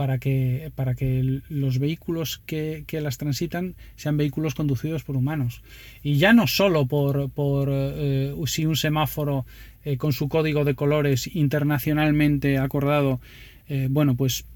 para 0.00 0.16
que, 0.16 0.72
para 0.76 0.94
que 0.94 1.42
los 1.50 1.78
vehículos 1.78 2.40
que, 2.46 2.84
que, 2.86 3.02
las 3.02 3.18
transitan 3.18 3.74
sean 3.96 4.16
vehículos 4.16 4.54
conducidos 4.54 5.04
por 5.04 5.14
humanos. 5.14 5.62
Y 6.02 6.16
ya 6.16 6.32
no 6.32 6.46
solo 6.46 6.86
por, 6.86 7.28
por 7.28 7.68
eh, 7.70 8.34
si 8.46 8.64
un 8.64 8.76
semáforo 8.76 9.44
eh, 9.84 9.98
con 9.98 10.14
su 10.14 10.30
código 10.30 10.64
de 10.64 10.74
colores 10.74 11.28
internacionalmente 11.36 12.56
acordado, 12.56 13.20
eh, 13.68 13.88
bueno, 13.90 14.14
pues 14.14 14.46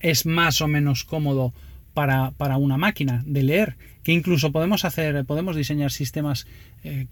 es 0.00 0.26
más 0.26 0.60
o 0.60 0.66
menos 0.66 1.04
cómodo 1.04 1.54
para, 1.94 2.32
para, 2.32 2.56
una 2.56 2.76
máquina 2.76 3.22
de 3.26 3.44
leer, 3.44 3.76
que 4.02 4.10
incluso 4.10 4.50
podemos 4.50 4.84
hacer, 4.84 5.24
podemos 5.26 5.54
diseñar 5.54 5.92
sistemas 5.92 6.48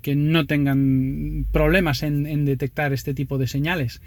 que 0.02 0.16
no 0.16 0.46
tengan 0.46 1.46
problemas 1.52 2.02
en, 2.02 2.26
en 2.26 2.44
detectar 2.44 2.92
este 2.92 3.14
tipo 3.14 3.38
de 3.38 3.46
señales. 3.46 4.00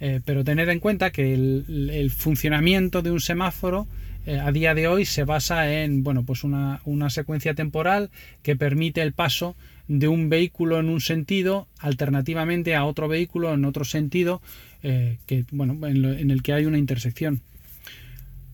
Eh, 0.00 0.20
pero 0.24 0.44
tened 0.44 0.68
en 0.68 0.80
cuenta 0.80 1.10
que 1.10 1.34
el, 1.34 2.10
funcionamiento 2.16 3.02
de 3.02 3.10
un 3.10 3.20
semáforo 3.20 3.88
eh, 4.26 4.38
a 4.38 4.52
día 4.52 4.74
de 4.74 4.86
hoy 4.86 5.04
se 5.04 5.24
basa 5.24 5.72
en 5.72 6.04
bueno, 6.04 6.22
pues 6.22 6.44
una, 6.44 6.80
una, 6.84 7.10
secuencia 7.10 7.54
temporal 7.54 8.10
que 8.42 8.54
permite 8.54 9.02
el 9.02 9.12
paso 9.12 9.56
de 9.88 10.06
un 10.06 10.28
vehículo 10.28 10.78
en 10.78 10.88
un 10.90 11.00
sentido 11.00 11.66
alternativamente 11.78 12.76
a 12.76 12.84
otro 12.84 13.08
vehículo 13.08 13.52
en 13.54 13.64
otro 13.64 13.84
sentido 13.84 14.40
eh, 14.82 15.18
que, 15.26 15.44
bueno, 15.50 15.86
en, 15.86 16.30
el 16.30 16.42
que 16.42 16.52
hay 16.52 16.66
una 16.66 16.78
intersección. 16.78 17.40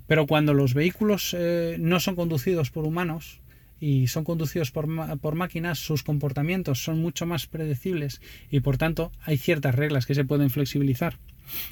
Pero 0.06 0.26
cuando 0.26 0.54
los 0.54 0.72
vehículos 0.72 1.34
eh, 1.36 1.76
no 1.78 2.00
son 2.00 2.14
conducidos 2.14 2.70
por 2.70 2.84
humanos, 2.84 3.40
y 3.80 4.06
son 4.06 4.24
conducidos 4.24 4.70
por, 4.70 5.34
máquinas, 5.34 5.78
sus 5.78 6.02
comportamientos 6.02 6.82
son 6.82 7.00
mucho 7.00 7.26
más 7.26 7.46
predecibles 7.46 8.20
y 8.50 8.60
por 8.60 8.78
tanto 8.78 9.12
hay 9.22 9.36
ciertas 9.36 9.74
reglas 9.74 10.06
que 10.06 10.14
se 10.14 10.24
pueden 10.24 10.50
flexibilizar. 10.50 11.18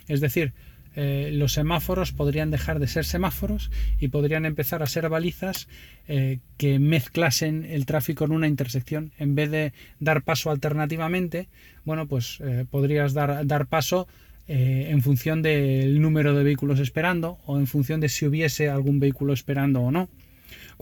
Es 0.09 0.21
decir, 0.21 0.53
eh, 0.95 1.31
los 1.33 1.55
semáforos 1.55 2.13
podrían 2.13 2.51
dejar 2.51 2.79
de 2.79 2.87
ser 2.87 3.05
semáforos 3.05 3.71
y 3.99 4.09
podrían 4.09 4.45
empezar 4.45 4.83
a 4.83 4.87
ser 4.87 5.09
balizas 5.09 5.69
eh, 6.07 6.41
que 6.59 6.79
mezclasen 6.79 7.65
el 7.65 7.87
tráfico 7.87 8.25
en 8.25 8.33
una 8.33 8.49
intersección. 8.49 9.13
En 9.19 9.35
vez 9.35 9.51
de 9.51 9.73
dar 10.01 10.23
paso 10.23 10.51
alternativamente, 10.51 11.49
bueno, 11.85 12.07
pues 12.07 12.39
eh, 12.41 12.67
podrías 12.71 13.15
dar, 13.15 13.67
paso 13.69 14.07
en 14.49 15.01
función 15.01 15.41
del 15.41 16.03
número 16.03 16.35
de 16.35 16.45
vehículos 16.45 16.81
esperando 16.81 17.39
o 17.47 17.59
en 17.59 17.67
función 17.67 18.01
de 18.01 18.11
si 18.11 18.27
hubiese 18.27 18.69
algún 18.69 19.01
vehículo 19.01 19.33
esperando 19.33 19.81
o 19.81 19.91
no. 19.91 20.11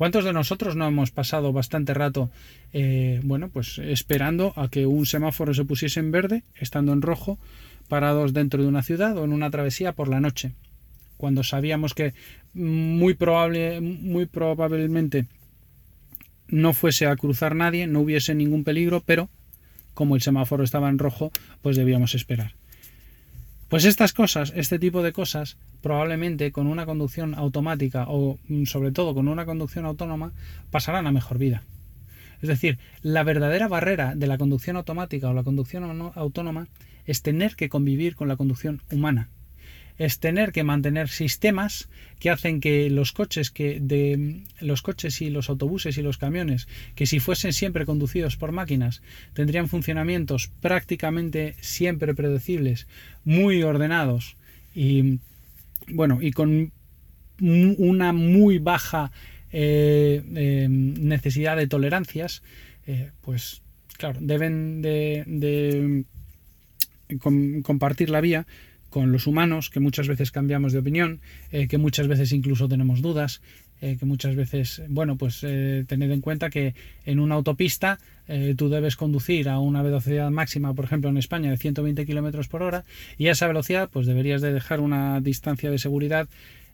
¿Cuántos 0.00 0.24
de 0.24 0.32
nosotros 0.32 0.76
no 0.76 0.88
hemos 0.88 1.10
pasado 1.10 1.52
bastante 1.52 1.92
rato, 1.92 2.30
eh, 2.72 3.20
bueno, 3.22 3.50
pues 3.50 3.76
esperando 3.76 4.54
a 4.56 4.70
que 4.70 4.86
un 4.86 5.04
semáforo 5.04 5.52
se 5.52 5.66
pusiese 5.66 6.00
en 6.00 6.10
verde, 6.10 6.42
estando 6.54 6.94
en 6.94 7.02
rojo, 7.02 7.38
parados 7.86 8.32
dentro 8.32 8.62
de 8.62 8.68
una 8.70 8.82
ciudad 8.82 9.18
o 9.18 9.24
en 9.24 9.34
una 9.34 9.50
travesía 9.50 9.92
por 9.92 10.08
la 10.08 10.18
noche, 10.18 10.52
cuando 11.18 11.42
sabíamos 11.44 11.92
que 11.92 12.14
muy 12.54 13.12
probable, 13.12 13.82
muy 13.82 14.24
probablemente 14.24 15.26
no 16.48 16.72
fuese 16.72 17.06
a 17.06 17.14
cruzar 17.16 17.54
nadie, 17.54 17.86
no 17.86 18.00
hubiese 18.00 18.34
ningún 18.34 18.64
peligro, 18.64 19.02
pero 19.04 19.28
como 19.92 20.14
el 20.14 20.22
semáforo 20.22 20.64
estaba 20.64 20.88
en 20.88 20.98
rojo, 20.98 21.30
pues 21.60 21.76
debíamos 21.76 22.14
esperar. 22.14 22.54
Pues 23.70 23.84
estas 23.84 24.12
cosas, 24.12 24.52
este 24.56 24.80
tipo 24.80 25.00
de 25.00 25.12
cosas, 25.12 25.56
probablemente 25.80 26.50
con 26.50 26.66
una 26.66 26.86
conducción 26.86 27.36
automática 27.36 28.06
o 28.08 28.36
mm, 28.48 28.64
sobre 28.64 28.90
todo 28.90 29.14
con 29.14 29.28
una 29.28 29.46
conducción 29.46 29.84
autónoma, 29.84 30.32
pasarán 30.72 31.06
a 31.06 31.12
mejor 31.12 31.38
vida. 31.38 31.62
Es 32.42 32.48
decir, 32.48 32.80
la 33.00 33.22
verdadera 33.22 33.68
barrera 33.68 34.16
de 34.16 34.26
la 34.26 34.38
conducción 34.38 34.76
automática 34.76 35.28
o 35.28 35.34
la 35.34 35.44
conducción 35.44 36.10
autónoma 36.16 36.66
es 37.06 37.22
tener 37.22 37.54
que 37.54 37.68
convivir 37.68 38.16
con 38.16 38.26
la 38.26 38.36
conducción 38.36 38.82
humana. 38.90 39.28
Es 40.00 40.18
tener 40.18 40.50
que 40.50 40.64
mantener 40.64 41.10
sistemas 41.10 41.90
que 42.20 42.30
hacen 42.30 42.60
que 42.60 42.88
los 42.88 43.12
coches 43.12 43.50
que 43.50 43.80
de 43.80 44.44
los 44.58 44.80
coches 44.80 45.20
y 45.20 45.28
los 45.28 45.50
autobuses 45.50 45.98
y 45.98 46.02
los 46.02 46.16
camiones, 46.16 46.68
que 46.94 47.04
si 47.04 47.20
fuesen 47.20 47.52
siempre 47.52 47.84
conducidos 47.84 48.38
por 48.38 48.50
máquinas, 48.50 49.02
tendrían 49.34 49.68
funcionamientos 49.68 50.50
prácticamente 50.62 51.54
siempre 51.60 52.14
predecibles, 52.14 52.86
muy 53.24 53.62
ordenados 53.62 54.38
y 54.74 55.18
bueno, 55.88 56.18
y 56.22 56.30
con 56.30 56.72
una 57.40 58.14
muy 58.14 58.58
baja 58.58 59.12
eh, 59.52 60.22
eh, 60.34 60.66
necesidad 60.70 61.58
de 61.58 61.66
tolerancias, 61.66 62.42
eh, 62.86 63.10
pues 63.20 63.60
claro, 63.98 64.18
deben 64.22 64.80
de, 64.80 66.04
com 67.20 67.60
compartir 67.60 68.08
la 68.08 68.22
vía 68.22 68.46
con 68.90 69.12
los 69.12 69.26
humanos, 69.26 69.70
que 69.70 69.80
muchas 69.80 70.08
veces 70.08 70.30
cambiamos 70.30 70.72
de 70.72 70.80
opinión, 70.80 71.20
eh, 71.52 71.68
que 71.68 71.78
muchas 71.78 72.08
veces 72.08 72.32
incluso 72.32 72.68
tenemos 72.68 73.00
dudas, 73.00 73.40
eh, 73.80 73.96
que 73.98 74.04
muchas 74.04 74.36
veces, 74.36 74.82
bueno, 74.88 75.16
pues 75.16 75.40
eh, 75.42 75.84
tened 75.86 76.10
en 76.10 76.20
cuenta 76.20 76.50
que 76.50 76.74
en 77.06 77.20
una 77.20 77.36
autopista 77.36 77.98
tú 78.56 78.68
debes 78.68 78.94
conducir 78.94 79.48
a 79.48 79.58
una 79.58 79.82
velocidad 79.82 80.30
máxima, 80.30 80.72
por 80.72 80.84
ejemplo 80.84 81.10
en 81.10 81.16
España, 81.16 81.50
de 81.50 81.56
120 81.56 82.06
kilómetros 82.06 82.46
por 82.46 82.62
hora, 82.62 82.84
y 83.18 83.26
a 83.26 83.32
esa 83.32 83.48
velocidad, 83.48 83.90
pues 83.92 84.06
deberías 84.06 84.40
de 84.40 84.52
dejar 84.52 84.78
una 84.78 85.20
distancia 85.20 85.68
de 85.68 85.78
seguridad 85.78 86.28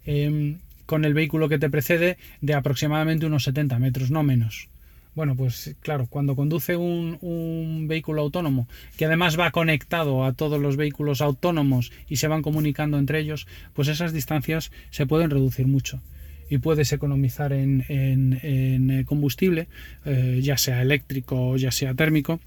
em, 0.04 0.58
con 0.84 1.06
el 1.06 1.14
vehículo 1.14 1.48
que 1.48 1.58
te 1.58 1.70
precede 1.70 2.18
de 2.42 2.52
aproximadamente 2.52 3.24
unos 3.24 3.44
70 3.44 3.78
metros, 3.78 4.10
no 4.10 4.22
menos. 4.22 4.68
Bueno, 5.16 5.34
pues 5.34 5.74
claro, 5.80 6.06
cuando 6.10 6.36
conduce 6.36 6.76
un, 6.76 7.86
vehículo 7.88 8.20
autónomo, 8.20 8.68
que 8.98 9.06
además 9.06 9.40
va 9.40 9.50
conectado 9.50 10.24
a 10.24 10.34
todos 10.34 10.60
los 10.60 10.76
vehículos 10.76 11.22
autónomos 11.22 11.90
y 12.06 12.16
se 12.16 12.28
van 12.28 12.42
comunicando 12.42 12.98
entre 12.98 13.20
ellos, 13.20 13.46
pues 13.72 13.88
esas 13.88 14.12
distancias 14.12 14.70
se 14.90 15.06
pueden 15.06 15.30
reducir 15.30 15.66
mucho 15.66 16.02
y 16.50 16.58
puedes 16.58 16.92
economizar 16.92 17.54
en 17.54 19.04
combustible, 19.06 19.68
eh, 20.04 20.40
ya 20.42 20.58
sea 20.58 20.82
eléctrico 20.82 21.48
o 21.48 21.56
ya 21.56 21.70
sea 21.70 21.94
térmico 21.94 22.38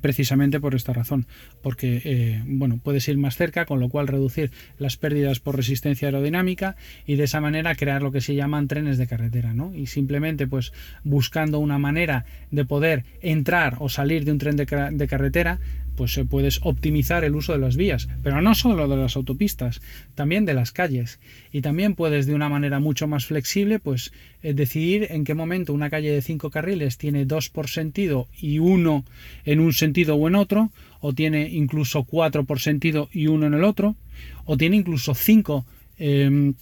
precisamente 0.00 0.60
por 0.60 0.74
esta 0.74 0.92
razón, 0.92 1.26
porque 1.62 2.00
eh, 2.04 2.42
bueno, 2.46 2.78
puedes 2.82 3.06
ir 3.08 3.18
más 3.18 3.36
cerca, 3.36 3.66
con 3.66 3.80
lo 3.80 3.88
cual 3.88 4.08
reducir 4.08 4.50
las 4.78 4.96
pérdidas 4.96 5.40
por 5.40 5.56
resistencia 5.56 6.08
aerodinámica 6.08 6.76
y 7.06 7.16
de 7.16 7.24
esa 7.24 7.40
manera 7.40 7.74
crear 7.74 8.02
lo 8.02 8.12
que 8.12 8.20
se 8.20 8.34
llaman 8.34 8.68
trenes 8.68 8.98
de 8.98 9.06
carretera, 9.06 9.52
¿no? 9.52 9.74
Y 9.74 9.86
simplemente 9.86 10.46
pues 10.46 10.72
buscando 11.04 11.58
una 11.58 11.78
manera 11.78 12.24
de 12.50 12.64
poder 12.64 13.04
entrar 13.20 13.76
o 13.80 13.88
salir 13.88 14.24
de 14.24 14.32
un 14.32 14.38
tren 14.38 14.56
de, 14.56 14.66
carretera 14.66 15.58
pues 15.96 16.14
se 16.14 16.24
puedes 16.24 16.60
optimizar 16.62 17.22
el 17.22 17.34
uso 17.34 17.52
de 17.52 17.58
las 17.58 17.76
vías, 17.76 18.08
pero 18.22 18.40
no 18.40 18.54
solo 18.54 18.88
de 18.88 18.96
las 18.96 19.14
autopistas, 19.14 19.82
también 20.14 20.46
de 20.46 20.54
las 20.54 20.72
calles. 20.72 21.20
Y 21.52 21.60
también 21.60 21.94
puedes 21.94 22.26
de 22.26 22.34
una 22.34 22.48
manera 22.48 22.80
mucho 22.80 23.06
más 23.06 23.26
flexible, 23.26 23.78
pues 23.78 24.10
eh, 24.42 24.54
decidir 24.54 25.08
en 25.10 25.24
qué 25.24 25.34
momento 25.34 25.74
una 25.74 25.90
calle 25.90 26.10
de 26.10 26.22
cinco 26.22 26.50
carriles 26.50 26.96
tiene 26.96 27.26
dos 27.26 27.50
por 27.50 27.68
sentido 27.68 28.26
y 28.40 28.58
uno 28.58 29.04
en 29.44 29.60
un 29.60 29.74
sentido 29.74 29.81
o 29.82 30.28
en 30.28 30.34
otro, 30.34 30.70
o 31.00 31.12
tiene 31.12 31.48
incluso 31.48 32.04
cuatro 32.04 32.44
por 32.44 32.60
sentido 32.60 33.08
y 33.12 33.26
uno 33.26 33.46
en 33.46 33.54
el 33.54 33.64
otro, 33.64 33.96
o 34.44 34.56
tiene 34.56 34.76
incluso 34.76 35.14
cinco, 35.14 35.66
eh, 35.98 36.52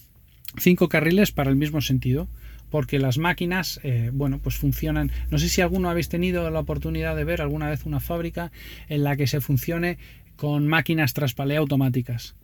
cinco 0.58 0.88
carriles 0.88 1.32
para 1.32 1.50
el 1.50 1.56
mismo 1.56 1.80
sentido 1.80 2.28
porque 2.70 3.00
las 3.00 3.18
máquinas, 3.18 3.80
eh, 3.82 4.10
bueno, 4.12 4.38
pues 4.38 4.54
funcionan. 4.54 5.10
No 5.28 5.38
sé 5.38 5.48
si 5.48 5.60
alguno 5.60 5.90
habéis 5.90 6.08
tenido 6.08 6.48
la 6.50 6.60
oportunidad 6.60 7.16
de 7.16 7.24
ver 7.24 7.42
alguna 7.42 7.68
vez 7.68 7.84
una 7.84 7.98
fábrica 7.98 8.52
en 8.88 9.02
la 9.02 9.16
que 9.16 9.26
se 9.26 9.40
funcione 9.40 9.98
con 10.36 10.68
máquinas 10.68 11.12
traspalé 11.12 11.56
automáticas 11.56 12.36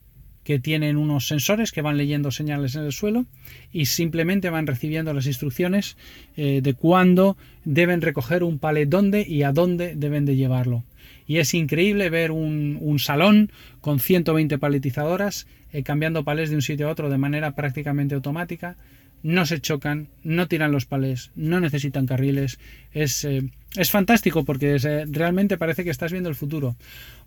que 0.46 0.60
tienen 0.60 0.96
unos 0.96 1.26
sensores 1.26 1.72
que 1.72 1.82
van 1.82 1.96
leyendo 1.96 2.30
señales 2.30 2.76
en 2.76 2.84
el 2.84 2.92
suelo 2.92 3.26
y 3.72 3.86
simplemente 3.86 4.48
van 4.48 4.68
recibiendo 4.68 5.12
las 5.12 5.26
instrucciones 5.26 5.96
eh, 6.36 6.60
de 6.62 6.74
cuándo 6.74 7.36
deben 7.64 8.00
recoger 8.00 8.44
un 8.44 8.60
palet 8.60 8.88
dónde 8.88 9.26
y 9.26 9.42
a 9.42 9.50
dónde 9.50 9.96
deben 9.96 10.24
de 10.24 10.36
llevarlo. 10.36 10.84
Y 11.26 11.38
es 11.38 11.52
increíble 11.52 12.10
ver 12.10 12.30
un, 12.30 12.78
un 12.80 13.00
salón 13.00 13.50
con 13.80 13.98
120 13.98 14.56
paletizadoras 14.58 15.48
eh, 15.72 15.82
cambiando 15.82 16.22
palés 16.22 16.50
de 16.50 16.54
un 16.54 16.62
sitio 16.62 16.86
a 16.86 16.92
otro 16.92 17.10
de 17.10 17.18
manera 17.18 17.56
prácticamente 17.56 18.14
automática 18.14 18.76
no 19.24 19.46
se 19.46 19.60
chocan, 19.60 20.06
no 20.22 20.46
tiran 20.46 20.70
los 20.70 20.86
palés, 20.86 21.32
no 21.34 21.58
necesitan 21.58 22.06
carriles, 22.06 22.60
es, 22.92 23.24
eh, 23.24 23.50
es 23.76 23.90
fantástico 23.90 24.44
porque 24.44 24.78
se- 24.78 25.04
realmente 25.06 25.58
parece 25.58 25.84
que 25.84 25.90
estás 25.90 26.12
viendo 26.12 26.28
el 26.28 26.34
futuro. 26.34 26.76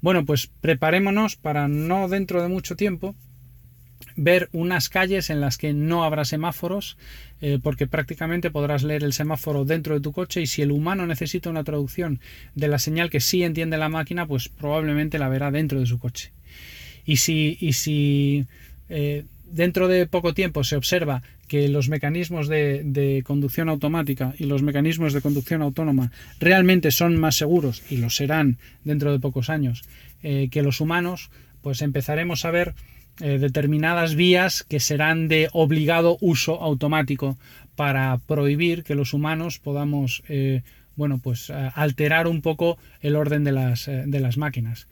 Bueno, 0.02 0.26
pues 0.26 0.48
preparémonos 0.62 1.36
para 1.36 1.68
no 1.68 2.08
dentro 2.08 2.42
de 2.42 2.50
mucho 2.50 2.76
tiempo 2.76 3.16
ver 4.16 4.50
unas 4.52 4.90
calles 4.90 5.30
en 5.30 5.40
las 5.42 5.58
que 5.58 5.74
no 5.74 6.04
habrá 6.04 6.26
semáforos, 6.26 6.98
eh, 7.42 7.60
porque 7.62 7.88
prácticamente 7.88 8.52
podrás 8.52 8.84
leer 8.84 9.04
el 9.04 9.14
semáforo 9.14 9.66
dentro 9.66 9.94
de 9.94 10.02
tu 10.02 10.12
coche 10.12 10.42
y 10.42 10.48
si 10.48 10.62
el 10.62 10.72
humano 10.72 11.06
necesita 11.06 11.50
una 11.50 11.64
traducción 11.64 12.20
de 12.56 12.68
la 12.68 12.80
señal 12.80 13.10
que 13.10 13.20
sí 13.22 13.44
entiende 13.44 13.78
la 13.78 13.90
máquina, 13.90 14.26
pues 14.26 14.50
probablemente 14.50 15.20
la 15.20 15.30
verá 15.30 15.52
dentro 15.52 15.80
de 15.80 15.86
su 15.86 16.00
coche. 16.00 16.32
Y 17.06 17.18
si, 17.18 17.58
y 17.60 17.74
si 17.74 18.46
eh, 18.90 19.26
dentro 19.46 19.88
de 19.88 20.06
poco 20.08 20.34
tiempo 20.34 20.64
se 20.64 20.76
observa 20.76 21.24
que 21.50 21.68
los 21.68 21.90
mecanismos 21.90 22.48
de, 22.48 23.22
conducción 23.26 23.68
automática 23.68 24.34
y 24.38 24.46
los 24.46 24.62
mecanismos 24.62 25.12
de 25.12 25.22
conducción 25.22 25.62
autónoma 25.62 26.12
realmente 26.40 26.92
son 26.92 27.18
más 27.18 27.36
seguros, 27.36 27.84
y 27.90 27.98
lo 27.98 28.10
serán 28.10 28.58
dentro 28.86 29.12
de 29.12 29.20
pocos 29.20 29.50
años, 29.50 29.84
eh, 30.24 30.48
que 30.52 30.62
los 30.62 30.80
humanos, 30.80 31.32
pues 31.62 31.82
empezaremos 31.82 32.46
a 32.46 32.52
ver 32.52 32.76
eh, 33.20 33.40
determinadas 33.40 34.16
vías 34.16 34.64
que 34.64 34.80
serán 34.80 35.28
de 35.28 35.50
obligado 35.52 36.18
uso 36.22 36.62
automático 36.62 37.38
para 37.76 38.18
prohibir 38.20 38.84
que 38.84 38.96
los 38.96 39.14
humanos 39.14 39.60
podamos 39.60 40.24
eh, 40.30 40.62
bueno 40.96 41.20
pues 41.22 41.50
alterar 41.50 42.28
un 42.28 42.42
poco 42.42 42.78
el 43.02 43.16
orden 43.16 43.44
de 43.44 43.52
las, 43.54 43.88
de 43.88 44.20
las 44.20 44.38
máquinas. 44.38 44.88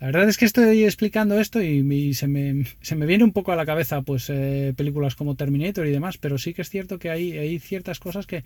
La 0.00 0.06
verdad 0.06 0.28
es 0.28 0.38
que 0.38 0.44
estoy 0.44 0.84
explicando 0.84 1.40
esto 1.40 1.60
y, 1.60 2.14
se, 2.14 2.28
me, 2.28 2.64
se 2.82 2.94
me 2.94 3.04
viene 3.04 3.24
un 3.24 3.32
poco 3.32 3.50
a 3.50 3.56
la 3.56 3.66
cabeza 3.66 4.02
pues 4.02 4.30
eh, 4.30 4.72
películas 4.76 5.16
como 5.16 5.34
Terminator 5.34 5.86
y 5.86 5.90
demás, 5.90 6.18
pero 6.18 6.38
sí 6.38 6.54
que 6.54 6.62
es 6.62 6.70
cierto 6.70 7.00
que 7.00 7.10
hay, 7.10 7.58
ciertas 7.58 7.98
cosas 7.98 8.26
que, 8.26 8.44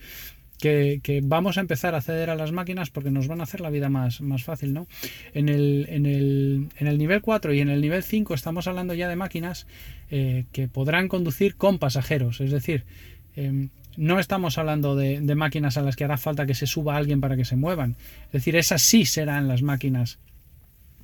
vamos 1.24 1.58
a 1.58 1.60
empezar 1.60 1.94
a 1.94 2.00
ceder 2.00 2.30
a 2.30 2.36
las 2.36 2.52
máquinas 2.52 2.88
porque 2.88 3.10
nos 3.10 3.28
van 3.28 3.40
a 3.40 3.42
hacer 3.42 3.60
la 3.60 3.68
vida 3.68 3.90
más, 3.90 4.22
fácil, 4.42 4.72
¿no? 4.72 4.86
En 5.34 5.50
el 5.50 6.98
nivel 6.98 7.20
4 7.20 7.52
y 7.52 7.60
en 7.60 7.68
el 7.68 7.82
nivel 7.82 8.02
5 8.02 8.32
estamos 8.32 8.66
hablando 8.66 8.94
ya 8.94 9.08
de 9.08 9.16
máquinas 9.16 9.66
eh, 10.10 10.46
que 10.52 10.68
podrán 10.68 11.08
conducir 11.08 11.56
con 11.56 11.78
pasajeros, 11.78 12.40
es 12.40 12.50
decir, 12.50 12.84
eh, 13.36 13.68
no 13.98 14.18
estamos 14.18 14.56
hablando 14.56 14.96
de, 14.96 15.20
de 15.20 15.34
máquinas 15.34 15.76
a 15.76 15.82
las 15.82 15.96
que 15.96 16.04
hará 16.04 16.16
falta 16.16 16.46
que 16.46 16.54
se 16.54 16.66
suba 16.66 16.96
alguien 16.96 17.20
para 17.20 17.36
que 17.36 17.44
se 17.44 17.56
muevan, 17.56 17.96
es 18.26 18.32
decir, 18.32 18.56
esas 18.56 18.80
sí 18.80 19.04
serán 19.04 19.48
las 19.48 19.60
máquinas 19.60 20.18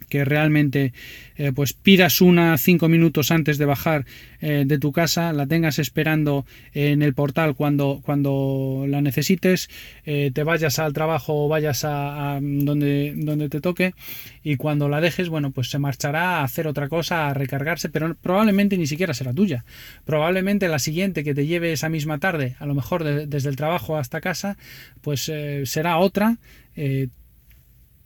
que 0.08 0.24
realmente 0.24 0.92
eh, 1.36 1.52
pues 1.54 1.72
pidas 1.72 2.20
una 2.20 2.56
cinco 2.58 2.88
minutos 2.88 3.30
antes 3.30 3.58
de 3.58 3.64
bajar 3.64 4.06
eh, 4.40 4.64
de 4.66 4.78
tu 4.78 4.92
casa, 4.92 5.32
la 5.32 5.46
tengas 5.46 5.78
esperando 5.78 6.46
en 6.72 7.02
el 7.02 7.14
portal 7.14 7.54
cuando, 7.54 8.00
cuando 8.04 8.84
la 8.88 9.00
necesites, 9.00 9.68
eh, 10.04 10.30
te 10.32 10.42
vayas 10.42 10.78
al 10.78 10.92
trabajo 10.92 11.44
o 11.44 11.48
vayas 11.48 11.84
a, 11.84 12.38
donde, 12.40 13.14
donde 13.16 13.48
te 13.48 13.60
toque 13.60 13.94
y 14.42 14.56
cuando 14.56 14.88
la 14.88 15.00
dejes, 15.00 15.28
bueno, 15.28 15.50
pues 15.50 15.70
se 15.70 15.78
marchará 15.78 16.38
a 16.40 16.44
hacer 16.44 16.66
otra 16.66 16.88
cosa, 16.88 17.28
a 17.28 17.34
recargarse, 17.34 17.88
pero 17.88 18.14
probablemente 18.14 18.76
ni 18.78 18.86
siquiera 18.86 19.14
será 19.14 19.32
tuya. 19.32 19.64
Probablemente 20.04 20.68
la 20.68 20.78
siguiente 20.78 21.24
que 21.24 21.34
te 21.34 21.46
lleve 21.46 21.72
esa 21.72 21.88
misma 21.88 22.18
tarde, 22.18 22.56
a 22.58 22.66
lo 22.66 22.74
mejor 22.74 23.04
de- 23.04 23.26
desde 23.26 23.48
el 23.50 23.56
trabajo 23.56 23.96
hasta 23.96 24.20
casa, 24.20 24.56
pues 25.02 25.30
será 25.64 25.98
otra. 25.98 26.38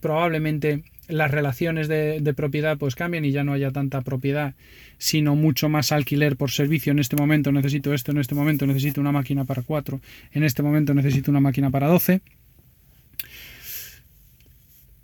probablemente 0.01 0.83
las 1.13 1.31
relaciones 1.31 1.89
de, 1.89 2.35
propiedad 2.37 2.79
pues 2.79 2.95
cambien 2.95 3.25
y 3.25 3.31
ya 3.31 3.45
no 3.45 3.53
haya 3.53 3.71
tanta 3.71 4.01
propiedad 4.01 4.55
sino 4.99 5.35
mucho 5.35 5.69
más 5.69 5.93
alquiler 5.93 6.37
por 6.37 6.51
servicio. 6.51 6.93
En 6.93 6.99
este 6.99 7.17
momento 7.17 7.53
necesito 7.53 7.93
esto 7.93 8.13
en 8.13 8.19
este 8.19 8.35
momento 8.35 8.67
necesito 8.67 9.01
una 9.01 9.13
máquina 9.13 9.45
para 9.45 9.63
cuatro 9.63 10.01
en 10.33 10.45
este 10.45 10.63
momento 10.63 10.95
necesito 10.95 11.31
una 11.31 11.41
máquina 11.41 11.71
para 11.71 11.89
12 11.89 12.21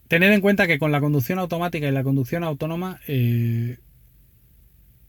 tened 0.08 0.32
en 0.32 0.40
cuenta 0.40 0.66
que 0.66 0.78
con 0.78 0.90
la 0.90 1.00
conducción 1.00 1.38
automática 1.38 1.86
y 1.86 1.92
la 1.92 2.02
conducción 2.02 2.44
autónoma 2.44 3.00
eh, 3.06 3.78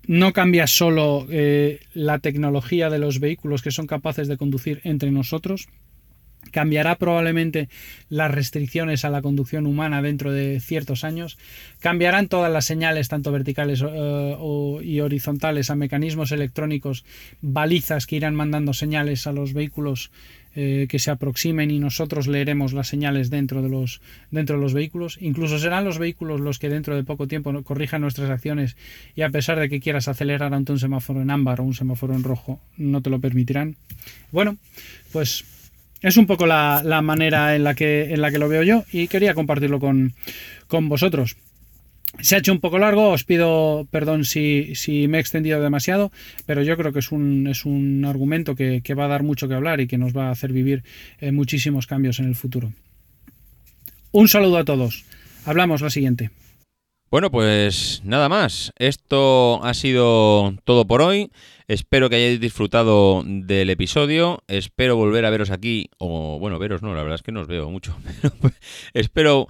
no 0.08 0.34
cambia 0.34 0.68
solo 0.68 1.28
eh, 1.30 1.82
la 1.94 2.20
tecnología 2.20 2.90
de 2.90 3.00
los 3.00 3.20
vehículos 3.20 3.62
que 3.62 3.72
son 3.72 3.88
capaces 3.88 4.28
de 4.28 4.38
conducir 4.38 4.82
entre 4.84 5.12
nosotros 5.12 5.70
cambiará 6.52 6.96
probablemente 6.96 7.70
las 8.10 8.32
restricciones 8.32 9.06
a 9.06 9.10
la 9.10 9.22
conducción 9.22 9.66
humana 9.66 10.02
dentro 10.02 10.32
de 10.32 10.60
ciertos 10.60 11.04
años, 11.04 11.38
cambiarán 11.80 12.28
todas 12.28 12.52
las 12.52 12.66
señales, 12.66 13.08
tanto 13.08 13.32
verticales 13.32 13.84
eh, 13.88 14.38
y 14.84 15.00
horizontales, 15.00 15.70
a 15.70 15.76
mecanismos 15.76 16.32
electrónicos, 16.32 17.06
balizas 17.42 18.08
que 18.08 18.16
irán 18.16 18.36
mandando 18.36 18.74
señales 18.74 19.28
a 19.28 19.34
los 19.34 19.54
vehículos 19.54 20.12
eh, 20.56 20.88
que 20.90 20.98
se 20.98 21.12
aproximen 21.12 21.70
y 21.70 21.78
nosotros 21.78 22.28
leeremos 22.28 22.74
las 22.74 22.88
señales 22.88 23.30
dentro 23.30 23.62
de 23.62 23.70
los 23.70 24.02
dentro 24.32 24.56
de 24.56 24.62
los 24.64 24.74
vehículos. 24.74 25.20
Incluso 25.22 25.60
serán 25.60 25.86
los 25.86 26.00
vehículos 26.00 26.42
los 26.42 26.58
que 26.58 26.70
dentro 26.70 26.96
de 26.96 27.04
poco 27.04 27.28
tiempo 27.28 27.64
corrijan 27.64 28.02
nuestras 28.02 28.32
acciones 28.32 28.76
y 29.16 29.22
a 29.22 29.30
pesar 29.30 29.60
de 29.60 29.70
que 29.70 29.80
quieras 29.80 30.08
acelerar 30.08 30.56
ante 30.56 30.72
un 30.72 30.80
semáforo 30.80 31.22
en 31.22 31.30
ámbar 31.30 31.62
o 31.62 31.66
un 31.66 31.76
semáforo 31.76 32.16
en 32.16 32.24
rojo, 32.24 32.60
no 32.78 33.02
te 33.04 33.12
lo 33.12 33.20
permitirán. 33.20 33.76
Bueno, 34.32 34.58
pues 35.12 35.46
es 36.02 36.18
un 36.18 36.26
poco 36.26 36.46
la, 36.46 36.82
la 36.84 37.02
manera 37.02 37.56
en 37.56 37.64
la, 37.64 37.76
que, 37.76 38.14
en 38.14 38.22
la 38.22 38.32
que 38.32 38.40
lo 38.40 38.50
veo 38.50 38.64
yo 38.64 38.84
y 38.92 39.08
quería 39.08 39.34
compartirlo 39.34 39.80
con, 39.80 40.14
con 40.68 40.90
vosotros. 40.90 41.38
Se 42.22 42.36
ha 42.36 42.40
hecho 42.40 42.52
un 42.52 42.60
poco 42.60 42.80
largo, 42.80 43.10
os 43.10 43.24
pido 43.24 43.88
perdón 43.92 44.26
si, 44.26 44.74
si 44.76 45.08
me 45.08 45.18
he 45.18 45.22
extendido 45.22 45.62
demasiado, 45.62 46.12
pero 46.46 46.64
yo 46.64 46.76
creo 46.76 46.92
que 46.92 47.00
es 47.00 47.12
un, 47.12 47.48
es 47.48 47.66
un 47.66 48.04
argumento 48.04 48.56
que, 48.56 48.82
que 48.82 48.96
va 48.96 49.06
a 49.06 49.10
dar 49.10 49.24
mucho 49.24 49.48
que 49.48 49.54
hablar 49.54 49.80
y 49.80 49.88
que 49.88 49.98
nos 49.98 50.16
va 50.16 50.28
a 50.28 50.32
hacer 50.32 50.52
vivir 50.52 50.84
eh, 51.20 51.32
muchísimos 51.32 51.86
cambios 51.86 52.20
en 52.20 52.26
el 52.26 52.36
futuro. 52.36 52.72
Un 54.12 54.28
saludo 54.28 54.58
a 54.58 54.66
todos. 54.66 55.06
Hablamos 55.46 55.82
la 55.82 55.92
siguiente. 55.92 56.32
Bueno, 57.12 57.32
pues 57.32 58.02
nada 58.04 58.30
más. 58.30 58.72
Esto 58.78 59.64
ha 59.64 59.74
sido 59.74 60.54
todo 60.64 60.86
por 60.86 61.02
hoy. 61.02 61.32
Espero 61.68 62.08
que 62.08 62.18
hayáis 62.18 62.40
disfrutado 62.40 63.24
del 63.26 63.72
episodio. 63.72 64.44
Espero 64.48 64.96
volver 64.96 65.26
a 65.26 65.32
veros 65.32 65.50
aquí. 65.50 65.90
O 65.98 66.38
bueno, 66.38 66.60
veros 66.60 66.84
no, 66.84 66.94
la 66.94 67.02
verdad 67.02 67.16
es 67.16 67.24
que 67.24 67.32
no 67.32 67.42
os 67.42 67.48
veo 67.48 67.72
mucho. 67.72 67.98
Pero 68.42 68.54
espero 68.94 69.48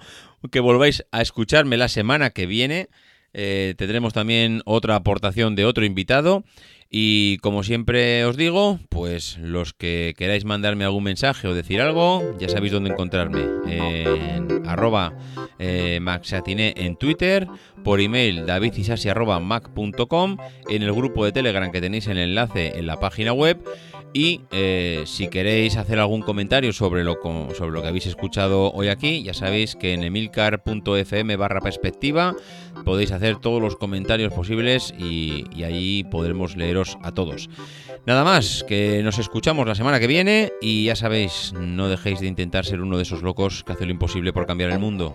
que 0.50 0.60
volváis 0.60 1.04
a 1.12 1.20
escucharme 1.20 1.76
la 1.76 1.88
semana 1.88 2.30
que 2.30 2.46
viene. 2.46 2.88
Eh, 3.34 3.74
tendremos 3.76 4.14
también 4.14 4.62
otra 4.64 4.96
aportación 4.96 5.54
de 5.54 5.66
otro 5.66 5.84
invitado. 5.84 6.44
Y 6.90 7.36
como 7.38 7.62
siempre 7.62 8.24
os 8.24 8.36
digo, 8.38 8.80
pues 8.88 9.36
los 9.38 9.74
que 9.74 10.14
queráis 10.16 10.46
mandarme 10.46 10.84
algún 10.84 11.04
mensaje 11.04 11.46
o 11.46 11.54
decir 11.54 11.80
algo, 11.82 12.36
ya 12.38 12.48
sabéis 12.48 12.72
dónde 12.72 12.90
encontrarme. 12.90 13.42
En 13.68 14.59
arroba 14.72 15.12
eh, 15.58 15.98
maxatiné 16.00 16.74
en 16.76 16.96
Twitter, 16.96 17.46
por 17.84 18.00
email 18.00 18.46
davidisasi 18.46 19.08
arroba 19.08 19.40
mac.com, 19.40 20.36
en 20.68 20.82
el 20.82 20.92
grupo 20.92 21.24
de 21.24 21.32
Telegram 21.32 21.70
que 21.70 21.80
tenéis 21.80 22.06
el 22.06 22.18
enlace 22.18 22.78
en 22.78 22.86
la 22.86 22.98
página 22.98 23.32
web. 23.32 23.58
Y 24.12 24.40
eh, 24.50 25.04
si 25.06 25.28
queréis 25.28 25.76
hacer 25.76 25.98
algún 25.98 26.22
comentario 26.22 26.72
sobre 26.72 27.04
lo, 27.04 27.18
sobre 27.56 27.70
lo 27.70 27.82
que 27.82 27.88
habéis 27.88 28.06
escuchado 28.06 28.72
hoy 28.72 28.88
aquí, 28.88 29.22
ya 29.22 29.34
sabéis 29.34 29.76
que 29.76 29.92
en 29.92 30.02
emilcar.fm 30.02 31.36
barra 31.36 31.60
perspectiva 31.60 32.34
podéis 32.84 33.12
hacer 33.12 33.38
todos 33.38 33.62
los 33.62 33.76
comentarios 33.76 34.32
posibles 34.32 34.92
y, 34.98 35.44
y 35.54 35.62
ahí 35.62 36.04
podremos 36.10 36.56
leeros 36.56 36.98
a 37.02 37.12
todos. 37.12 37.48
Nada 38.06 38.24
más, 38.24 38.64
que 38.66 39.02
nos 39.04 39.18
escuchamos 39.18 39.66
la 39.66 39.74
semana 39.74 40.00
que 40.00 40.06
viene 40.06 40.52
y 40.60 40.84
ya 40.84 40.96
sabéis, 40.96 41.52
no 41.52 41.88
dejéis 41.88 42.20
de 42.20 42.26
intentar 42.26 42.64
ser 42.64 42.80
uno 42.80 42.96
de 42.96 43.02
esos 43.04 43.22
locos 43.22 43.62
que 43.62 43.72
hace 43.72 43.86
lo 43.86 43.92
imposible 43.92 44.32
por 44.32 44.46
cambiar 44.46 44.70
el 44.70 44.78
mundo. 44.78 45.14